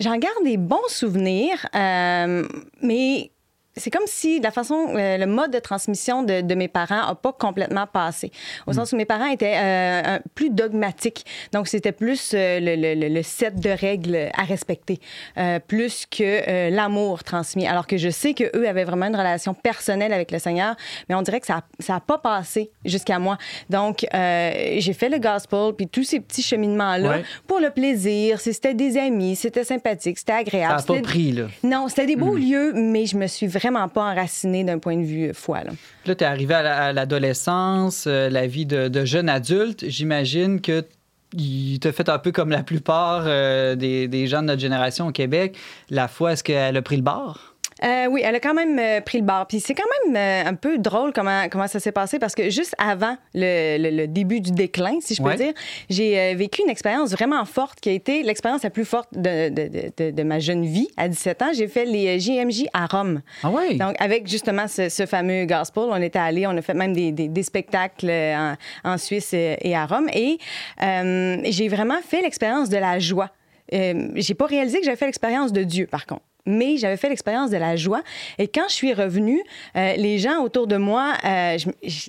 J'en 0.00 0.16
garde 0.16 0.44
des 0.44 0.56
bons 0.56 0.88
souvenirs, 0.88 1.66
mais 1.74 3.30
c'est 3.78 3.90
comme 3.90 4.06
si 4.06 4.40
la 4.40 4.50
façon, 4.50 4.94
euh, 4.94 5.16
le 5.16 5.26
mode 5.26 5.50
de 5.50 5.58
transmission 5.58 6.22
de, 6.22 6.40
de 6.40 6.54
mes 6.54 6.68
parents 6.68 7.06
n'a 7.06 7.14
pas 7.14 7.32
complètement 7.32 7.86
passé. 7.86 8.30
Au 8.66 8.72
sens 8.72 8.92
où 8.92 8.96
mes 8.96 9.04
parents 9.04 9.26
étaient 9.26 9.56
euh, 9.56 10.18
plus 10.34 10.50
dogmatiques. 10.50 11.24
Donc, 11.52 11.68
c'était 11.68 11.92
plus 11.92 12.32
euh, 12.34 12.60
le, 12.60 12.76
le, 12.76 13.08
le, 13.08 13.22
set 13.22 13.60
de 13.60 13.70
règles 13.70 14.30
à 14.36 14.44
respecter, 14.44 15.00
plus 15.66 16.06
que 16.06 16.70
l'amour 16.70 17.24
transmis. 17.24 17.66
Alors 17.66 17.86
que 17.86 17.96
je 17.96 18.08
sais 18.08 18.34
qu'eux 18.34 18.66
avaient 18.66 18.84
vraiment 18.84 19.06
une 19.06 19.16
relation 19.16 19.54
personnelle 19.54 20.12
avec 20.12 20.30
le 20.30 20.38
Seigneur, 20.38 20.76
mais 21.08 21.14
on 21.14 21.22
dirait 21.22 21.40
que 21.40 21.46
ça 21.46 21.62
n'a 21.88 22.00
pas 22.00 22.18
passé 22.18 22.70
jusqu'à 22.84 23.18
moi. 23.18 23.38
Donc, 23.70 24.06
j'ai 24.12 24.92
fait 24.92 25.08
le 25.08 25.18
gospel, 25.18 25.72
puis 25.76 25.88
tous 25.88 26.04
ces 26.04 26.20
petits 26.20 26.42
cheminements-là, 26.42 27.18
pour 27.46 27.60
le 27.60 27.70
plaisir. 27.70 28.40
C'était 28.40 28.74
des 28.74 28.96
amis, 28.96 29.36
c'était 29.36 29.64
sympathique, 29.64 30.18
c'était 30.18 30.32
agréable. 30.32 30.80
Ça 30.80 30.92
n'a 30.92 31.00
pas 31.00 31.06
pris, 31.06 31.32
là. 31.32 31.46
Non, 31.62 31.88
c'était 31.88 32.06
des 32.06 32.16
beaux 32.16 32.36
hmm. 32.36 32.50
lieux, 32.50 32.72
mais 32.74 33.06
je 33.06 33.16
me 33.16 33.26
suis 33.26 33.46
vraiment 33.46 33.67
pas 33.88 34.14
d'un 34.64 34.78
point 34.78 34.96
de 34.96 35.04
vue 35.04 35.32
foi. 35.34 35.60
Là, 35.64 36.14
tu 36.14 36.24
es 36.24 36.26
arrivé 36.26 36.54
à 36.54 36.92
l'adolescence, 36.92 38.04
euh, 38.06 38.28
la 38.30 38.46
vie 38.46 38.66
de, 38.66 39.04
jeune 39.04 39.28
adulte. 39.28 39.84
J'imagine 39.88 40.60
que 40.60 40.84
il 41.34 41.78
t'a 41.78 41.92
fait 41.92 42.08
un 42.08 42.18
peu 42.18 42.32
comme 42.32 42.48
la 42.48 42.62
plupart 42.62 43.24
euh, 43.26 43.74
des, 43.74 44.08
des, 44.08 44.26
gens 44.26 44.40
de 44.40 44.46
notre 44.46 44.62
génération 44.62 45.08
au 45.08 45.12
Québec. 45.12 45.56
La 45.90 46.08
foi, 46.08 46.32
est-ce 46.32 46.42
qu'elle 46.42 46.76
a 46.76 46.82
pris 46.82 46.96
le 46.96 47.02
bord? 47.02 47.47
Euh, 47.84 48.06
oui, 48.06 48.22
elle 48.24 48.34
a 48.34 48.40
quand 48.40 48.54
même 48.54 48.78
euh, 48.78 49.00
pris 49.00 49.18
le 49.18 49.24
bar. 49.24 49.46
Puis 49.46 49.60
c'est 49.60 49.74
quand 49.74 49.84
même 50.04 50.16
euh, 50.16 50.50
un 50.50 50.54
peu 50.54 50.78
drôle 50.78 51.12
comment, 51.12 51.48
comment 51.50 51.66
ça 51.66 51.80
s'est 51.80 51.92
passé 51.92 52.18
parce 52.18 52.34
que 52.34 52.50
juste 52.50 52.74
avant 52.78 53.16
le, 53.34 53.78
le, 53.90 54.06
début 54.06 54.40
du 54.40 54.50
déclin, 54.50 54.98
si 55.00 55.14
je 55.14 55.22
peux 55.22 55.34
dire, 55.34 55.52
j'ai 55.88 56.34
vécu 56.34 56.62
une 56.62 56.70
expérience 56.70 57.12
vraiment 57.12 57.44
forte 57.44 57.80
qui 57.80 57.88
a 57.90 57.92
été 57.92 58.22
l'expérience 58.22 58.62
la 58.62 58.70
plus 58.70 58.84
forte 58.84 59.08
de, 59.12 59.48
de, 59.48 59.90
de, 59.96 60.10
de, 60.10 60.22
ma 60.22 60.38
jeune 60.38 60.64
vie. 60.64 60.88
À 60.96 61.08
17 61.08 61.42
ans, 61.42 61.50
j'ai 61.52 61.68
fait 61.68 61.84
les 61.84 62.18
JMJ 62.18 62.66
à 62.72 62.86
Rome. 62.86 63.22
Ah 63.42 63.50
oui? 63.50 63.76
Donc, 63.76 63.94
avec 63.98 64.28
justement 64.28 64.66
ce, 64.68 64.88
ce, 64.88 65.06
fameux 65.06 65.46
gospel, 65.46 65.84
on 65.88 66.02
était 66.02 66.18
allé, 66.18 66.46
on 66.46 66.56
a 66.56 66.62
fait 66.62 66.74
même 66.74 66.92
des, 66.92 67.12
des, 67.12 67.28
des 67.28 67.42
spectacles 67.42 68.10
en, 68.10 68.54
en, 68.84 68.98
Suisse 68.98 69.32
et 69.34 69.74
à 69.74 69.86
Rome. 69.86 70.08
Et 70.12 70.38
j'ai 70.80 71.68
vraiment 71.68 72.00
fait 72.02 72.22
l'expérience 72.22 72.68
de 72.68 72.78
la 72.78 72.98
joie. 72.98 73.30
Euh, 73.74 74.08
j'ai 74.14 74.34
pas 74.34 74.46
réalisé 74.46 74.78
que 74.78 74.84
j'avais 74.84 74.96
fait 74.96 75.06
l'expérience 75.06 75.52
de 75.52 75.62
Dieu, 75.62 75.86
par 75.86 76.06
contre 76.06 76.22
mais 76.48 76.76
j'avais 76.76 76.96
fait 76.96 77.08
l'expérience 77.08 77.50
de 77.50 77.56
la 77.56 77.76
joie. 77.76 78.02
Et 78.38 78.48
quand 78.48 78.68
je 78.68 78.74
suis 78.74 78.94
revenue, 78.94 79.42
euh, 79.76 79.94
les 79.96 80.18
gens 80.18 80.42
autour 80.42 80.66
de 80.66 80.76
moi, 80.76 81.14
euh, 81.24 81.56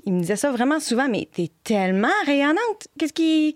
ils 0.06 0.14
me 0.14 0.22
disaient 0.22 0.36
ça 0.36 0.52
vraiment 0.52 0.80
souvent, 0.80 1.08
mais 1.08 1.28
t'es 1.32 1.50
tellement 1.64 2.08
rayonnante. 2.26 2.88
Qu'est-ce 2.98 3.14
qui 3.14 3.56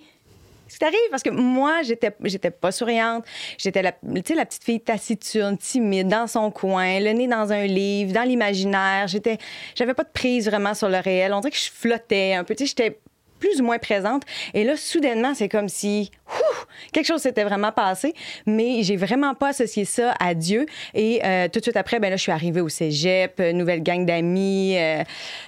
Qu'est-ce 0.67 0.79
qui 0.79 0.79
t'arrive? 0.79 1.09
Parce 1.11 1.21
que 1.21 1.29
moi, 1.29 1.83
j'étais, 1.83 2.11
j'étais 2.23 2.49
pas 2.49 2.71
souriante. 2.71 3.25
J'étais 3.59 3.83
la, 3.83 3.93
la 4.01 4.45
petite 4.45 4.63
fille 4.63 4.79
taciturne, 4.79 5.55
timide, 5.57 6.07
dans 6.07 6.25
son 6.25 6.49
coin, 6.49 6.99
le 6.99 7.11
nez 7.11 7.27
dans 7.27 7.51
un 7.51 7.65
livre, 7.65 8.11
dans 8.11 8.23
l'imaginaire. 8.23 9.07
J'étais, 9.07 9.37
j'avais 9.75 9.93
pas 9.93 10.03
de 10.03 10.09
prise 10.11 10.47
vraiment 10.47 10.73
sur 10.73 10.89
le 10.89 10.97
réel. 10.97 11.31
On 11.33 11.41
dirait 11.41 11.51
que 11.51 11.57
je 11.57 11.69
flottais 11.71 12.33
un 12.33 12.43
peu. 12.43 12.55
J'étais 12.57 12.97
plus 13.43 13.59
ou 13.59 13.65
moins 13.65 13.77
présente. 13.77 14.23
Et 14.53 14.63
là, 14.63 14.77
soudainement, 14.77 15.33
c'est 15.35 15.49
comme 15.49 15.67
si 15.67 16.09
quelque 16.91 17.05
chose 17.05 17.21
s'était 17.21 17.43
vraiment 17.43 17.71
passé, 17.71 18.13
mais 18.45 18.83
j'ai 18.83 18.95
vraiment 18.95 19.33
pas 19.35 19.49
associé 19.49 19.85
ça 19.85 20.13
à 20.19 20.33
Dieu. 20.33 20.65
Et 20.93 21.21
euh, 21.23 21.47
tout 21.51 21.59
de 21.59 21.63
suite 21.63 21.77
après, 21.77 21.99
ben 21.99 22.09
là, 22.09 22.15
je 22.17 22.21
suis 22.21 22.31
arrivée 22.31 22.61
au 22.61 22.69
cégep, 22.69 23.39
euh, 23.39 23.53
nouvelle 23.53 23.81
gang 23.83 24.05
d'amis. 24.05 24.75
Euh, 24.77 25.03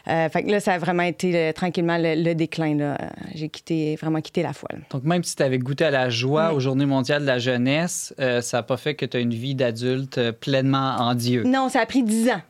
euh, 0.08 0.30
fait 0.30 0.44
que 0.44 0.52
là, 0.52 0.60
ça 0.60 0.74
a 0.74 0.78
vraiment 0.78 1.04
été 1.04 1.52
tranquillement 1.54 1.98
le, 1.98 2.16
le 2.22 2.36
déclin. 2.36 2.76
là. 2.76 2.98
J'ai 3.34 3.50
quitté, 3.50 3.96
vraiment 3.96 4.22
quitté 4.22 4.44
la 4.44 4.54
foi. 4.54 4.70
là. 4.74 4.80
Donc, 4.92 5.04
même 5.04 5.24
si 5.24 5.36
tu 5.36 5.44
avais 5.44 5.58
goûté 5.60 5.86
à 5.86 5.92
la 5.92 6.10
joie 6.10 6.50
Oui. 6.50 6.56
aux 6.56 6.60
Journées 6.60 6.86
mondiales 6.86 7.22
de 7.24 7.28
la 7.28 7.40
jeunesse, 7.40 8.14
ça 8.18 8.58
n'a 8.58 8.64
pas 8.64 8.78
fait 8.78 8.96
que 8.96 9.06
tu 9.06 9.18
as 9.18 9.20
une 9.20 9.34
vie 9.34 9.56
d'adulte 9.56 10.32
pleinement 10.32 10.96
en 11.00 11.16
Dieu. 11.16 11.44
Non, 11.44 11.70
ça 11.70 11.82
a 11.82 11.86
pris 11.86 12.04
dix 12.04 12.30
ans. 12.30 12.42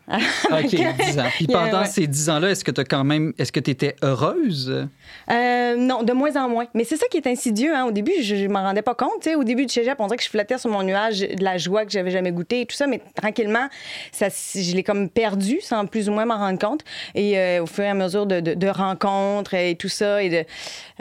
OK, 0.52 0.68
10 0.68 1.20
ans. 1.20 1.24
Puis 1.36 1.48
pendant 1.48 1.82
ouais. 1.82 1.86
ces 1.88 2.08
10 2.08 2.30
ans-là, 2.30 2.50
est-ce 2.52 2.64
que 2.64 2.72
tu 2.72 2.84
quand 2.84 3.04
même. 3.04 3.34
Est-ce 3.38 3.52
que 3.52 3.60
tu 3.60 3.72
étais 3.72 3.96
heureuse? 4.02 4.88
Euh, 5.32 5.76
non, 5.76 6.04
de 6.04 6.14
moins 6.14 6.36
en 6.36 6.50
moins. 6.50 6.66
Mais 6.74 6.84
c'est 6.84 6.98
ça 6.98 7.08
qui 7.08 7.18
est 7.18 7.28
insidieux. 7.28 7.76
Hein. 7.76 7.86
Au 7.86 7.92
début, 7.92 8.14
je, 8.22 8.36
je 8.36 8.48
m'en 8.48 8.62
rendais 8.62 8.82
pas 8.82 8.96
compte. 8.96 9.28
Au 9.36 9.44
début 9.44 9.66
du 9.66 9.74
cégep, 9.74 10.00
on 10.00 10.08
dirait 10.08 10.18
que 10.18 10.24
je 10.24 10.30
flottais 10.30 10.58
sur 10.58 10.70
mon 10.70 10.84
nuage 10.84 11.22
de 11.22 11.44
la 11.44 11.58
joie 11.58 11.86
que 11.86 11.92
j'avais 11.92 12.12
jamais 12.12 12.32
goûté 12.32 12.62
et 12.62 12.66
tout 12.66 12.76
ça. 12.76 12.88
Mais 12.88 13.02
tranquillement, 13.16 13.68
ça, 14.12 14.28
je 14.30 14.76
l'ai 14.76 14.84
comme 14.84 15.10
perdu 15.10 15.60
sans 15.62 15.86
plus 15.86 16.10
ou 16.10 16.14
moins 16.14 16.26
m'en 16.26 16.38
rendre 16.38 16.60
compte. 16.60 16.82
Et 17.16 17.38
euh, 17.38 17.64
au 17.64 17.66
fur 17.66 17.84
et 17.84 17.90
à 17.90 17.94
mesure 17.94 18.26
de, 18.26 18.68
rencontres 18.68 19.54
et 19.54 19.76
tout 19.76 19.90
ça 19.90 20.22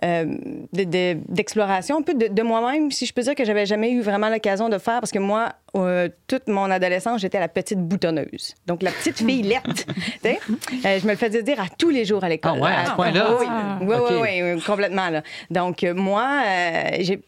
euh, 0.05 0.25
de- 0.73 0.85
de- 0.85 1.19
d'exploration 1.29 1.99
un 1.99 2.03
peu 2.03 2.15
de, 2.15 2.29
de 2.29 2.43
moi-même, 2.43 2.91
si 2.91 3.07
je 3.07 3.13
peux 3.15 3.23
dire 3.23 3.35
que 3.35 3.45
j'avais 3.45 3.65
jamais 3.67 3.91
eu 3.91 4.01
vraiment 4.03 4.29
l'occasion 4.29 4.69
de 4.69 4.79
faire 4.79 5.01
parce 5.01 5.11
que 5.11 5.19
moi, 5.19 5.53
euh, 5.77 6.09
toute 6.27 6.47
mon 6.47 6.71
adolescence, 6.71 7.21
j'étais 7.21 7.41
la 7.41 7.49
petite 7.49 7.79
boutonneuse. 7.81 8.55
Donc 8.67 8.83
la 8.83 8.91
petite 8.91 9.19
fille 9.19 9.43
lette. 9.43 9.65
tu 9.87 9.93
sais. 10.23 10.39
Euh, 10.85 10.99
je 11.01 11.05
me 11.07 11.13
le 11.13 11.17
faisais 11.17 11.43
dire 11.43 11.61
à 11.61 11.67
tous 11.79 11.91
les 11.91 12.05
jours 12.05 12.23
à 12.23 12.29
l'école. 12.29 12.59
Ah 12.59 12.63
ouais, 12.65 12.71
à 12.71 12.87
ce 12.87 12.91
point-là? 12.93 13.37
Oui, 13.41 13.47
oui, 13.89 13.95
OK. 13.97 14.09
oui, 14.23 14.43
oui, 14.55 14.63
complètement. 14.63 15.09
Là. 15.09 15.23
Donc, 15.51 15.83
euh, 15.83 15.95
moi, 15.95 16.43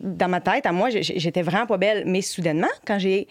dans 0.01 0.29
ma 0.29 0.41
tête, 0.41 0.67
à 0.67 0.73
moi, 0.73 0.89
j'étais 0.91 1.43
vraiment 1.43 1.67
pas 1.67 1.77
belle. 1.79 2.05
Mais 2.07 2.21
soudainement, 2.23 2.69
quand 2.87 2.99
j'ai 2.99 3.27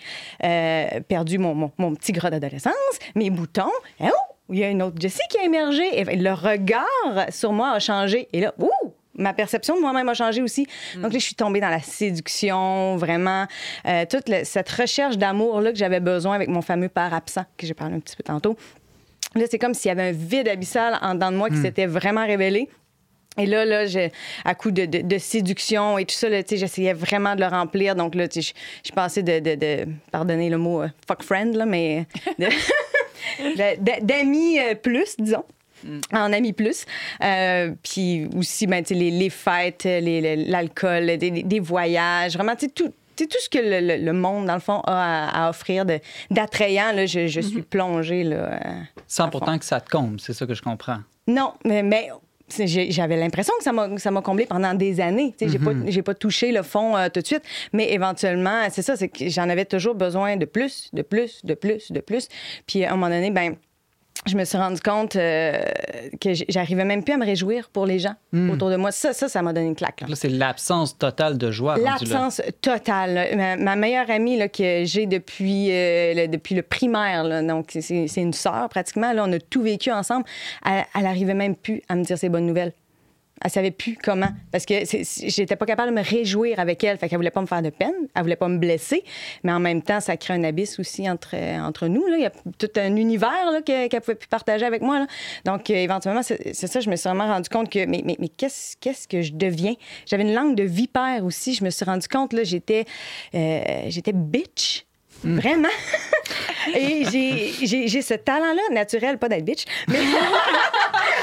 perdu 1.08 1.38
mon, 1.38 1.54
mon, 1.54 1.72
mon 1.78 1.94
petit 1.96 2.12
gras 2.12 2.30
d'adolescence, 2.30 2.74
mes 3.16 3.30
boutons, 3.30 3.72
oh, 4.02 4.08
il 4.50 4.60
y 4.60 4.64
a 4.64 4.70
une 4.70 4.82
autre 4.84 4.98
Jessie 5.00 5.22
qui 5.30 5.38
a 5.38 5.44
émergé. 5.44 5.84
Et 6.00 6.04
le 6.16 6.34
regard 6.34 6.86
sur 7.30 7.54
moi 7.54 7.72
a 7.72 7.80
changé. 7.80 8.28
Et 8.34 8.42
là, 8.42 8.54
ouh! 8.60 8.70
Ma 9.18 9.34
perception 9.34 9.76
de 9.76 9.82
moi-même 9.82 10.10
a 10.10 10.14
changé 10.14 10.42
aussi. 10.42 10.68
Donc 10.96 11.14
là, 11.14 11.20
je 11.20 11.24
suis 11.24 11.36
tombée 11.36 11.62
dans 11.62 11.70
la 11.70 11.80
séduction, 11.82 12.98
vraiment. 12.98 13.46
euh, 13.88 14.06
toute 14.10 14.28
le- 14.30 14.44
cette 14.44 14.70
recherche 14.70 15.18
d'amour-là 15.18 15.72
que 15.72 15.78
j'avais 15.78 16.00
besoin 16.02 16.36
avec 16.36 16.50
mon 16.50 16.62
fameux 16.62 16.90
père 16.90 17.14
absent, 17.14 17.46
que 17.58 17.66
j'ai 17.66 17.74
parlé 17.74 17.96
un 17.96 18.00
petit 18.00 18.16
peu 18.16 18.24
tantôt. 18.24 18.58
Là, 19.36 19.44
c'est 19.50 19.60
comme 19.60 19.74
s'il 19.74 19.90
y 19.90 19.92
avait 19.92 20.10
un 20.10 20.12
vide 20.12 20.48
abyssal 20.48 20.98
en 21.02 21.14
dedans 21.14 21.32
de 21.32 21.38
moi 21.38 21.50
qui 21.50 21.56
s'était 21.62 21.86
vraiment 21.88 22.26
révélé. 22.26 22.70
Et 23.38 23.46
là, 23.46 23.66
là, 23.66 23.86
je- 23.86 24.10
à 24.46 24.56
coup 24.56 24.72
de, 24.72 24.86
de- 24.86 25.02
de 25.02 25.18
séduction 25.18 25.98
et 25.98 26.06
tout 26.06 26.16
ça, 26.16 26.28
j'essayais 26.30 26.94
vraiment 26.94 27.36
de 27.36 27.42
le 27.42 27.48
remplir. 27.48 27.96
Donc 27.96 28.16
là, 28.16 28.28
je, 28.34 28.40
je 28.40 28.92
passais 28.94 29.24
de, 29.24 29.40
de, 29.40 29.56
de- 29.56 29.88
pardonnez 30.12 30.50
le 30.50 30.58
mot 30.58 30.84
euh, 30.84 30.88
fuck 31.06 31.22
friend, 31.24 31.54
là, 31.56 31.66
mais 31.66 32.06
d'amis 34.02 34.60
euh, 34.60 34.76
plus, 34.76 35.16
disons. 35.20 35.44
En 36.14 36.34
amis 36.34 36.54
plus. 36.54 36.86
Euh, 37.24 37.72
puis 37.84 38.28
aussi, 38.36 38.68
ben, 38.68 38.84
tu 38.84 38.94
sais, 38.94 39.00
les, 39.00 39.12
les 39.12 39.30
fêtes, 39.30 39.84
les- 39.84 40.36
l'alcool, 40.46 41.18
des, 41.18 41.60
voyages, 41.60 42.34
vraiment, 42.36 42.56
tu 42.56 42.66
sais, 42.66 42.72
tout, 42.72 42.92
sais, 43.16 43.28
tout 43.28 43.38
ce 43.40 43.50
que 43.50 43.58
le, 43.60 43.80
le- 43.98 44.04
le 44.04 44.14
monde, 44.14 44.46
dans 44.48 44.54
le 44.56 44.60
fond, 44.60 44.82
a 44.86 45.28
à, 45.30 45.46
à 45.46 45.50
offrir 45.50 45.86
d'attrayant, 46.32 46.92
là, 46.94 47.06
je, 47.06 47.28
je 47.28 47.42
suis 47.42 47.62
plongée, 47.62 48.24
là. 48.24 48.36
euh, 48.54 48.60
Sans 49.08 49.30
pourtant 49.30 49.58
que 49.58 49.66
ça 49.66 49.80
te 49.82 49.90
comble, 49.90 50.20
c'est 50.20 50.34
ça 50.34 50.46
que 50.46 50.54
je 50.54 50.62
comprends. 50.62 51.00
Non, 51.28 51.54
mais, 51.66 51.84
mais 51.84 52.10
c'est- 52.48 52.68
j'avais 52.92 53.18
l'impression 53.18 53.54
que 53.58 53.64
ça 54.00 54.12
m'a 54.12 54.22
comblé 54.22 54.46
pendant 54.46 54.74
des 54.74 55.02
années. 55.02 55.34
Tu 55.38 55.46
sais, 55.46 55.52
J'ai 55.52 55.60
pas, 55.60 55.72
j'ai 55.88 56.02
pas 56.04 56.14
touché 56.14 56.52
le 56.52 56.62
fond 56.64 56.96
euh, 56.96 57.10
tout 57.10 57.20
de 57.22 57.26
suite. 57.26 57.44
Mais 57.74 57.92
éventuellement, 57.94 58.62
c'est 58.70 58.82
ça, 58.84 58.96
c'est 58.96 59.08
que 59.10 59.28
j'en 59.30 59.50
avais 59.50 59.66
toujours 59.66 59.96
besoin 59.96 60.38
de 60.38 60.46
plus, 60.46 60.90
de 60.94 61.02
plus, 61.02 61.44
de 61.44 61.54
plus, 61.54 61.92
de 61.92 62.00
plus. 62.02 62.28
Puis 62.68 62.84
à 62.86 62.90
un 62.94 62.96
moment 62.96 63.10
donné, 63.10 63.32
ben 63.32 63.56
je 64.26 64.36
me 64.38 64.44
suis 64.46 64.58
rendu 64.58 64.80
compte 64.82 65.16
euh, 65.18 65.62
que 66.20 66.30
j'arrivais 66.50 66.86
même 66.86 67.04
plus 67.04 67.14
à 67.14 67.18
me 67.18 67.26
réjouir 67.26 67.70
pour 67.70 67.86
les 67.86 68.00
gens 68.00 68.16
autour 68.52 68.70
de 68.72 68.76
moi. 68.76 68.92
Ça, 68.92 69.14
ça, 69.14 69.30
ça 69.30 69.42
m'a 69.42 69.54
donné 69.54 69.68
une 69.68 69.76
claque. 69.76 70.02
là. 70.02 70.08
Là, 70.08 70.16
c'est 70.16 70.30
l'absence 70.30 70.98
totale 70.98 71.38
de 71.38 71.52
joie. 71.52 71.78
L'absence 71.78 72.42
totale. 72.62 73.14
là. 73.14 73.36
Ma, 73.36 73.56
ma 73.58 73.76
meilleure 73.76 74.10
amie 74.10 74.38
là, 74.38 74.48
que 74.48 74.84
j'ai 74.86 75.06
depuis, 75.06 75.72
euh, 75.72 76.14
le, 76.16 76.28
depuis 76.28 76.56
le 76.56 76.64
primaire, 76.64 77.24
là, 77.24 77.44
donc 77.44 77.68
c'est 77.70 77.82
c'est 78.08 78.22
une 78.22 78.34
sœur 78.34 78.68
pratiquement, 78.70 79.14
là, 79.14 79.26
on 79.28 79.32
a 79.32 79.40
tout 79.40 79.62
vécu 79.62 79.92
ensemble, 79.92 80.26
elle, 80.66 80.86
elle 80.98 81.06
arrivait 81.06 81.34
même 81.36 81.56
plus 81.56 81.82
à 81.90 81.96
me 81.96 82.04
dire 82.04 82.18
ses 82.18 82.30
bonnes 82.30 82.48
nouvelles. 82.48 82.74
Elle 83.44 83.52
savait 83.52 83.72
plus 83.72 83.98
comment. 84.02 84.30
Parce 84.52 84.66
que 84.66 84.74
j'étais 85.28 85.56
pas 85.56 85.66
capable 85.66 85.92
de 85.92 85.96
me 85.96 86.04
réjouir 86.04 86.60
avec 86.60 86.84
elle. 86.84 86.98
Fait 86.98 87.10
qu'elle 87.10 87.18
voulait 87.18 87.32
pas 87.32 87.42
me 87.42 87.46
faire 87.46 87.62
de 87.62 87.70
peine. 87.70 87.94
Elle 88.16 88.24
voulait 88.24 88.38
pas 88.38 88.48
me 88.48 88.58
blesser. 88.58 89.04
Mais 89.44 89.52
en 89.52 89.60
même 89.60 89.82
temps, 89.82 90.00
ça 90.00 90.16
crée 90.16 90.34
un 90.34 90.44
abysse 90.44 90.80
aussi 90.80 91.10
entre, 91.10 91.36
entre 91.36 91.88
nous. 91.88 92.08
Là. 92.08 92.18
Il 92.18 92.24
y 92.24 92.26
a 92.26 92.32
tout 92.58 92.70
un 92.78 92.96
univers 92.96 93.52
là, 93.52 93.62
qu'elle 93.62 93.90
pouvait 94.02 94.16
plus 94.16 94.30
partager 94.30 94.66
avec 94.66 94.82
moi. 94.82 95.00
là. 95.00 95.08
Donc, 95.44 95.70
euh, 95.70 95.76
éventuellement, 95.76 96.24
c'est 96.24 96.56
ça, 96.56 96.80
je 96.80 96.90
me 96.90 96.96
suis 96.96 97.10
vraiment 97.10 97.28
rendu 97.28 97.50
compte 97.50 97.70
que, 97.70 97.86
mais, 97.86 98.02
mais, 98.06 98.16
mais 98.20 98.30
qu'est-ce 98.30 98.78
qu'est-ce 98.78 99.08
que 99.08 99.22
je 99.22 99.34
deviens? 99.34 99.76
J'avais 100.06 100.24
une 100.24 100.34
langue 100.34 100.56
de 100.56 100.64
vipère 100.64 101.26
aussi. 101.26 101.54
Je 101.54 101.64
me 101.64 101.70
suis 101.70 101.86
rendu 101.86 102.08
compte, 102.08 102.32
là, 102.34 102.44
j'étais 102.44 102.86
euh, 103.34 103.84
j'étais 103.88 104.14
bitch. 104.14 104.86
Vraiment. 105.24 105.70
Et 106.76 107.06
j'ai 107.64 108.02
ce 108.02 108.14
talent-là, 108.14 108.74
naturel, 108.74 109.18
pas 109.18 109.30
d'être 109.30 109.46
bitch, 109.46 109.66
mais 109.88 110.00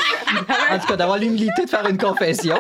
En 0.71 0.79
tout 0.79 0.87
cas, 0.87 0.97
d'avoir 0.97 1.19
l'humilité 1.19 1.65
de 1.65 1.71
faire 1.71 1.87
une 1.89 1.99
confession. 1.99 2.57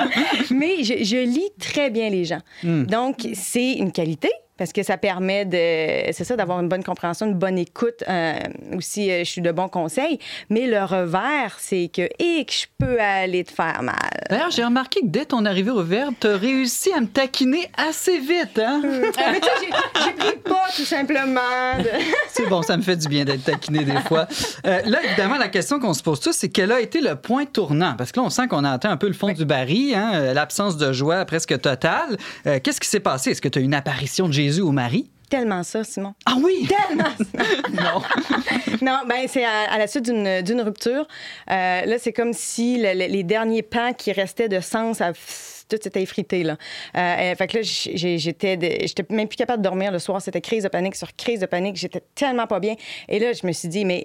Mais 0.50 0.82
je, 0.82 1.04
je 1.04 1.16
lis 1.24 1.50
très 1.58 1.90
bien 1.90 2.10
les 2.10 2.24
gens. 2.24 2.40
Donc, 2.62 3.26
c'est 3.34 3.72
une 3.72 3.92
qualité 3.92 4.30
parce 4.60 4.74
que 4.74 4.82
ça 4.82 4.98
permet 4.98 5.46
de, 5.46 6.12
c'est 6.12 6.24
ça, 6.24 6.36
d'avoir 6.36 6.60
une 6.60 6.68
bonne 6.68 6.84
compréhension, 6.84 7.24
une 7.24 7.32
bonne 7.32 7.56
écoute. 7.56 8.04
euh, 8.10 8.34
aussi, 8.76 9.10
euh, 9.10 9.20
je 9.20 9.30
suis 9.30 9.40
de 9.40 9.50
bons 9.52 9.68
conseils. 9.68 10.18
Mais 10.50 10.66
le 10.66 10.84
revers, 10.84 11.56
c'est 11.58 11.90
que, 11.90 12.02
et 12.18 12.44
que 12.44 12.52
je 12.52 12.66
peux 12.78 13.00
aller 13.00 13.42
te 13.42 13.52
faire 13.52 13.82
mal. 13.82 13.96
D'ailleurs, 14.28 14.50
j'ai 14.50 14.62
remarqué 14.62 15.00
que 15.00 15.06
dès 15.06 15.24
ton 15.24 15.46
arrivée 15.46 15.70
au 15.70 15.82
Verbe, 15.82 16.12
tu 16.20 16.26
as 16.26 16.36
réussi 16.36 16.92
à 16.92 17.00
me 17.00 17.06
taquiner 17.06 17.70
assez 17.78 18.18
vite. 18.18 18.58
Hein? 18.62 18.82
Ah, 19.16 19.22
mais 19.32 19.40
tu 19.40 20.00
sais, 20.02 20.36
pas, 20.44 20.66
tout 20.76 20.84
simplement. 20.84 21.40
de- 21.78 21.88
C'est 22.28 22.46
bon, 22.46 22.60
ça 22.60 22.76
me 22.76 22.82
fait 22.82 22.96
du 22.96 23.08
bien 23.08 23.24
d'être 23.24 23.44
taquiné 23.44 23.82
des 23.84 23.98
fois. 24.00 24.26
Euh, 24.66 24.82
là, 24.84 24.98
évidemment, 25.02 25.38
la 25.38 25.48
question 25.48 25.80
qu'on 25.80 25.94
se 25.94 26.02
pose 26.02 26.20
tous, 26.20 26.32
c'est 26.32 26.50
quel 26.50 26.70
a 26.70 26.80
été 26.82 27.00
le 27.00 27.16
point 27.16 27.46
tournant? 27.46 27.94
Parce 27.96 28.12
que 28.12 28.20
là, 28.20 28.26
on 28.26 28.30
sent 28.30 28.46
qu'on 28.48 28.64
a 28.64 28.72
atteint 28.72 28.90
un 28.90 28.98
peu 28.98 29.06
le 29.06 29.14
fond 29.14 29.32
du 29.32 29.46
baril, 29.46 29.94
hein, 29.94 30.34
l'absence 30.34 30.76
de 30.76 30.92
joie 30.92 31.24
presque 31.24 31.58
totale. 31.62 32.18
Qu'est-ce 32.44 32.78
qui 32.78 32.88
s'est 32.88 33.00
passé? 33.00 33.30
Est-ce 33.30 33.40
que 33.40 33.48
tu 33.48 33.58
as 33.58 33.62
une 33.62 33.72
apparition 33.74 34.28
de 34.28 34.32
Jésus 34.34 34.49
ou 34.58 34.72
Marie? 34.72 35.10
Tellement 35.28 35.62
ça, 35.62 35.84
Simon. 35.84 36.14
Ah 36.26 36.34
oui! 36.42 36.66
Tellement 36.68 37.04
ça. 37.18 37.44
Non. 37.72 38.02
Non, 38.82 39.00
ben 39.06 39.26
c'est 39.28 39.44
à, 39.44 39.70
à 39.70 39.78
la 39.78 39.86
suite 39.86 40.06
d'une 40.06 40.40
d'une 40.42 40.60
rupture. 40.62 41.06
Euh, 41.50 41.84
là, 41.84 41.98
c'est 41.98 42.12
comme 42.12 42.32
si 42.32 42.78
le- 42.78 42.94
le- 42.98 43.06
les 43.12 43.22
derniers 43.22 43.62
pans 43.62 43.92
qui 43.92 44.10
restaient 44.12 44.48
de 44.48 44.58
sens, 44.60 45.00
à- 45.00 45.12
tout 45.12 45.76
s'était 45.80 46.02
effrité. 46.02 46.42
Là. 46.42 46.56
Euh, 46.96 47.34
fait 47.36 47.46
que 47.46 47.58
là, 47.58 47.62
j'étais 47.62 48.58
j'étais 48.86 49.04
même 49.10 49.28
plus 49.28 49.36
capable 49.36 49.62
de 49.62 49.68
dormir 49.68 49.92
le 49.92 49.98
soir. 50.00 50.20
C'était 50.22 50.40
crise 50.40 50.64
de 50.64 50.68
panique 50.68 50.96
sur 50.96 51.14
crise 51.14 51.40
de 51.40 51.46
panique. 51.46 51.76
J'étais 51.76 52.02
tellement 52.14 52.46
pas 52.48 52.58
bien. 52.58 52.74
Et 53.08 53.18
là, 53.20 53.32
je 53.32 53.46
me 53.46 53.52
suis 53.52 53.68
dit, 53.68 53.84
mais 53.84 54.04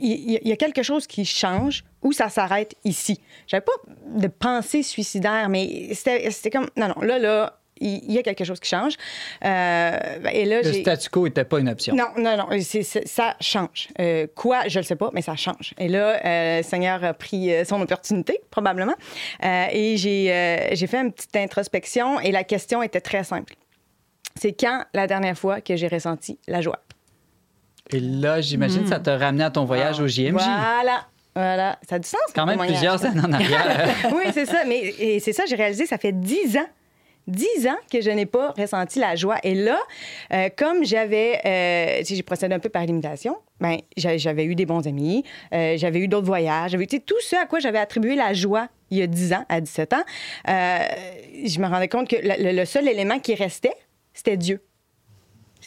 il 0.00 0.38
y, 0.44 0.52
a 0.52 0.56
quelque 0.56 0.82
chose 0.84 1.06
qui 1.08 1.24
change 1.24 1.82
ou 2.02 2.12
ça 2.12 2.28
s'arrête 2.28 2.74
ici? 2.84 3.20
J'avais 3.48 3.62
pas 3.62 3.72
de 4.06 4.28
pensée 4.28 4.82
suicidaire, 4.84 5.48
mais 5.48 5.88
c'était 5.92 6.30
c'était 6.30 6.50
comme, 6.50 6.68
non, 6.76 6.88
non, 6.88 7.02
là, 7.02 7.18
là, 7.18 7.58
il 7.82 8.12
y 8.12 8.18
a 8.18 8.22
quelque 8.22 8.44
chose 8.44 8.60
qui 8.60 8.68
change. 8.68 8.94
Euh, 9.44 9.98
et 10.32 10.44
là, 10.44 10.62
Le 10.62 10.72
statu 10.72 11.10
quo 11.10 11.24
n'était 11.24 11.44
pas 11.44 11.58
une 11.58 11.68
option. 11.68 11.94
Non, 11.94 12.08
non, 12.16 12.36
non, 12.36 12.46
ça 13.06 13.36
change. 13.40 13.88
Euh, 13.98 14.26
quoi, 14.34 14.68
je 14.68 14.78
ne 14.78 14.84
sais 14.84 14.96
pas, 14.96 15.10
mais 15.12 15.22
ça 15.22 15.36
change. 15.36 15.74
Et 15.78 15.88
là, 15.88 16.20
euh, 16.24 16.58
le 16.58 16.62
Seigneur 16.62 17.02
a 17.04 17.14
pris 17.14 17.50
son 17.64 17.80
opportunité, 17.80 18.40
probablement. 18.50 18.94
Et 19.42 19.96
j'ai 19.96 20.86
fait 20.86 20.98
une 20.98 21.12
petite 21.12 21.36
introspection 21.36 22.20
et 22.20 22.32
la 22.32 22.44
question 22.44 22.82
était 22.82 23.00
très 23.00 23.24
simple. 23.24 23.54
C'est 24.34 24.52
quand 24.52 24.84
la 24.94 25.06
dernière 25.06 25.36
fois 25.36 25.60
que 25.60 25.76
j'ai 25.76 25.88
ressenti 25.88 26.38
la 26.48 26.62
joie? 26.62 26.80
Et 27.90 28.00
là, 28.00 28.40
j'imagine 28.40 28.84
que 28.84 28.88
ça 28.88 29.00
t'a 29.00 29.18
ramené 29.18 29.44
à 29.44 29.50
ton 29.50 29.64
voyage 29.64 30.00
au 30.00 30.06
JMJ. 30.06 30.32
Voilà. 30.32 31.06
Voilà, 31.34 31.78
ça 31.88 31.94
a 31.94 31.98
du 31.98 32.08
sens. 32.08 32.20
Quand 32.34 32.44
même 32.44 32.58
plusieurs 32.58 33.02
années 33.06 33.20
en 33.20 33.32
arrière. 33.32 33.88
oui, 34.14 34.24
c'est 34.34 34.44
ça. 34.44 34.64
Mais 34.66 35.18
c'est 35.18 35.32
ça, 35.32 35.44
j'ai 35.48 35.56
réalisé, 35.56 35.86
ça 35.86 35.96
fait 35.96 36.12
dix 36.12 36.58
ans 36.58 36.66
Dix 37.28 37.66
ans 37.68 37.76
que 37.90 38.00
je 38.00 38.10
n'ai 38.10 38.26
pas 38.26 38.50
ressenti 38.50 38.98
la 38.98 39.14
joie. 39.14 39.36
Et 39.44 39.54
là, 39.54 39.78
euh, 40.32 40.48
comme 40.56 40.84
j'avais, 40.84 41.40
euh, 41.46 42.00
si 42.04 42.16
j'ai 42.16 42.22
procédé 42.22 42.54
un 42.54 42.58
peu 42.58 42.68
par 42.68 42.84
limitation, 42.84 43.36
ben, 43.60 43.78
j'a- 43.96 44.16
j'avais 44.16 44.44
eu 44.44 44.54
des 44.56 44.66
bons 44.66 44.86
amis, 44.88 45.22
euh, 45.54 45.76
j'avais 45.76 46.00
eu 46.00 46.08
d'autres 46.08 46.26
voyages, 46.26 46.72
j'avais 46.72 46.86
sais, 46.90 46.98
tout 47.00 47.20
ce 47.20 47.36
à 47.36 47.46
quoi 47.46 47.60
j'avais 47.60 47.78
attribué 47.78 48.16
la 48.16 48.32
joie 48.34 48.68
il 48.90 48.98
y 48.98 49.02
a 49.02 49.06
10 49.06 49.32
ans, 49.32 49.44
à 49.48 49.60
17 49.60 49.92
ans, 49.94 50.02
je 50.46 51.58
me 51.60 51.66
rendais 51.66 51.88
compte 51.88 52.08
que 52.08 52.16
le 52.20 52.64
seul 52.64 52.86
élément 52.88 53.18
qui 53.20 53.34
restait, 53.34 53.72
c'était 54.12 54.36
Dieu. 54.36 54.60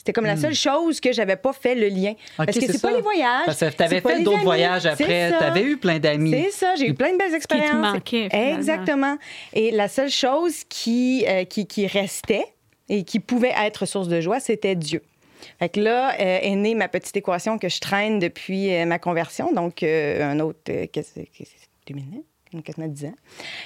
C'était 0.06 0.14
comme 0.14 0.26
la 0.26 0.38
seule 0.38 0.54
chose 0.54 1.00
que 1.00 1.12
j'avais 1.12 1.36
pas 1.36 1.52
fait 1.52 1.74
le 1.74 1.88
lien. 1.88 2.14
Parce 2.38 2.60
que 2.60 2.72
c'est 2.72 2.80
pas 2.80 2.92
les 2.92 3.02
voyages. 3.02 3.46
Parce 3.48 3.60
que 3.60 3.72
tu 3.72 3.82
avais 3.82 3.96
c'est 3.96 4.02
pas 4.02 4.10
fait 4.18 4.22
d'autres 4.22 4.44
voyages 4.44 4.86
après. 4.86 5.32
ça. 5.32 5.38
Tu 5.40 5.44
avais 5.44 5.64
eu 5.64 5.78
plein 5.78 5.98
d'amis. 5.98 6.30
C'est 6.30 6.52
ça, 6.52 6.76
j'ai 6.76 6.90
eu 6.90 6.94
plein 6.94 7.14
de 7.14 7.18
belles 7.18 7.28
qui 7.28 7.32
te 7.32 7.38
expériences. 7.38 7.74
manquait, 7.94 8.30
finalement. 8.30 8.58
Exactement. 8.58 9.18
Et 9.54 9.72
la 9.72 9.88
seule 9.88 10.12
chose 10.12 10.64
qui, 10.70 11.26
euh, 11.28 11.44
qui, 11.46 11.66
qui 11.66 11.88
restait 11.88 12.46
et 12.88 13.04
qui 13.04 13.20
pouvait 13.20 13.54
être 13.58 13.88
source 13.88 14.08
de 14.08 14.22
joie, 14.22 14.40
c'était 14.40 14.76
Dieu. 14.76 15.02
Fait 15.58 15.70
que 15.70 15.80
là 15.80 16.14
euh, 16.14 16.40
est 16.42 16.56
née 16.56 16.76
ma 16.76 16.88
petite 16.88 17.18
équation 17.18 17.58
que 17.58 17.68
je 17.68 17.80
traîne 17.80 18.20
depuis 18.20 18.74
euh, 18.74 18.86
ma 18.86 19.00
conversion, 19.00 19.52
donc 19.54 19.82
euh, 19.82 20.24
un 20.24 20.40
autre, 20.40 20.60
euh, 20.70 20.86
qu'est-ce 20.92 21.20
que 21.20 21.26
c'est, 21.34 21.48
2009, 21.88 22.22
donc 22.54 22.64
quasiment 22.64 22.88
10 22.88 23.06
ans. 23.06 23.16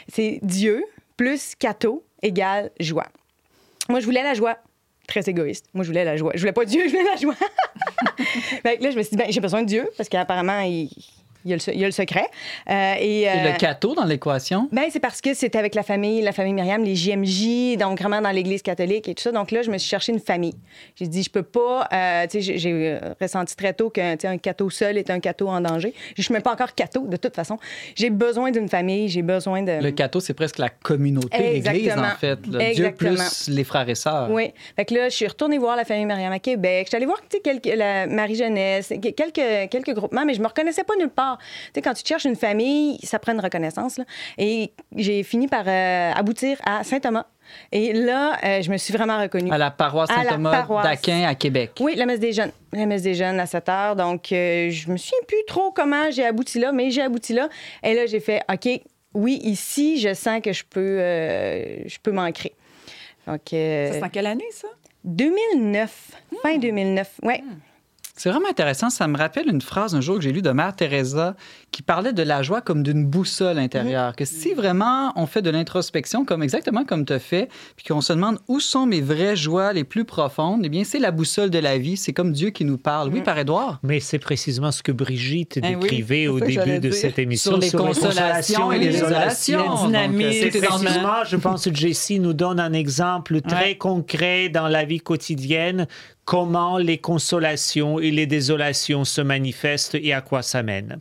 C'est 0.08 0.40
Dieu 0.42 0.86
plus 1.18 1.56
cateau 1.56 2.06
égale 2.22 2.72
joie. 2.80 3.08
Moi, 3.90 4.00
je 4.00 4.06
voulais 4.06 4.24
la 4.24 4.36
joie. 4.36 4.58
Très 5.10 5.28
égoïste. 5.28 5.66
Moi, 5.74 5.84
je 5.84 5.89
voulais 5.89 6.05
la 6.05 6.18
joie. 6.18 6.32
Je 6.36 6.39
voulais 6.39 6.51
pas 6.53 6.66
Dieu, 6.66 6.84
je 6.86 6.91
voulais 6.91 7.03
la 7.03 7.16
joie. 7.16 7.34
là, 8.64 8.91
je 8.91 8.95
me 8.95 9.01
suis 9.01 9.10
dit, 9.10 9.18
ben, 9.18 9.26
j'ai 9.32 9.41
besoin 9.41 9.64
de 9.64 9.68
Dieu 9.68 9.89
parce 9.97 10.07
qu'apparemment, 10.07 10.62
il, 10.62 10.88
il 11.50 11.52
y 11.52 11.54
a 11.54 11.56
le, 11.58 11.62
se- 11.62 11.72
il 11.72 11.80
y 11.80 11.84
a 11.84 11.88
le 11.88 11.91
secret. 11.91 12.26
Euh, 12.70 12.93
et, 13.00 13.22
Et 13.22 13.30
euh, 13.30 13.52
le 13.52 13.58
cateau 13.58 13.95
dans 13.95 14.06
l'équation? 14.06 14.70
ben, 14.72 14.86
c'est 14.91 15.00
parce 15.00 15.22
que 15.22 15.34
c'était 15.34 15.58
avec 15.58 15.76
la 15.76 15.84
famille, 15.84 16.22
la 16.22 16.32
famille 16.32 16.54
Myriam, 16.54 16.84
les 16.84 16.95
JMJ, 16.95 17.78
donc 17.78 18.00
vraiment 18.00 18.22
dans 18.22 18.32
l'Église 18.32 18.62
catholique 18.62 19.08
et 19.08 19.16
tout 19.16 19.24
ça. 19.24 19.32
Donc 19.32 19.52
là, 19.52 19.62
je 19.62 19.72
me 19.72 19.78
suis 19.78 19.89
cherché 19.89 20.12
une 20.12 20.20
famille. 20.20 20.56
J'ai 20.95 21.08
dit, 21.08 21.24
je 21.24 21.30
peux 21.30 21.43
pas. 21.43 21.88
euh, 21.91 22.28
tu 22.30 22.41
sais, 22.41 22.58
j'ai- 22.58 23.00
ressenti 23.20 23.56
très 23.56 23.74
tôt 23.74 23.89
qu'un 23.89 24.16
un 24.24 24.38
cateau 24.38 24.70
seul 24.70 24.97
est 24.97 25.10
un 25.10 25.20
cateau 25.20 25.47
en 25.47 25.62
danger. 25.62 25.93
Je 26.16 26.22
suis 26.22 26.34
même 26.34 26.41
pas 26.43 26.54
encore 26.54 26.74
cateau, 26.76 27.08
de 27.08 27.18
toute 27.18 27.36
façon. 27.36 27.58
J'ai 27.95 28.10
besoin 28.10 28.52
d'une 28.52 28.70
famille, 28.70 29.08
j'ai 29.10 29.22
besoin 29.22 29.64
de. 29.64 29.82
Le 29.82 29.91
cateau, 29.91 30.20
c'est 30.20 30.34
presque 30.34 30.58
la 30.60 30.70
communauté, 30.70 31.38
l'Église, 31.54 31.91
en 31.97 32.16
fait. 32.20 32.39
là. 32.47 32.72
Dieu 32.74 32.91
plus 32.91 33.47
les 33.50 33.64
frères 33.64 33.88
et 33.89 33.95
sœurs. 33.95 34.30
Oui. 34.30 34.52
Fait 34.76 34.86
que 34.86 34.93
là, 34.93 35.10
je 35.10 35.16
suis 35.16 35.28
retournée 35.28 35.58
voir 35.58 35.76
la 35.76 35.86
famille 35.86 36.06
Myriam 36.06 36.32
à 36.32 36.39
Québec. 36.39 36.84
Je 36.86 36.89
suis 36.89 36.97
allée 36.97 37.06
voir 37.06 37.20
tu 37.30 37.38
sais, 37.43 37.76
la 37.76 38.06
Marie-Jeunesse, 38.08 38.89
que- 39.02 39.10
quelques, 39.10 39.70
quelques 39.72 39.93
groupements, 39.95 40.26
mais 40.26 40.34
je 40.34 40.41
me 40.41 40.47
reconnaissais 40.47 40.84
pas 40.84 40.95
nulle 40.97 41.10
part. 41.10 41.39
Tu 41.40 41.72
sais, 41.76 41.82
quand 41.82 41.94
tu 41.94 42.04
cherches 42.06 42.26
une 42.26 42.36
famille, 42.36 43.00
ça 43.04 43.20
prend 43.20 43.34
une 43.34 43.40
reconnaissance. 43.40 43.98
là. 43.98 44.06
Et 44.38 44.72
j'ai 44.96 45.24
fini 45.24 45.48
par 45.48 45.64
euh, 45.68 46.12
aboutir 46.14 46.58
à 46.66 46.84
Saint-Thomas. 46.84 47.26
Et 47.72 47.94
là, 47.94 48.38
euh, 48.44 48.62
je 48.62 48.70
me 48.70 48.78
suis 48.78 48.94
vraiment 48.94 49.20
reconnue. 49.20 49.52
À 49.52 49.58
la 49.58 49.72
paroisse 49.72 50.10
Saint-Thomas 50.10 50.68
d'Aquin 50.84 51.24
à 51.28 51.34
Québec. 51.34 51.72
Oui, 51.80 51.96
la 51.96 52.06
messe 52.06 52.20
des 52.20 52.32
jeunes. 52.32 52.52
La 52.74 52.86
messe 52.86 53.02
des 53.02 53.16
jeunes 53.16 53.40
à 53.40 53.48
7 53.48 53.70
heures. 53.70 53.96
Donc, 53.96 54.32
euh, 54.32 54.70
je 54.70 54.90
me 54.92 54.98
souviens 54.98 55.18
plus 55.28 55.44
trop 55.48 55.72
comment 55.72 56.12
j'ai 56.12 56.26
abouti 56.26 56.60
là, 56.60 56.72
mais 56.72 56.92
j'ai 56.92 57.02
abouti 57.02 57.34
là. 57.34 57.50
Et 57.82 57.96
là, 57.96 58.06
j'ai 58.06 58.20
fait, 58.20 58.42
OK, 58.54 58.70
oui, 59.16 59.40
ici, 59.44 60.00
je 60.00 60.14
sens 60.14 60.42
que 60.44 60.54
je 60.54 60.64
peux, 60.70 61.00
euh, 61.00 61.88
je 61.88 61.98
peux 62.04 62.12
m'ancrer. 62.12 62.54
Donc, 63.26 63.42
euh, 63.54 63.88
Ça, 63.88 63.94
c'est 63.94 64.04
en 64.04 64.10
quelle 64.10 64.28
année, 64.28 64.46
ça? 64.52 64.68
2009, 65.04 66.12
fin 66.44 66.58
2009. 66.58 67.10
Ouais. 67.24 67.42
C'est 68.20 68.30
vraiment 68.30 68.50
intéressant. 68.50 68.90
Ça 68.90 69.08
me 69.08 69.18
rappelle 69.18 69.48
une 69.48 69.62
phrase 69.62 69.96
un 69.96 70.02
jour 70.02 70.18
que 70.18 70.22
j'ai 70.22 70.34
lue 70.34 70.42
de 70.42 70.50
Mère 70.52 70.76
Teresa 70.76 71.38
qui 71.72 71.82
parlait 71.82 72.12
de 72.12 72.22
la 72.22 72.44
joie 72.44 72.60
comme 72.60 72.84
d'une 72.84 73.06
boussole 73.06 73.58
intérieure. 73.58 74.14
Que 74.14 74.26
si 74.26 74.54
vraiment 74.54 75.14
on 75.16 75.26
fait 75.26 75.42
de 75.42 75.50
l'introspection, 75.50 76.26
comme 76.26 76.44
exactement 76.44 76.84
comme 76.84 77.06
tu 77.06 77.14
as 77.14 77.20
fait, 77.20 77.48
puis 77.78 77.86
qu'on 77.86 78.02
se 78.02 78.12
demande 78.12 78.40
où 78.50 78.60
sont 78.60 78.86
mes 78.86 79.00
vraies 79.00 79.38
joies 79.38 79.72
les 79.72 79.86
plus 79.86 80.04
profondes, 80.04 80.64
eh 80.66 80.70
bien, 80.70 80.84
c'est 80.84 81.00
la 81.00 81.12
boussole 81.12 81.50
de 81.50 81.60
la 81.60 81.78
vie. 81.78 81.96
C'est 81.96 82.12
comme 82.12 82.34
Dieu 82.34 82.50
qui 82.50 82.66
nous 82.66 82.78
parle. 82.78 83.10
Oui, 83.10 83.22
par 83.22 83.40
Édouard? 83.40 83.80
Mais 83.84 84.02
c'est 84.02 84.20
précisément 84.20 84.74
ce 84.74 84.84
que 84.84 84.92
Brigitte 84.92 85.58
Eh 85.64 85.76
oui, 85.76 85.82
décrivait 85.84 86.28
au 86.28 86.42
début 86.42 86.80
de 86.80 86.92
cette 86.92 87.20
émission 87.20 87.52
Sur 87.52 87.60
les 87.62 87.72
consolations 87.72 88.74
et 88.74 88.80
les 88.80 88.90
dynamique. 88.90 89.48
Donc, 89.48 89.92
euh, 90.22 90.50
C'est 90.52 90.60
précisément, 90.60 91.24
je 91.26 91.38
pense 91.38 91.64
que 91.70 91.74
Jessie 91.74 92.20
nous 92.20 92.34
donne 92.34 92.60
un 92.60 92.74
exemple 92.74 93.40
très 93.40 93.60
Ouais. 93.60 93.78
concret 93.78 94.50
dans 94.50 94.68
la 94.68 94.84
vie 94.84 95.00
quotidienne, 95.00 95.88
comment 96.30 96.78
les 96.78 97.00
consolations 97.00 98.00
et 98.00 98.12
les 98.12 98.28
désolations 98.28 99.04
se 99.04 99.20
manifestent 99.20 99.96
et 99.96 100.14
à 100.14 100.22
quoi 100.22 100.44
ça 100.44 100.62
mène. 100.62 101.00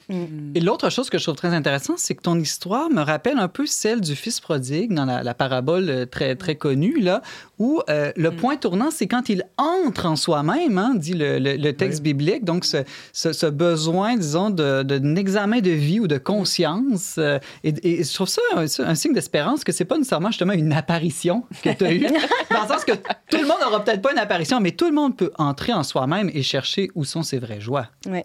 Et 0.54 0.60
l'autre 0.60 0.88
chose 0.88 1.10
que 1.10 1.18
je 1.18 1.24
trouve 1.24 1.36
très 1.36 1.52
intéressante, 1.52 1.98
c'est 1.98 2.14
que 2.14 2.22
ton 2.22 2.40
histoire 2.40 2.88
me 2.88 3.02
rappelle 3.02 3.36
un 3.36 3.48
peu 3.48 3.66
celle 3.66 4.00
du 4.00 4.16
fils 4.16 4.40
prodigue 4.40 4.94
dans 4.94 5.04
la, 5.04 5.22
la 5.22 5.34
parabole 5.34 5.90
euh, 5.90 6.06
très, 6.06 6.34
très 6.34 6.54
connue, 6.54 6.98
là, 6.98 7.20
où 7.58 7.80
euh, 7.88 8.12
le 8.16 8.30
point 8.30 8.56
tournant, 8.56 8.90
c'est 8.90 9.06
quand 9.06 9.28
il 9.28 9.44
entre 9.56 10.06
en 10.06 10.16
soi-même, 10.16 10.78
hein, 10.78 10.92
dit 10.94 11.14
le, 11.14 11.38
le- 11.38 11.56
le 11.56 11.72
texte 11.72 12.02
biblique. 12.02 12.44
Donc, 12.44 12.64
ce, 12.64 12.78
ce- 13.12 13.32
ce 13.32 13.46
besoin, 13.46 14.16
disons, 14.16 14.50
de- 14.50 14.82
de- 14.82 14.98
d'un 14.98 15.16
examen 15.16 15.60
de 15.60 15.70
vie 15.70 16.00
ou 16.00 16.06
de 16.06 16.18
conscience. 16.18 17.16
euh, 17.18 17.38
et, 17.64 17.74
et 18.00 18.04
je 18.04 18.14
trouve 18.14 18.28
ça 18.28 18.40
un, 18.54 18.64
un 18.84 18.94
signe 18.94 19.12
d'espérance 19.12 19.64
que 19.64 19.72
c'est 19.72 19.84
pas 19.84 19.96
nécessairement 19.96 20.28
justement 20.30 20.52
une 20.52 20.72
apparition 20.72 21.44
que 21.62 21.70
tu 21.70 21.84
as 21.84 21.92
eue. 21.92 22.00
dans 22.50 22.62
le 22.62 22.68
sens 22.68 22.84
que 22.84 22.92
tout 22.92 23.38
le 23.38 23.46
monde 23.46 23.58
n'aura 23.62 23.84
peut-être 23.84 24.02
pas 24.02 24.12
une 24.12 24.18
apparition, 24.18 24.60
mais 24.60 24.72
tout 24.72 24.86
le 24.86 24.92
monde 24.94 25.16
peut 25.16 25.32
entrer 25.38 25.72
en 25.72 25.82
soi-même 25.82 26.30
et 26.32 26.42
chercher 26.42 26.90
où 26.94 27.04
sont 27.04 27.22
ses 27.22 27.38
vraies 27.38 27.60
joies. 27.60 27.86
Ouais. 28.06 28.24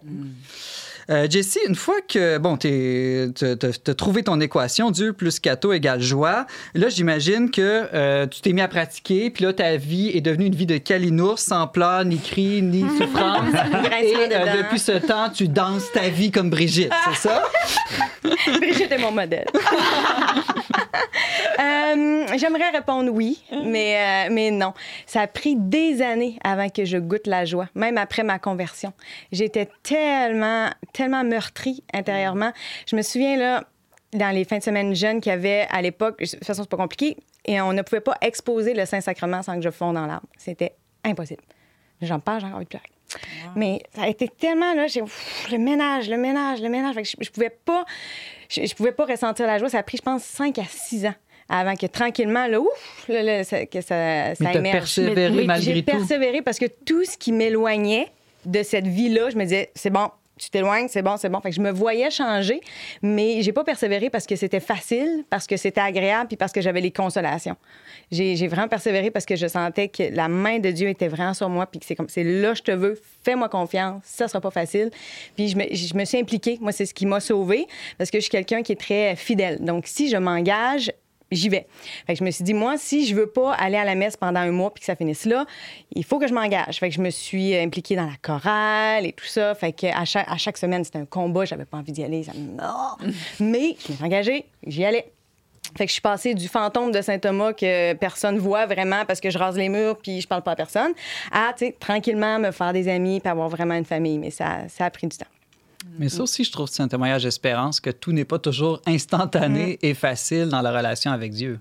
Euh, 1.09 1.27
Jessie, 1.29 1.59
une 1.67 1.75
fois 1.75 2.01
que 2.07 2.37
bon, 2.37 2.57
tu 2.57 2.67
as 2.69 3.93
trouvé 3.93 4.23
ton 4.23 4.39
équation, 4.39 4.91
Dieu 4.91 5.13
plus 5.13 5.39
cateau 5.39 5.73
égale 5.73 6.01
joie, 6.01 6.45
là, 6.73 6.89
j'imagine 6.89 7.51
que 7.51 7.87
euh, 7.93 8.27
tu 8.27 8.41
t'es 8.41 8.53
mis 8.53 8.61
à 8.61 8.67
pratiquer, 8.67 9.29
puis 9.29 9.43
là, 9.45 9.53
ta 9.53 9.77
vie 9.77 10.11
est 10.13 10.21
devenue 10.21 10.45
une 10.45 10.55
vie 10.55 10.65
de 10.65 10.77
calinours, 10.77 11.39
sans 11.39 11.67
pleurs, 11.67 12.05
ni 12.05 12.19
cris, 12.19 12.61
ni 12.61 12.81
souffrance. 12.97 13.53
Et 14.01 14.15
euh, 14.15 14.57
depuis 14.57 14.79
ce 14.79 14.93
temps, 14.93 15.29
tu 15.29 15.47
danses 15.47 15.91
ta 15.91 16.09
vie 16.09 16.31
comme 16.31 16.49
Brigitte, 16.49 16.93
c'est 17.09 17.27
ça? 17.27 17.43
Brigitte 18.59 18.91
est 18.91 18.97
mon 18.97 19.11
modèle. 19.11 19.47
Euh, 21.59 22.25
J'aimerais 22.37 22.71
répondre 22.71 23.11
oui, 23.11 23.43
mais, 23.63 24.27
mais 24.29 24.49
non. 24.51 24.73
Ça 25.05 25.21
a 25.21 25.27
pris 25.27 25.55
des 25.55 26.01
années 26.01 26.37
avant 26.43 26.69
que 26.69 26.83
je 26.83 26.97
goûte 26.97 27.27
la 27.27 27.45
joie, 27.45 27.67
même 27.75 27.97
après 27.97 28.23
ma 28.23 28.39
conversion. 28.39 28.91
J'étais 29.31 29.69
tellement, 29.83 30.69
tellement 30.93 31.23
meurtrie 31.23 31.83
intérieurement. 31.93 32.51
Je 32.87 32.95
me 32.95 33.01
souviens, 33.01 33.35
là, 33.37 33.63
dans 34.13 34.29
les 34.29 34.45
fins 34.45 34.59
de 34.59 34.63
semaine 34.63 34.93
jeunes 34.95 35.19
qu'il 35.21 35.31
y 35.31 35.33
avait 35.33 35.67
à 35.71 35.81
l'époque, 35.81 36.19
de 36.19 36.25
toute 36.25 36.43
façon, 36.45 36.61
c'est 36.63 36.69
pas 36.69 36.77
compliqué, 36.77 37.17
et 37.45 37.59
on 37.61 37.73
ne 37.73 37.81
pouvait 37.81 37.99
pas 38.01 38.15
exposer 38.21 38.73
le 38.73 38.85
Saint-Sacrement 38.85 39.41
sans 39.43 39.55
que 39.55 39.61
je 39.61 39.69
fonde 39.71 39.95
dans 39.95 40.05
l'arbre. 40.05 40.27
C'était 40.37 40.73
impossible. 41.03 41.41
J'en 42.01 42.19
parle, 42.19 42.41
j'ai 42.41 42.47
envie 42.47 42.65
de 42.65 42.69
pleurer. 42.69 42.85
Mais 43.55 43.81
ça 43.95 44.03
a 44.03 44.07
été 44.07 44.27
tellement, 44.27 44.73
là, 44.73 44.87
j'ai 44.87 45.01
ouf, 45.01 45.47
le 45.51 45.57
ménage, 45.57 46.09
le 46.09 46.17
ménage, 46.17 46.61
le 46.61 46.69
ménage. 46.69 46.95
Fait 46.95 47.03
que 47.03 47.09
je, 47.09 47.15
je 47.19 47.29
pouvais 47.29 47.49
pas, 47.51 47.85
je, 48.49 48.65
je 48.65 48.73
pouvais 48.75 48.91
pas 48.91 49.05
ressentir 49.05 49.45
la 49.45 49.57
joie. 49.59 49.69
Ça 49.69 49.79
a 49.79 49.83
pris, 49.83 49.97
je 49.97 50.01
pense, 50.01 50.23
5 50.23 50.57
à 50.59 50.63
6 50.65 51.05
ans 51.07 51.13
avant 51.49 51.75
que 51.75 51.85
tranquillement, 51.85 52.47
là, 52.47 52.59
ouf, 52.59 53.05
là, 53.09 53.21
là, 53.21 53.43
ça- 53.43 53.65
que 53.65 53.81
ça, 53.81 54.33
ça 54.35 54.53
émerge. 54.53 54.71
persévéré 54.79 55.35
Mais- 55.35 55.43
malgré 55.45 55.73
J'ai 55.75 55.83
tout. 55.83 55.91
persévéré 55.91 56.41
parce 56.41 56.57
que 56.57 56.65
tout 56.65 57.03
ce 57.05 57.17
qui 57.17 57.31
m'éloignait 57.33 58.07
de 58.45 58.63
cette 58.63 58.87
vie-là, 58.87 59.29
je 59.29 59.35
me 59.37 59.43
disais, 59.43 59.69
c'est 59.75 59.89
bon, 59.91 60.09
tu 60.43 60.49
t'éloignes, 60.49 60.87
c'est 60.87 61.01
bon, 61.01 61.17
c'est 61.17 61.29
bon. 61.29 61.39
Fait 61.41 61.51
je 61.51 61.61
me 61.61 61.71
voyais 61.71 62.09
changer, 62.09 62.61
mais 63.01 63.41
j'ai 63.41 63.53
pas 63.53 63.63
persévéré 63.63 64.09
parce 64.09 64.25
que 64.25 64.35
c'était 64.35 64.59
facile, 64.59 65.23
parce 65.29 65.47
que 65.47 65.57
c'était 65.57 65.81
agréable, 65.81 66.27
puis 66.27 66.37
parce 66.37 66.51
que 66.51 66.61
j'avais 66.61 66.81
les 66.81 66.91
consolations. 66.91 67.55
J'ai 68.11 68.35
j'ai 68.35 68.47
vraiment 68.47 68.67
persévéré 68.67 69.11
parce 69.11 69.25
que 69.25 69.35
je 69.35 69.47
sentais 69.47 69.87
que 69.87 70.03
la 70.13 70.27
main 70.27 70.59
de 70.59 70.71
Dieu 70.71 70.89
était 70.89 71.07
vraiment 71.07 71.33
sur 71.33 71.49
moi, 71.49 71.65
puis 71.65 71.79
que 71.79 71.85
c'est 71.85 71.95
comme, 71.95 72.09
c'est 72.09 72.23
là, 72.23 72.53
je 72.53 72.61
te 72.61 72.71
veux, 72.71 72.99
fais-moi 73.23 73.49
confiance, 73.49 74.03
ça 74.05 74.27
sera 74.27 74.41
pas 74.41 74.51
facile. 74.51 74.91
Puis 75.35 75.49
je 75.49 75.57
me, 75.57 75.63
je 75.71 75.95
me 75.95 76.05
suis 76.05 76.17
impliquée. 76.17 76.57
Moi, 76.61 76.71
c'est 76.71 76.85
ce 76.85 76.93
qui 76.93 77.05
m'a 77.05 77.19
sauvée, 77.19 77.67
parce 77.97 78.11
que 78.11 78.17
je 78.17 78.23
suis 78.23 78.31
quelqu'un 78.31 78.61
qui 78.63 78.71
est 78.71 78.79
très 78.79 79.15
fidèle. 79.15 79.63
Donc, 79.63 79.87
si 79.87 80.09
je 80.09 80.17
m'engage, 80.17 80.91
j'y 81.35 81.49
vais. 81.49 81.67
Fait 82.07 82.13
que 82.13 82.19
je 82.19 82.23
me 82.23 82.31
suis 82.31 82.43
dit, 82.43 82.53
moi, 82.53 82.77
si 82.77 83.05
je 83.05 83.15
veux 83.15 83.27
pas 83.27 83.53
aller 83.53 83.77
à 83.77 83.85
la 83.85 83.95
messe 83.95 84.17
pendant 84.17 84.39
un 84.39 84.51
mois 84.51 84.73
puis 84.73 84.81
que 84.81 84.85
ça 84.85 84.95
finisse 84.95 85.25
là, 85.25 85.45
il 85.95 86.03
faut 86.03 86.19
que 86.19 86.27
je 86.27 86.33
m'engage. 86.33 86.79
Fait 86.79 86.89
que 86.89 86.95
je 86.95 87.01
me 87.01 87.09
suis 87.09 87.55
impliquée 87.55 87.95
dans 87.95 88.05
la 88.05 88.17
chorale 88.21 89.05
et 89.05 89.13
tout 89.13 89.25
ça. 89.25 89.55
Fait 89.55 89.73
que 89.73 89.87
à 89.87 90.05
chaque, 90.05 90.27
à 90.29 90.37
chaque 90.37 90.57
semaine, 90.57 90.83
c'était 90.83 90.99
un 90.99 91.05
combat. 91.05 91.45
J'avais 91.45 91.65
pas 91.65 91.77
envie 91.77 91.91
d'y 91.91 92.03
aller. 92.03 92.23
Ça 92.23 92.33
me... 92.33 92.57
Oh! 92.61 93.03
Mais 93.39 93.75
je 93.85 93.91
me 93.91 93.95
suis 93.95 94.03
engagée. 94.03 94.45
J'y 94.65 94.85
allais. 94.85 95.11
Fait 95.77 95.85
que 95.85 95.89
je 95.89 95.93
suis 95.93 96.01
passée 96.01 96.35
du 96.35 96.47
fantôme 96.47 96.91
de 96.91 97.01
Saint-Thomas 97.01 97.53
que 97.53 97.93
personne 97.93 98.37
voit 98.37 98.65
vraiment 98.65 99.05
parce 99.05 99.19
que 99.19 99.29
je 99.31 99.37
rase 99.39 99.57
les 99.57 99.69
murs 99.69 99.97
puis 99.97 100.21
je 100.21 100.27
parle 100.27 100.43
pas 100.43 100.51
à 100.51 100.55
personne 100.55 100.91
à, 101.31 101.51
tu 101.53 101.65
sais, 101.65 101.75
tranquillement 101.79 102.37
me 102.37 102.51
faire 102.51 102.73
des 102.73 102.87
amis 102.87 103.19
puis 103.19 103.29
avoir 103.29 103.49
vraiment 103.49 103.73
une 103.73 103.85
famille. 103.85 104.19
Mais 104.19 104.29
ça, 104.29 104.67
ça 104.67 104.85
a 104.85 104.89
pris 104.91 105.07
du 105.07 105.17
temps. 105.17 105.25
Mais 105.99 106.09
ça 106.09 106.23
aussi, 106.23 106.43
je 106.43 106.51
trouve 106.51 106.67
que 106.67 106.73
c'est 106.75 106.83
un 106.83 106.87
témoignage 106.87 107.23
d'espérance 107.23 107.79
que 107.79 107.89
tout 107.89 108.11
n'est 108.11 108.25
pas 108.25 108.39
toujours 108.39 108.81
instantané 108.85 109.77
et 109.81 109.93
facile 109.93 110.49
dans 110.49 110.61
la 110.61 110.71
relation 110.75 111.11
avec 111.11 111.33
Dieu. 111.33 111.59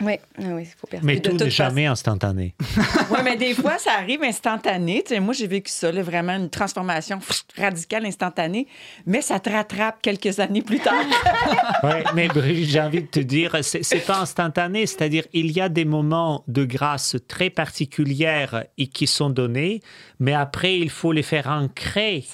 Oui, 0.00 0.14
oui, 0.38 0.62
il 0.62 0.66
faut 0.66 0.88
Mais 1.02 1.16
de 1.16 1.20
tout 1.20 1.32
n'est 1.32 1.38
façon- 1.44 1.50
jamais 1.50 1.86
instantané. 1.86 2.54
Oui, 3.10 3.18
mais 3.22 3.36
des 3.36 3.54
fois, 3.54 3.78
ça 3.78 3.92
arrive 3.92 4.22
instantané. 4.22 5.02
Tu 5.06 5.14
sais, 5.14 5.20
moi, 5.20 5.32
j'ai 5.32 5.46
vécu 5.46 5.70
ça, 5.70 5.92
là, 5.92 6.02
vraiment 6.02 6.32
une 6.34 6.50
transformation 6.50 7.18
radicale, 7.56 8.04
instantanée, 8.06 8.66
mais 9.06 9.20
ça 9.22 9.38
te 9.38 9.48
rattrape 9.48 9.98
quelques 10.02 10.40
années 10.40 10.62
plus 10.62 10.80
tard. 10.80 10.94
Ouais, 11.82 12.02
mais 12.14 12.26
Brigitte, 12.28 12.70
j'ai 12.70 12.80
envie 12.80 13.02
de 13.02 13.06
te 13.06 13.20
dire, 13.20 13.54
c'est 13.62 14.04
pas 14.06 14.20
instantané, 14.20 14.86
c'est-à-dire 14.86 15.24
il 15.32 15.52
y 15.52 15.60
a 15.60 15.68
des 15.68 15.84
moments 15.84 16.42
de 16.48 16.64
grâce 16.64 17.16
très 17.28 17.50
particulières 17.50 18.64
et 18.78 18.86
qui 18.88 19.06
sont 19.06 19.30
donnés, 19.30 19.82
mais 20.18 20.32
après 20.32 20.78
il 20.78 20.90
faut 20.90 21.12
les 21.12 21.22
faire 21.22 21.48
ancrer 21.48 22.24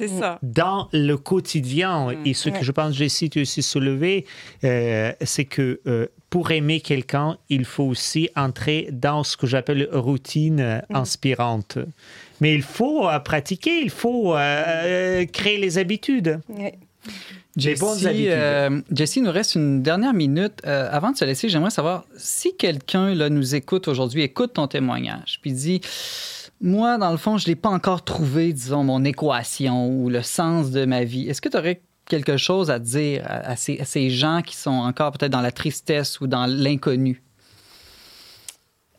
dans 0.42 0.88
le 0.92 1.16
quotidien. 1.16 2.08
Et 2.24 2.34
ce 2.34 2.48
que 2.50 2.62
je 2.62 2.72
pense, 2.72 2.94
Jessie, 2.94 3.28
tu 3.30 3.40
as 3.40 3.42
aussi 3.42 3.62
soulevé, 3.62 4.26
euh, 4.64 5.12
c'est 5.22 5.44
que 5.44 5.80
euh, 5.86 6.06
pour 6.32 6.50
aimer 6.50 6.80
quelqu'un, 6.80 7.36
il 7.50 7.66
faut 7.66 7.84
aussi 7.84 8.30
entrer 8.36 8.88
dans 8.90 9.22
ce 9.22 9.36
que 9.36 9.46
j'appelle 9.46 9.86
routine 9.92 10.60
euh, 10.60 10.80
inspirante. 10.88 11.76
Mais 12.40 12.54
il 12.54 12.62
faut 12.62 13.06
euh, 13.06 13.18
pratiquer, 13.18 13.82
il 13.82 13.90
faut 13.90 14.34
euh, 14.34 15.26
créer 15.26 15.58
les 15.58 15.76
habitudes. 15.76 16.40
Oui. 16.48 16.70
Jessie, 17.54 18.06
habitudes. 18.06 18.28
euh, 18.30 18.80
Jessie, 18.90 19.18
il 19.18 19.24
nous 19.24 19.30
reste 19.30 19.56
une 19.56 19.82
dernière 19.82 20.14
minute. 20.14 20.54
Euh, 20.64 20.88
avant 20.90 21.10
de 21.10 21.18
se 21.18 21.26
laisser, 21.26 21.50
j'aimerais 21.50 21.68
savoir 21.68 22.06
si 22.16 22.56
quelqu'un 22.56 23.14
là, 23.14 23.28
nous 23.28 23.54
écoute 23.54 23.86
aujourd'hui, 23.86 24.22
écoute 24.22 24.54
ton 24.54 24.68
témoignage, 24.68 25.38
puis 25.42 25.52
dit 25.52 25.82
Moi, 26.62 26.96
dans 26.96 27.10
le 27.10 27.18
fond, 27.18 27.36
je 27.36 27.44
ne 27.44 27.48
l'ai 27.48 27.56
pas 27.56 27.68
encore 27.68 28.04
trouvé, 28.04 28.54
disons, 28.54 28.84
mon 28.84 29.04
équation 29.04 29.86
ou 29.86 30.08
le 30.08 30.22
sens 30.22 30.70
de 30.70 30.86
ma 30.86 31.04
vie. 31.04 31.28
Est-ce 31.28 31.42
que 31.42 31.50
tu 31.50 31.58
aurais 31.58 31.82
quelque 32.12 32.36
chose 32.36 32.70
à 32.70 32.78
dire 32.78 33.24
à, 33.26 33.56
ces, 33.56 34.10
gens 34.10 34.42
qui 34.42 34.54
sont 34.54 34.70
encore 34.70 35.12
peut-être 35.12 35.32
dans 35.32 35.40
la 35.40 35.50
tristesse 35.50 36.20
ou 36.20 36.26
dans 36.26 36.44
l'inconnu? 36.44 37.22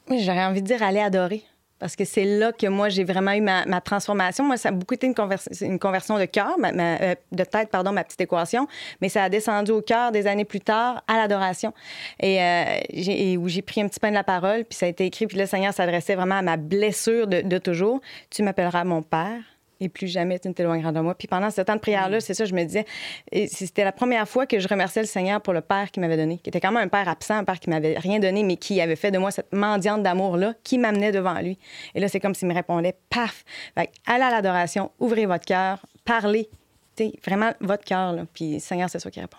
J'aurais 0.10 0.46
envie 0.46 0.64
de 0.64 0.68
dire 0.68 0.82
aller 0.82 1.00
adorer. 1.00 1.44
Parce 1.78 1.96
que 1.96 2.06
c'est 2.06 2.24
là 2.24 2.54
que 2.54 2.66
moi, 2.68 2.90
j'ai 2.90 3.04
vraiment 3.04 3.34
eu 3.34 3.42
ma, 3.42 3.66
ma 3.66 3.82
transformation. 3.82 4.46
Moi, 4.46 4.58
ça 4.58 4.70
a 4.70 4.72
beaucoup 4.72 4.94
été 4.96 5.06
une, 5.06 5.14
convers- 5.14 5.48
une 5.62 5.78
conversion 5.78 6.18
de 6.18 6.26
cœur, 6.26 6.56
euh, 6.64 7.16
de 7.32 7.44
tête, 7.44 7.70
pardon, 7.70 7.92
ma 7.92 8.04
petite 8.04 8.22
équation. 8.22 8.68
Mais 9.02 9.10
ça 9.10 9.24
a 9.24 9.30
descendu 9.30 9.72
au 9.72 9.82
cœur 9.82 10.12
des 10.12 10.26
années 10.26 10.46
plus 10.46 10.62
tard 10.62 11.04
à 11.08 11.18
l'adoration. 11.18 11.74
Et, 12.20 12.42
euh, 12.42 13.38
où 13.38 13.48
j'ai 13.48 13.62
pris 13.62 13.82
un 13.82 13.90
petit 13.90 14.00
pain 14.00 14.10
de 14.10 14.16
la 14.16 14.24
parole, 14.24 14.64
puis 14.64 14.78
ça 14.78 14.86
a 14.86 14.90
été 14.90 15.06
écrit, 15.06 15.28
puis 15.28 15.38
le 15.38 15.46
Seigneur 15.46 15.74
s'adressait 15.74 16.16
vraiment 16.16 16.38
à 16.38 16.42
ma 16.42 16.58
blessure 16.58 17.28
de 17.28 17.58
toujours. 17.58 18.00
Tu 18.30 18.44
m'appelleras 18.44 18.86
mon 18.86 19.02
Père. 19.02 19.42
Et 19.84 19.90
plus 19.90 20.08
jamais 20.08 20.40
tu 20.40 20.48
ne 20.48 20.54
t'éloigneras 20.54 20.94
de 20.94 21.02
moi. 21.02 21.14
Puis 21.14 21.28
pendant 21.28 21.50
ce 21.50 21.60
temps 21.60 21.76
de 21.76 21.82
prière-là, 21.82 22.22
c'est 22.22 22.34
ça, 22.34 22.46
je 22.46 22.54
me 22.54 22.64
disais, 22.64 22.86
et 23.34 23.48
c'était 23.48 23.84
la 23.84 23.92
première 23.92 24.28
fois 24.30 24.46
que 24.46 24.60
je 24.60 24.68
remerciais 24.70 25.02
le 25.02 25.08
Seigneur 25.08 25.42
pour 25.42 25.52
le 25.52 25.60
Père 25.60 25.92
qu'il 25.92 26.00
m'avait 26.00 26.16
donné, 26.16 26.38
qui 26.38 26.50
était 26.50 26.62
quand 26.62 26.72
même 26.72 26.84
un 26.84 26.88
Père 26.88 27.10
absent, 27.10 27.36
un 27.36 27.44
Père 27.44 27.60
qui 27.60 27.70
m'avait 27.70 27.98
rien 27.98 28.20
donné, 28.20 28.44
mais 28.44 28.56
qui 28.56 28.80
avait 28.80 28.96
fait 28.96 29.12
de 29.12 29.18
moi 29.18 29.32
cette 29.32 29.52
mendiante 29.52 30.02
d'amour-là, 30.02 30.54
qui 30.64 30.78
m'amenait 30.78 31.12
devant 31.12 31.38
lui. 31.42 31.60
Et 31.96 32.00
là, 32.00 32.08
c'est 32.08 32.22
comme 32.22 32.34
s'il 32.34 32.48
me 32.48 32.54
répondait, 32.54 32.96
paf! 33.10 33.44
Fait 33.76 33.90
allez 34.06 34.24
à 34.24 34.32
l'adoration, 34.32 34.92
ouvrez 35.00 35.26
votre 35.26 35.46
cœur, 35.46 35.86
parlez. 36.06 36.50
Tu 36.96 37.06
sais, 37.06 37.14
vraiment, 37.26 37.52
votre 37.60 37.84
cœur. 37.84 38.16
Puis 38.34 38.62
Seigneur, 38.62 38.90
c'est 38.90 39.00
ça 39.00 39.12
qui 39.12 39.20
répond. 39.20 39.38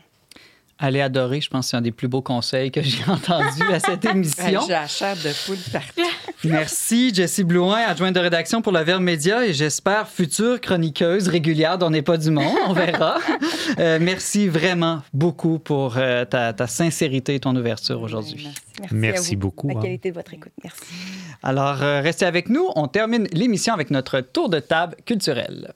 Aller 0.78 1.00
adorer, 1.00 1.40
je 1.40 1.48
pense 1.48 1.66
que 1.66 1.70
c'est 1.70 1.76
un 1.76 1.82
des 1.82 1.92
plus 1.92 2.08
beaux 2.08 2.20
conseils 2.20 2.72
que 2.72 2.82
j'ai 2.82 3.04
entendus 3.08 3.72
à 3.72 3.78
cette 3.78 4.04
émission. 4.04 4.60
J'ai 4.66 4.72
la 4.72 4.88
chair 4.88 5.14
de 5.14 5.30
poule 5.46 5.56
partout. 5.72 6.02
Merci, 6.44 7.14
Jessie 7.14 7.44
Blouin, 7.44 7.78
adjointe 7.78 8.14
de 8.14 8.20
rédaction 8.20 8.60
pour 8.60 8.72
la 8.72 8.82
Verbe 8.82 9.02
Média 9.02 9.46
et 9.46 9.52
j'espère 9.52 10.08
future 10.08 10.60
chroniqueuse 10.60 11.28
régulière 11.28 11.78
d'On 11.78 11.90
n'est 11.90 12.02
pas 12.02 12.16
du 12.18 12.30
monde. 12.30 12.56
On 12.66 12.72
verra. 12.72 13.18
Euh, 13.78 13.98
merci 14.00 14.46
vraiment 14.46 15.02
beaucoup 15.12 15.58
pour 15.58 15.96
euh, 15.96 16.24
ta, 16.24 16.52
ta 16.52 16.66
sincérité 16.66 17.34
et 17.34 17.40
ton 17.40 17.56
ouverture 17.56 18.00
aujourd'hui. 18.02 18.48
Merci, 18.80 18.94
Merci 18.94 19.30
à 19.30 19.34
vous. 19.34 19.40
beaucoup, 19.40 19.68
La 19.68 19.78
hein. 19.78 19.82
qualité 19.82 20.10
de 20.10 20.14
votre 20.14 20.32
écoute. 20.34 20.52
Merci. 20.62 20.82
Alors, 21.42 21.82
euh, 21.82 22.00
restez 22.00 22.24
avec 22.26 22.48
nous. 22.48 22.68
On 22.76 22.86
termine 22.86 23.26
l'émission 23.32 23.74
avec 23.74 23.90
notre 23.90 24.20
tour 24.20 24.48
de 24.48 24.60
table 24.60 24.96
culturel. 25.06 25.72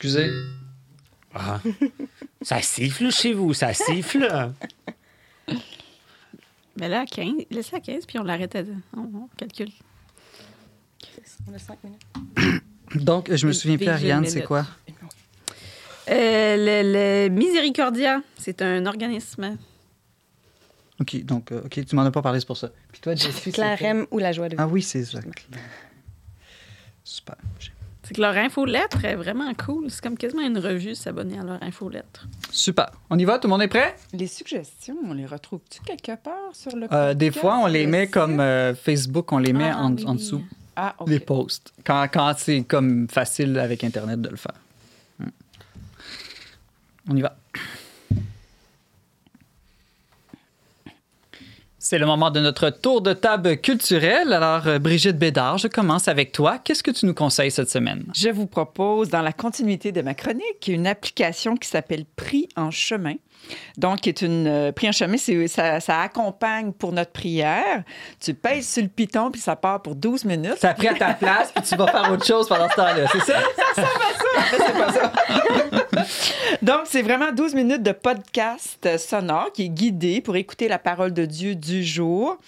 Excusez. 0.00 0.30
Ah. 1.34 1.60
ça 2.42 2.62
siffle 2.62 3.10
chez 3.10 3.32
vous, 3.32 3.52
ça 3.52 3.74
siffle. 3.74 4.52
Mais 6.76 6.88
là, 6.88 7.00
à 7.00 7.06
15, 7.06 7.32
laisse 7.50 7.74
à 7.74 7.80
15, 7.80 8.06
puis 8.06 8.18
on 8.20 8.22
l'arrête 8.22 8.54
à... 8.54 8.60
On, 8.96 9.00
on 9.00 9.28
calcule. 9.36 9.70
On 11.50 11.54
a 11.54 11.58
cinq 11.58 11.78
minutes. 11.82 12.62
Donc, 12.94 13.34
je 13.34 13.46
me 13.46 13.52
souviens 13.52 13.76
plus, 13.76 13.88
Ariane, 13.88 14.24
c'est 14.26 14.44
quoi? 14.44 14.64
Euh, 16.08 16.56
le, 16.56 17.26
le 17.26 17.28
Miséricordia, 17.34 18.22
c'est 18.38 18.62
un 18.62 18.86
organisme. 18.86 19.56
OK, 21.00 21.22
donc, 21.24 21.50
euh, 21.52 21.62
OK, 21.64 21.84
tu 21.84 21.96
m'en 21.96 22.02
as 22.02 22.10
pas 22.12 22.22
parlé, 22.22 22.38
c'est 22.40 22.46
pour 22.46 22.56
ça. 22.56 22.70
Puis 22.92 23.00
toi, 23.00 23.14
Jessie, 23.16 23.32
c'est 23.42 23.52
Claire 23.52 23.78
quel? 23.78 23.96
M 23.98 24.06
ou 24.12 24.18
la 24.18 24.32
joie 24.32 24.48
de 24.48 24.54
Ah 24.58 24.62
vivre. 24.62 24.72
oui, 24.74 24.82
c'est 24.82 25.04
ça. 25.04 25.18
Super. 27.04 27.36
C'est 28.08 28.14
que 28.14 28.20
leur 28.22 28.34
infolettre 28.36 29.04
est 29.04 29.14
vraiment 29.16 29.52
cool. 29.54 29.90
C'est 29.90 30.02
comme 30.02 30.16
quasiment 30.16 30.40
une 30.42 30.58
revue 30.58 30.94
s'abonner 30.94 31.38
à 31.38 31.42
leur 31.44 31.62
infolettre. 31.62 32.26
Super. 32.50 32.86
On 33.10 33.18
y 33.18 33.24
va? 33.26 33.38
Tout 33.38 33.48
le 33.48 33.50
monde 33.50 33.62
est 33.62 33.68
prêt? 33.68 33.94
Les 34.14 34.26
suggestions, 34.26 34.96
on 35.06 35.12
les 35.12 35.26
retrouve-tu 35.26 35.80
quelque 35.82 36.16
part 36.16 36.54
sur 36.54 36.74
le 36.74 36.86
Euh, 36.90 37.12
des 37.12 37.30
fois, 37.30 37.58
on 37.58 37.66
les 37.66 37.84
le 37.84 37.90
met 37.90 38.04
site? 38.06 38.14
comme 38.14 38.40
euh, 38.40 38.74
Facebook, 38.74 39.30
on 39.32 39.38
les 39.38 39.52
met 39.52 39.70
Ah, 39.70 39.82
en, 39.82 39.94
oui, 39.94 40.04
en 40.06 40.12
oui. 40.12 40.16
dessous, 40.18 40.42
Ah, 40.74 40.94
OK. 40.98 41.08
les 41.10 41.20
posts. 41.20 41.72
Quand, 41.84 42.06
quand 42.12 42.32
c'est 42.38 42.62
comme 42.62 43.08
facile 43.08 43.58
avec 43.58 43.84
Internet 43.84 44.20
de 44.22 44.30
le 44.30 44.36
faire. 44.36 44.54
Hmm. 45.18 45.28
On 47.10 47.16
y 47.16 47.20
va. 47.20 47.36
C'est 51.90 51.98
le 51.98 52.04
moment 52.04 52.30
de 52.30 52.38
notre 52.38 52.68
tour 52.68 53.00
de 53.00 53.14
table 53.14 53.62
culturel. 53.62 54.34
Alors, 54.34 54.66
euh, 54.66 54.78
Brigitte 54.78 55.16
Bédard, 55.16 55.56
je 55.56 55.68
commence 55.68 56.06
avec 56.06 56.32
toi. 56.32 56.58
Qu'est-ce 56.58 56.82
que 56.82 56.90
tu 56.90 57.06
nous 57.06 57.14
conseilles 57.14 57.50
cette 57.50 57.70
semaine? 57.70 58.04
Je 58.14 58.28
vous 58.28 58.46
propose, 58.46 59.08
dans 59.08 59.22
la 59.22 59.32
continuité 59.32 59.90
de 59.90 60.02
ma 60.02 60.12
chronique, 60.12 60.68
une 60.68 60.86
application 60.86 61.56
qui 61.56 61.66
s'appelle 61.66 62.04
Prix 62.04 62.46
en 62.56 62.70
chemin. 62.70 63.14
Donc, 63.76 64.06
est 64.06 64.22
une 64.22 64.46
euh, 64.46 64.72
Prix 64.72 64.88
en 64.88 64.92
chemin, 64.92 65.16
ça, 65.46 65.80
ça 65.80 66.00
accompagne 66.00 66.72
pour 66.72 66.92
notre 66.92 67.12
prière. 67.12 67.82
Tu 68.20 68.34
pèses 68.34 68.68
sur 68.68 68.82
le 68.82 68.88
piton, 68.88 69.30
puis 69.30 69.40
ça 69.40 69.56
part 69.56 69.82
pour 69.82 69.94
12 69.94 70.24
minutes. 70.24 70.66
Pris 70.76 70.88
à 70.88 70.94
ta 70.94 71.14
place, 71.14 71.52
puis 71.54 71.64
tu 71.64 71.76
vas 71.76 71.86
faire 71.86 72.10
autre 72.10 72.26
chose 72.26 72.48
pendant 72.48 72.68
ce 72.68 72.74
temps-là, 72.76 73.06
c'est 73.12 73.32
ça? 73.32 73.38
c'est 74.50 74.78
pas 74.78 74.92
ça. 74.92 75.12
Donc, 76.62 76.80
c'est 76.84 77.02
vraiment 77.02 77.32
12 77.32 77.54
minutes 77.54 77.82
de 77.82 77.92
podcast 77.92 78.88
sonore 78.98 79.52
qui 79.52 79.64
est 79.64 79.68
guidé 79.68 80.20
pour 80.20 80.36
écouter 80.36 80.68
la 80.68 80.78
parole 80.78 81.12
de 81.12 81.24
Dieu 81.24 81.54
du 81.54 81.84
jour. 81.84 82.38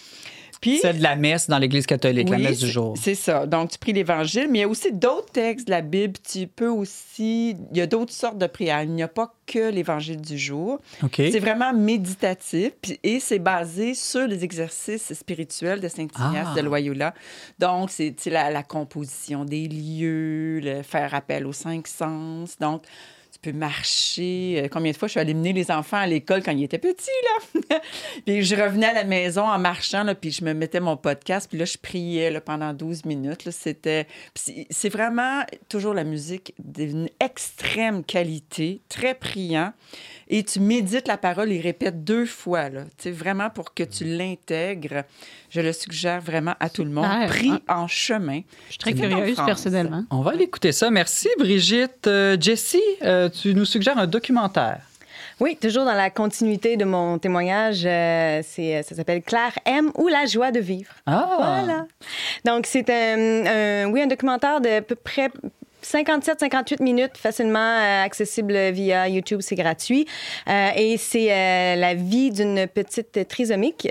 Puis, 0.60 0.78
Celle 0.78 0.98
de 0.98 1.02
la 1.02 1.16
messe 1.16 1.48
dans 1.48 1.58
l'Église 1.58 1.86
catholique, 1.86 2.28
la 2.28 2.36
messe 2.38 2.58
du 2.58 2.68
jour. 2.68 2.94
C'est 3.00 3.14
ça. 3.14 3.46
Donc, 3.46 3.70
tu 3.70 3.78
pries 3.78 3.94
l'Évangile, 3.94 4.46
mais 4.50 4.58
il 4.58 4.60
y 4.60 4.64
a 4.64 4.68
aussi 4.68 4.92
d'autres 4.92 5.32
textes 5.32 5.66
de 5.66 5.70
la 5.70 5.80
Bible. 5.80 6.14
Tu 6.30 6.46
peux 6.46 6.68
aussi. 6.68 7.56
Il 7.72 7.76
y 7.78 7.80
a 7.80 7.86
d'autres 7.86 8.12
sortes 8.12 8.36
de 8.36 8.46
prières. 8.46 8.82
Il 8.82 8.90
n'y 8.90 9.02
a 9.02 9.08
pas 9.08 9.34
que 9.46 9.70
l'Évangile 9.70 10.20
du 10.20 10.36
jour. 10.38 10.78
OK. 11.02 11.14
C'est 11.16 11.38
vraiment 11.40 11.72
méditatif 11.72 12.72
et 13.02 13.20
c'est 13.20 13.38
basé 13.38 13.94
sur 13.94 14.26
les 14.26 14.44
exercices 14.44 15.12
spirituels 15.14 15.80
de 15.80 15.88
Saint-Ignace 15.88 16.48
Ah. 16.50 16.54
de 16.54 16.60
Loyola. 16.60 17.14
Donc, 17.58 17.90
c'est 17.90 18.14
la, 18.26 18.50
la 18.50 18.62
composition 18.62 19.44
des 19.44 19.66
lieux, 19.66 20.60
le 20.60 20.82
faire 20.82 21.14
appel 21.14 21.46
aux 21.46 21.52
cinq 21.54 21.86
sens. 21.88 22.56
Donc, 22.60 22.82
peux 23.40 23.52
marcher. 23.52 24.62
Euh, 24.64 24.68
Combien 24.70 24.92
de 24.92 24.96
fois 24.96 25.08
je 25.08 25.12
suis 25.12 25.20
allée 25.20 25.34
mener 25.34 25.52
les 25.52 25.70
enfants 25.70 25.98
à 25.98 26.06
l'école 26.06 26.42
quand 26.42 26.52
ils 26.52 26.64
étaient 26.64 26.78
petits, 26.78 27.10
là? 27.70 27.80
puis 28.26 28.42
je 28.42 28.54
revenais 28.54 28.86
à 28.86 28.92
la 28.92 29.04
maison 29.04 29.42
en 29.42 29.58
marchant, 29.58 30.04
là, 30.04 30.14
puis 30.14 30.30
je 30.30 30.44
me 30.44 30.52
mettais 30.52 30.80
mon 30.80 30.96
podcast, 30.96 31.48
puis 31.48 31.58
là, 31.58 31.64
je 31.64 31.78
priais 31.78 32.40
pendant 32.40 32.72
12 32.72 33.04
minutes. 33.04 33.50
C'était... 33.50 34.06
C'est 34.34 34.88
vraiment 34.88 35.44
toujours 35.68 35.94
la 35.94 36.04
musique 36.04 36.54
d'une 36.58 37.08
extrême 37.20 38.04
qualité, 38.04 38.80
très 38.88 39.14
priant. 39.14 39.72
Et 40.32 40.44
tu 40.44 40.60
médites 40.60 41.08
la 41.08 41.16
parole 41.16 41.50
et 41.50 41.60
répètes 41.60 42.04
deux 42.04 42.24
fois, 42.24 42.68
là. 42.68 42.82
Tu 42.96 43.02
sais, 43.02 43.10
vraiment 43.10 43.50
pour 43.50 43.74
que 43.74 43.82
tu 43.82 44.04
l'intègres. 44.04 45.02
Je 45.50 45.60
le 45.60 45.72
suggère 45.72 46.20
vraiment 46.20 46.54
à 46.60 46.70
tout 46.70 46.84
le 46.84 46.90
monde. 46.90 47.06
Ah, 47.08 47.26
Pris 47.26 47.52
ah. 47.66 47.80
en 47.80 47.88
chemin. 47.88 48.42
Je 48.66 48.72
suis 48.74 48.78
très 48.78 48.94
curieuse, 48.94 49.36
personnellement. 49.44 50.04
On 50.10 50.20
va 50.20 50.30
aller 50.30 50.44
écouter 50.44 50.70
ça. 50.70 50.88
Merci, 50.88 51.28
Brigitte. 51.36 52.06
Euh, 52.06 52.36
Jessie, 52.40 52.80
euh, 53.02 53.28
tu 53.28 53.54
nous 53.54 53.64
suggères 53.64 53.98
un 53.98 54.06
documentaire. 54.06 54.82
Oui, 55.40 55.56
toujours 55.60 55.84
dans 55.84 55.94
la 55.94 56.10
continuité 56.10 56.76
de 56.76 56.84
mon 56.84 57.18
témoignage, 57.18 57.82
euh, 57.84 58.40
c'est, 58.44 58.82
ça 58.84 58.94
s'appelle 58.94 59.22
Claire 59.22 59.58
M 59.64 59.90
ou 59.96 60.06
la 60.06 60.26
joie 60.26 60.52
de 60.52 60.60
vivre. 60.60 60.92
Ah! 61.06 61.34
Voilà. 61.38 61.86
Donc, 62.44 62.66
c'est 62.66 62.88
un, 62.90 63.46
un- 63.46 63.90
oui, 63.90 64.02
un 64.02 64.06
documentaire 64.06 64.60
de 64.60 64.68
à 64.68 64.82
peu 64.82 64.94
près 64.94 65.30
57-58 65.82 66.82
minutes, 66.82 67.16
facilement 67.16 67.58
euh, 67.58 68.04
accessible 68.04 68.70
via 68.70 69.08
YouTube, 69.08 69.40
c'est 69.42 69.54
gratuit. 69.54 70.06
Euh, 70.48 70.70
et 70.76 70.96
c'est 70.96 71.32
euh, 71.32 71.76
la 71.76 71.94
vie 71.94 72.30
d'une 72.30 72.66
petite 72.66 73.28
trisomique. 73.28 73.86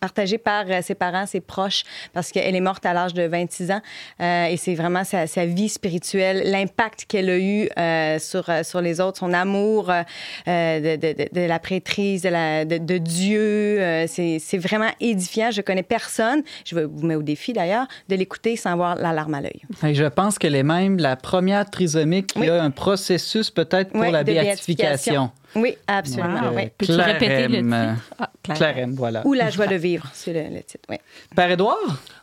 Partagée 0.00 0.38
par 0.38 0.64
euh, 0.68 0.80
ses 0.82 0.94
parents, 0.94 1.26
ses 1.26 1.40
proches, 1.40 1.82
parce 2.12 2.30
qu'elle 2.32 2.54
est 2.54 2.60
morte 2.60 2.86
à 2.86 2.92
l'âge 2.92 3.14
de 3.14 3.22
26 3.24 3.70
ans. 3.70 3.80
Euh, 4.20 4.46
et 4.46 4.56
c'est 4.56 4.74
vraiment 4.74 5.04
sa, 5.04 5.26
sa 5.26 5.44
vie 5.46 5.68
spirituelle, 5.68 6.42
l'impact 6.44 7.06
qu'elle 7.06 7.30
a 7.30 7.38
eu 7.38 7.68
euh, 7.78 8.18
sur, 8.18 8.44
sur 8.62 8.80
les 8.80 9.00
autres, 9.00 9.18
son 9.18 9.32
amour 9.32 9.90
euh, 9.90 10.02
de, 10.46 10.96
de, 10.96 11.12
de, 11.24 11.28
de 11.32 11.40
la 11.46 11.58
prêtrise, 11.58 12.22
de, 12.22 12.28
la, 12.28 12.64
de, 12.64 12.78
de 12.78 12.98
Dieu. 12.98 13.78
C'est 14.08 14.58
vraiment 14.58 14.90
édifiant. 15.00 15.50
Je 15.50 15.60
connais 15.62 15.82
personne, 15.82 16.42
je 16.64 16.74
vous 16.78 17.06
mettre 17.06 17.20
au 17.20 17.22
défi 17.22 17.52
d'ailleurs, 17.52 17.86
de 18.08 18.14
l'écouter 18.16 18.56
sans 18.56 18.72
avoir 18.72 18.94
la 18.96 19.12
larme 19.12 19.34
à 19.34 19.40
l'œil. 19.40 19.62
Et 19.86 19.94
je 19.94 20.04
pense 20.04 20.38
qu'elle 20.38 20.54
est 20.54 20.62
même 20.62 20.98
la 20.98 21.16
première 21.16 21.68
trisomique 21.68 22.28
qui 22.28 22.40
Oui. 22.40 22.48
a 22.48 22.62
un 22.62 22.70
processus 22.70 23.50
peut-être 23.50 23.90
pour 23.92 24.00
Oui, 24.02 24.10
la 24.10 24.22
béatification. 24.24 25.30
Oui, 25.56 25.76
absolument. 25.86 26.42
Donc, 26.42 26.52
oui. 26.56 26.62
Peux-tu 26.76 26.92
répéter 26.92 27.48
le 27.48 27.48
Clarem, 27.48 27.72
euh, 27.72 27.92
titre? 27.94 28.16
Ah. 28.18 28.54
Clarem, 28.54 28.94
voilà. 28.94 29.26
Ou 29.26 29.32
la 29.34 29.50
joie 29.50 29.66
de 29.66 29.76
vivre, 29.76 30.06
c'est 30.12 30.32
le, 30.32 30.54
le 30.56 30.62
titre. 30.62 30.84
Oui. 30.88 30.96
Père 31.34 31.50
Édouard? 31.50 31.76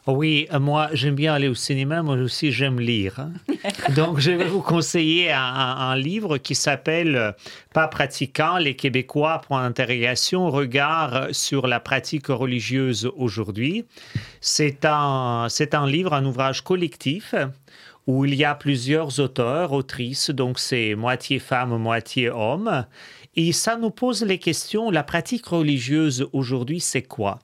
Oui, 0.07 0.47
euh, 0.53 0.59
moi, 0.59 0.89
j'aime 0.93 1.15
bien 1.15 1.33
aller 1.33 1.47
au 1.47 1.55
cinéma, 1.55 2.03
moi 2.03 2.15
aussi, 2.17 2.51
j'aime 2.51 2.79
lire. 2.79 3.19
hein. 3.19 3.31
Donc, 3.95 4.19
je 4.19 4.31
vais 4.31 4.45
vous 4.45 4.61
conseiller 4.61 5.31
un, 5.31 5.39
un- 5.41 5.77
un 5.91 5.95
livre 5.95 6.37
qui 6.37 6.53
s'appelle 6.55 7.15
euh, 7.15 7.31
Pas 7.73 7.87
pratiquant, 7.87 8.57
les 8.57 8.75
Québécois, 8.75 9.41
point 9.47 9.63
d'interrogation, 9.63 10.49
regard 10.51 11.27
sur 11.31 11.65
la 11.67 11.79
pratique 11.79 12.27
religieuse 12.27 13.09
aujourd'hui. 13.17 13.85
C'est 14.41 14.85
un, 14.85 15.47
c'est 15.49 15.73
un 15.73 15.87
livre, 15.87 16.13
un 16.13 16.25
ouvrage 16.25 16.61
collectif 16.61 17.33
où 18.07 18.25
il 18.25 18.35
y 18.35 18.43
a 18.43 18.55
plusieurs 18.55 19.19
auteurs, 19.19 19.71
autrices, 19.71 20.29
donc 20.29 20.59
c'est 20.59 20.95
moitié 20.95 21.39
femme, 21.39 21.77
moitié 21.77 22.29
homme. 22.29 22.85
Et 23.37 23.51
ça 23.51 23.75
nous 23.75 23.89
pose 23.89 24.23
les 24.23 24.37
questions, 24.37 24.89
la 24.89 25.03
pratique 25.03 25.47
religieuse 25.47 26.27
aujourd'hui, 26.31 26.79
c'est 26.79 27.01
quoi? 27.01 27.39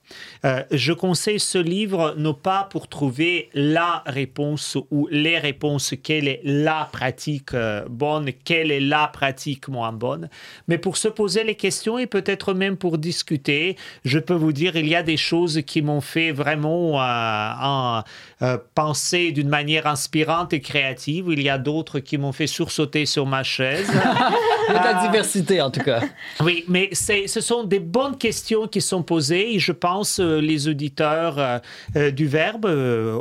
Euh, 0.46 0.62
Je 0.70 0.94
conseille 0.94 1.38
ce 1.38 1.58
livre 1.58 2.14
non 2.16 2.32
pas 2.32 2.66
pour 2.70 2.88
trouver 2.88 3.50
la 3.52 4.02
réponse 4.06 4.78
ou 4.90 5.06
les 5.10 5.38
réponses, 5.38 5.94
quelle 6.02 6.28
est 6.28 6.40
la 6.44 6.88
pratique 6.90 7.52
euh, 7.52 7.84
bonne, 7.90 8.30
quelle 8.44 8.70
est 8.70 8.80
la 8.80 9.06
pratique 9.08 9.68
moins 9.68 9.92
bonne, 9.92 10.30
mais 10.66 10.78
pour 10.78 10.96
se 10.96 11.08
poser 11.08 11.44
les 11.44 11.56
questions 11.56 11.98
et 11.98 12.06
peut-être 12.06 12.54
même 12.54 12.78
pour 12.78 12.96
discuter. 12.96 13.76
Je 14.04 14.18
peux 14.18 14.34
vous 14.34 14.52
dire, 14.52 14.76
il 14.76 14.88
y 14.88 14.94
a 14.94 15.02
des 15.02 15.18
choses 15.18 15.60
qui 15.66 15.82
m'ont 15.82 16.00
fait 16.00 16.32
vraiment 16.32 17.02
euh, 17.02 18.00
euh, 18.42 18.58
penser 18.74 19.30
d'une 19.30 19.48
manière 19.48 19.86
inspirante 19.86 20.52
et 20.52 20.60
créative. 20.60 21.26
Il 21.28 21.40
y 21.40 21.48
a 21.48 21.58
d'autres 21.58 22.00
qui 22.00 22.18
m'ont 22.18 22.32
fait 22.32 22.48
sursauter 22.48 23.06
sur 23.06 23.24
ma 23.24 23.44
chaise. 23.44 23.86
De 24.68 24.74
la 24.74 24.94
diversité, 25.06 25.60
en 25.60 25.70
tout 25.70 25.80
cas. 25.80 26.00
Oui, 26.40 26.64
mais 26.66 26.90
ce 26.92 27.40
sont 27.40 27.62
des 27.62 27.78
bonnes 27.78 28.16
questions 28.16 28.66
qui 28.66 28.80
sont 28.80 29.02
posées 29.02 29.54
et 29.54 29.58
je 29.58 29.72
pense 29.72 30.18
euh, 30.18 30.40
les 30.40 30.66
auditeurs 30.66 31.60
euh, 31.96 32.10
du 32.10 32.26
Verbe, 32.26 32.66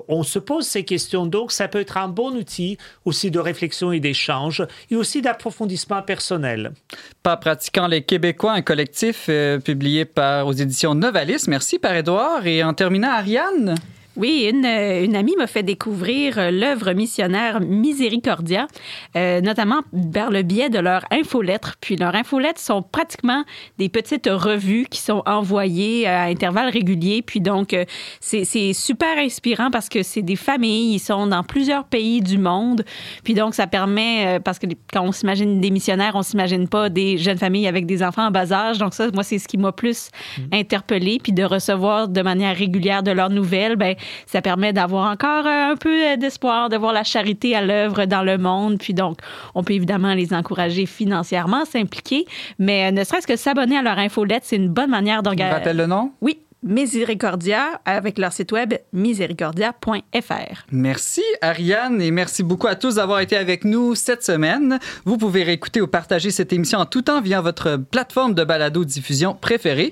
on 0.08 0.24
se 0.24 0.40
pose 0.40 0.66
ces 0.66 0.84
questions. 0.84 1.26
Donc, 1.26 1.52
ça 1.52 1.68
peut 1.68 1.80
être 1.80 1.98
un 1.98 2.08
bon 2.08 2.32
outil 2.36 2.78
aussi 3.06 3.30
de 3.32 3.40
réflexion 3.40 3.92
et 3.92 4.00
d'échange 4.00 4.66
et 4.90 4.96
aussi 4.96 5.22
d'approfondissement 5.22 6.02
personnel. 6.02 6.74
Pas 7.22 7.38
pratiquant 7.38 7.88
les 7.88 8.02
Québécois, 8.04 8.54
un 8.54 8.62
collectif 8.62 9.30
publié 9.64 10.06
par, 10.06 10.48
aux 10.48 10.54
éditions 10.54 10.96
Novalis. 10.96 11.46
Merci, 11.48 11.80
Père 11.80 11.96
Édouard. 11.96 12.46
Et 12.48 12.64
en 12.64 12.74
terminant, 12.74 13.12
Ariane? 13.12 13.76
Oui, 14.18 14.46
une, 14.52 14.66
euh, 14.66 15.06
une 15.06 15.16
amie 15.16 15.36
m'a 15.38 15.48
fait 15.48 15.64
découvrir 15.64 16.38
euh, 16.38 16.52
l'œuvre 16.52 16.92
missionnaire 16.92 17.62
Miséricordia, 17.62 18.68
euh, 19.16 19.40
notamment 19.40 19.82
par 20.14 20.32
le 20.32 20.42
biais 20.42 20.70
de 20.70 20.80
leurs 20.80 21.06
infolettres. 21.12 21.78
Puis 21.80 21.96
leurs 21.96 22.14
infolettres 22.14 22.60
sont 22.60 22.82
pratiquement 22.82 23.46
des 23.78 23.88
petites 23.88 24.28
revues 24.28 24.86
qui 24.90 25.00
sont 25.00 25.24
envoyées 25.26 26.08
à 26.08 26.24
intervalles 26.24 26.70
réguliers. 26.70 27.22
Puis 27.22 27.40
donc, 27.40 27.76
c'est 28.20 28.74
super 28.74 29.18
inspirant 29.18 29.72
parce 29.72 29.88
que 29.88 30.04
c'est 30.04 30.22
des 30.22 30.36
familles, 30.36 30.96
ils 30.96 31.00
sont 31.00 31.28
dans 31.28 31.44
plusieurs 31.44 31.86
pays 31.86 32.20
du 32.22 32.38
monde. 32.38 32.84
Puis 33.24 33.34
donc, 33.34 33.56
ça 33.56 33.68
permet, 33.68 34.40
parce 34.44 34.60
que 34.60 34.68
quand 34.92 35.04
on 35.04 35.12
s'imagine 35.12 35.62
des 35.62 35.72
missionnaires, 35.72 36.16
on 36.16 36.22
s'imagine 36.22 36.68
pas 36.68 36.90
des 36.90 37.18
jeunes 37.18 37.38
familles 37.38 37.68
avec 37.68 37.86
des 37.86 38.04
enfants 38.04 38.28
en 38.28 38.32
bas 38.32 38.52
âge. 38.52 38.78
Donc 38.78 38.94
ça, 38.94 39.08
moi, 39.14 39.24
c'est 39.24 39.40
ce 39.40 39.48
qui 39.48 39.58
m'a 39.58 39.72
plus 39.72 40.10
interpellée. 40.52 41.20
Puis 41.22 41.32
de 41.32 41.44
recevoir 41.44 42.08
de 42.08 42.22
manière 42.22 42.56
régulière 42.56 43.04
de 43.04 43.12
leurs 43.12 43.30
nouvelles, 43.30 43.76
ben 43.76 43.96
ça 44.26 44.42
permet 44.42 44.74
d'avoir 44.74 45.12
encore 45.12 45.46
euh, 45.46 45.72
un 45.72 45.76
peu 45.76 45.90
euh, 45.90 46.16
d'espoir, 46.18 46.70
de 46.70 46.78
voir 46.78 46.94
la 46.94 47.04
charité 47.04 47.56
à 47.56 47.62
l'œuvre 47.62 48.06
dans 48.06 48.24
le 48.24 48.38
monde. 48.38 48.78
Puis 48.80 48.94
donc, 48.94 49.18
on 49.56 49.64
peut 49.64 49.74
évidemment 49.74 50.14
les 50.14 50.34
encourager 50.34 50.86
financièrement, 50.86 51.66
s'impliquer, 51.66 52.26
mais 52.60 52.88
euh, 52.88 52.92
ne 52.92 53.04
serait-ce 53.04 53.28
que 53.28 53.36
s'abonner 53.36 53.78
à 53.78 53.82
leur 53.82 53.98
infolette, 53.98 54.44
c'est 54.46 54.56
une 54.56 54.70
bonne 54.70 54.90
manière 54.90 55.24
d'organiser. 55.24 55.74
le 55.74 55.86
nom? 55.86 56.12
Oui, 56.22 56.40
Miséricordia 56.64 57.82
avec 57.86 58.20
leur 58.20 58.32
site 58.32 58.52
web 58.52 58.76
miséricordia.fr. 58.94 60.66
Merci 60.72 61.24
Ariane 61.42 62.00
et 62.02 62.12
merci 62.12 62.44
beaucoup 62.44 62.68
à 62.68 62.76
tous 62.76 62.96
d'avoir 62.96 63.20
été 63.20 63.36
avec 63.36 63.66
nous 63.66 63.96
cette 63.96 64.24
semaine. 64.24 64.78
Vous 65.04 65.18
pouvez 65.18 65.42
réécouter 65.42 65.82
ou 65.82 65.88
partager 65.88 66.30
cette 66.30 66.54
émission 66.54 66.78
en 66.78 66.86
tout 66.86 67.02
temps 67.02 67.20
via 67.20 67.42
votre 67.42 67.78
plateforme 67.78 68.36
de 68.36 68.44
balado-diffusion 68.44 69.34
préférée. 69.34 69.92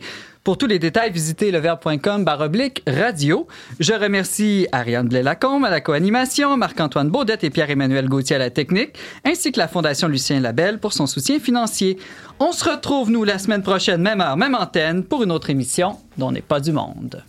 Pour 0.50 0.58
tous 0.58 0.66
les 0.66 0.80
détails, 0.80 1.12
visitez 1.12 1.52
leverbe.com 1.52 2.26
radio. 2.88 3.48
Je 3.80 3.94
remercie 3.94 4.66
Ariane 4.72 5.08
Blais-Lacombe 5.08 5.64
à 5.64 5.70
la 5.70 5.80
co-animation, 5.80 6.58
Marc-Antoine 6.58 7.12
Baudette 7.12 7.44
et 7.44 7.52
Pierre-Emmanuel 7.52 8.10
Gauthier 8.10 8.38
à 8.38 8.40
la 8.40 8.50
technique, 8.50 8.98
ainsi 9.24 9.52
que 9.52 9.60
la 9.60 9.68
Fondation 9.68 10.08
Lucien 10.08 10.40
Labelle 10.40 10.80
pour 10.80 10.94
son 10.94 11.06
soutien 11.06 11.40
financier. 11.40 12.00
On 12.40 12.52
se 12.52 12.68
retrouve, 12.68 13.12
nous, 13.12 13.24
la 13.24 13.38
semaine 13.38 13.62
prochaine, 13.62 14.02
même 14.02 14.22
heure, 14.22 14.38
même 14.38 14.56
antenne, 14.56 15.04
pour 15.04 15.22
une 15.22 15.32
autre 15.32 15.52
émission 15.52 15.98
dont 16.18 16.32
n'est 16.32 16.42
pas 16.42 16.60
du 16.60 16.72
monde. 16.72 17.24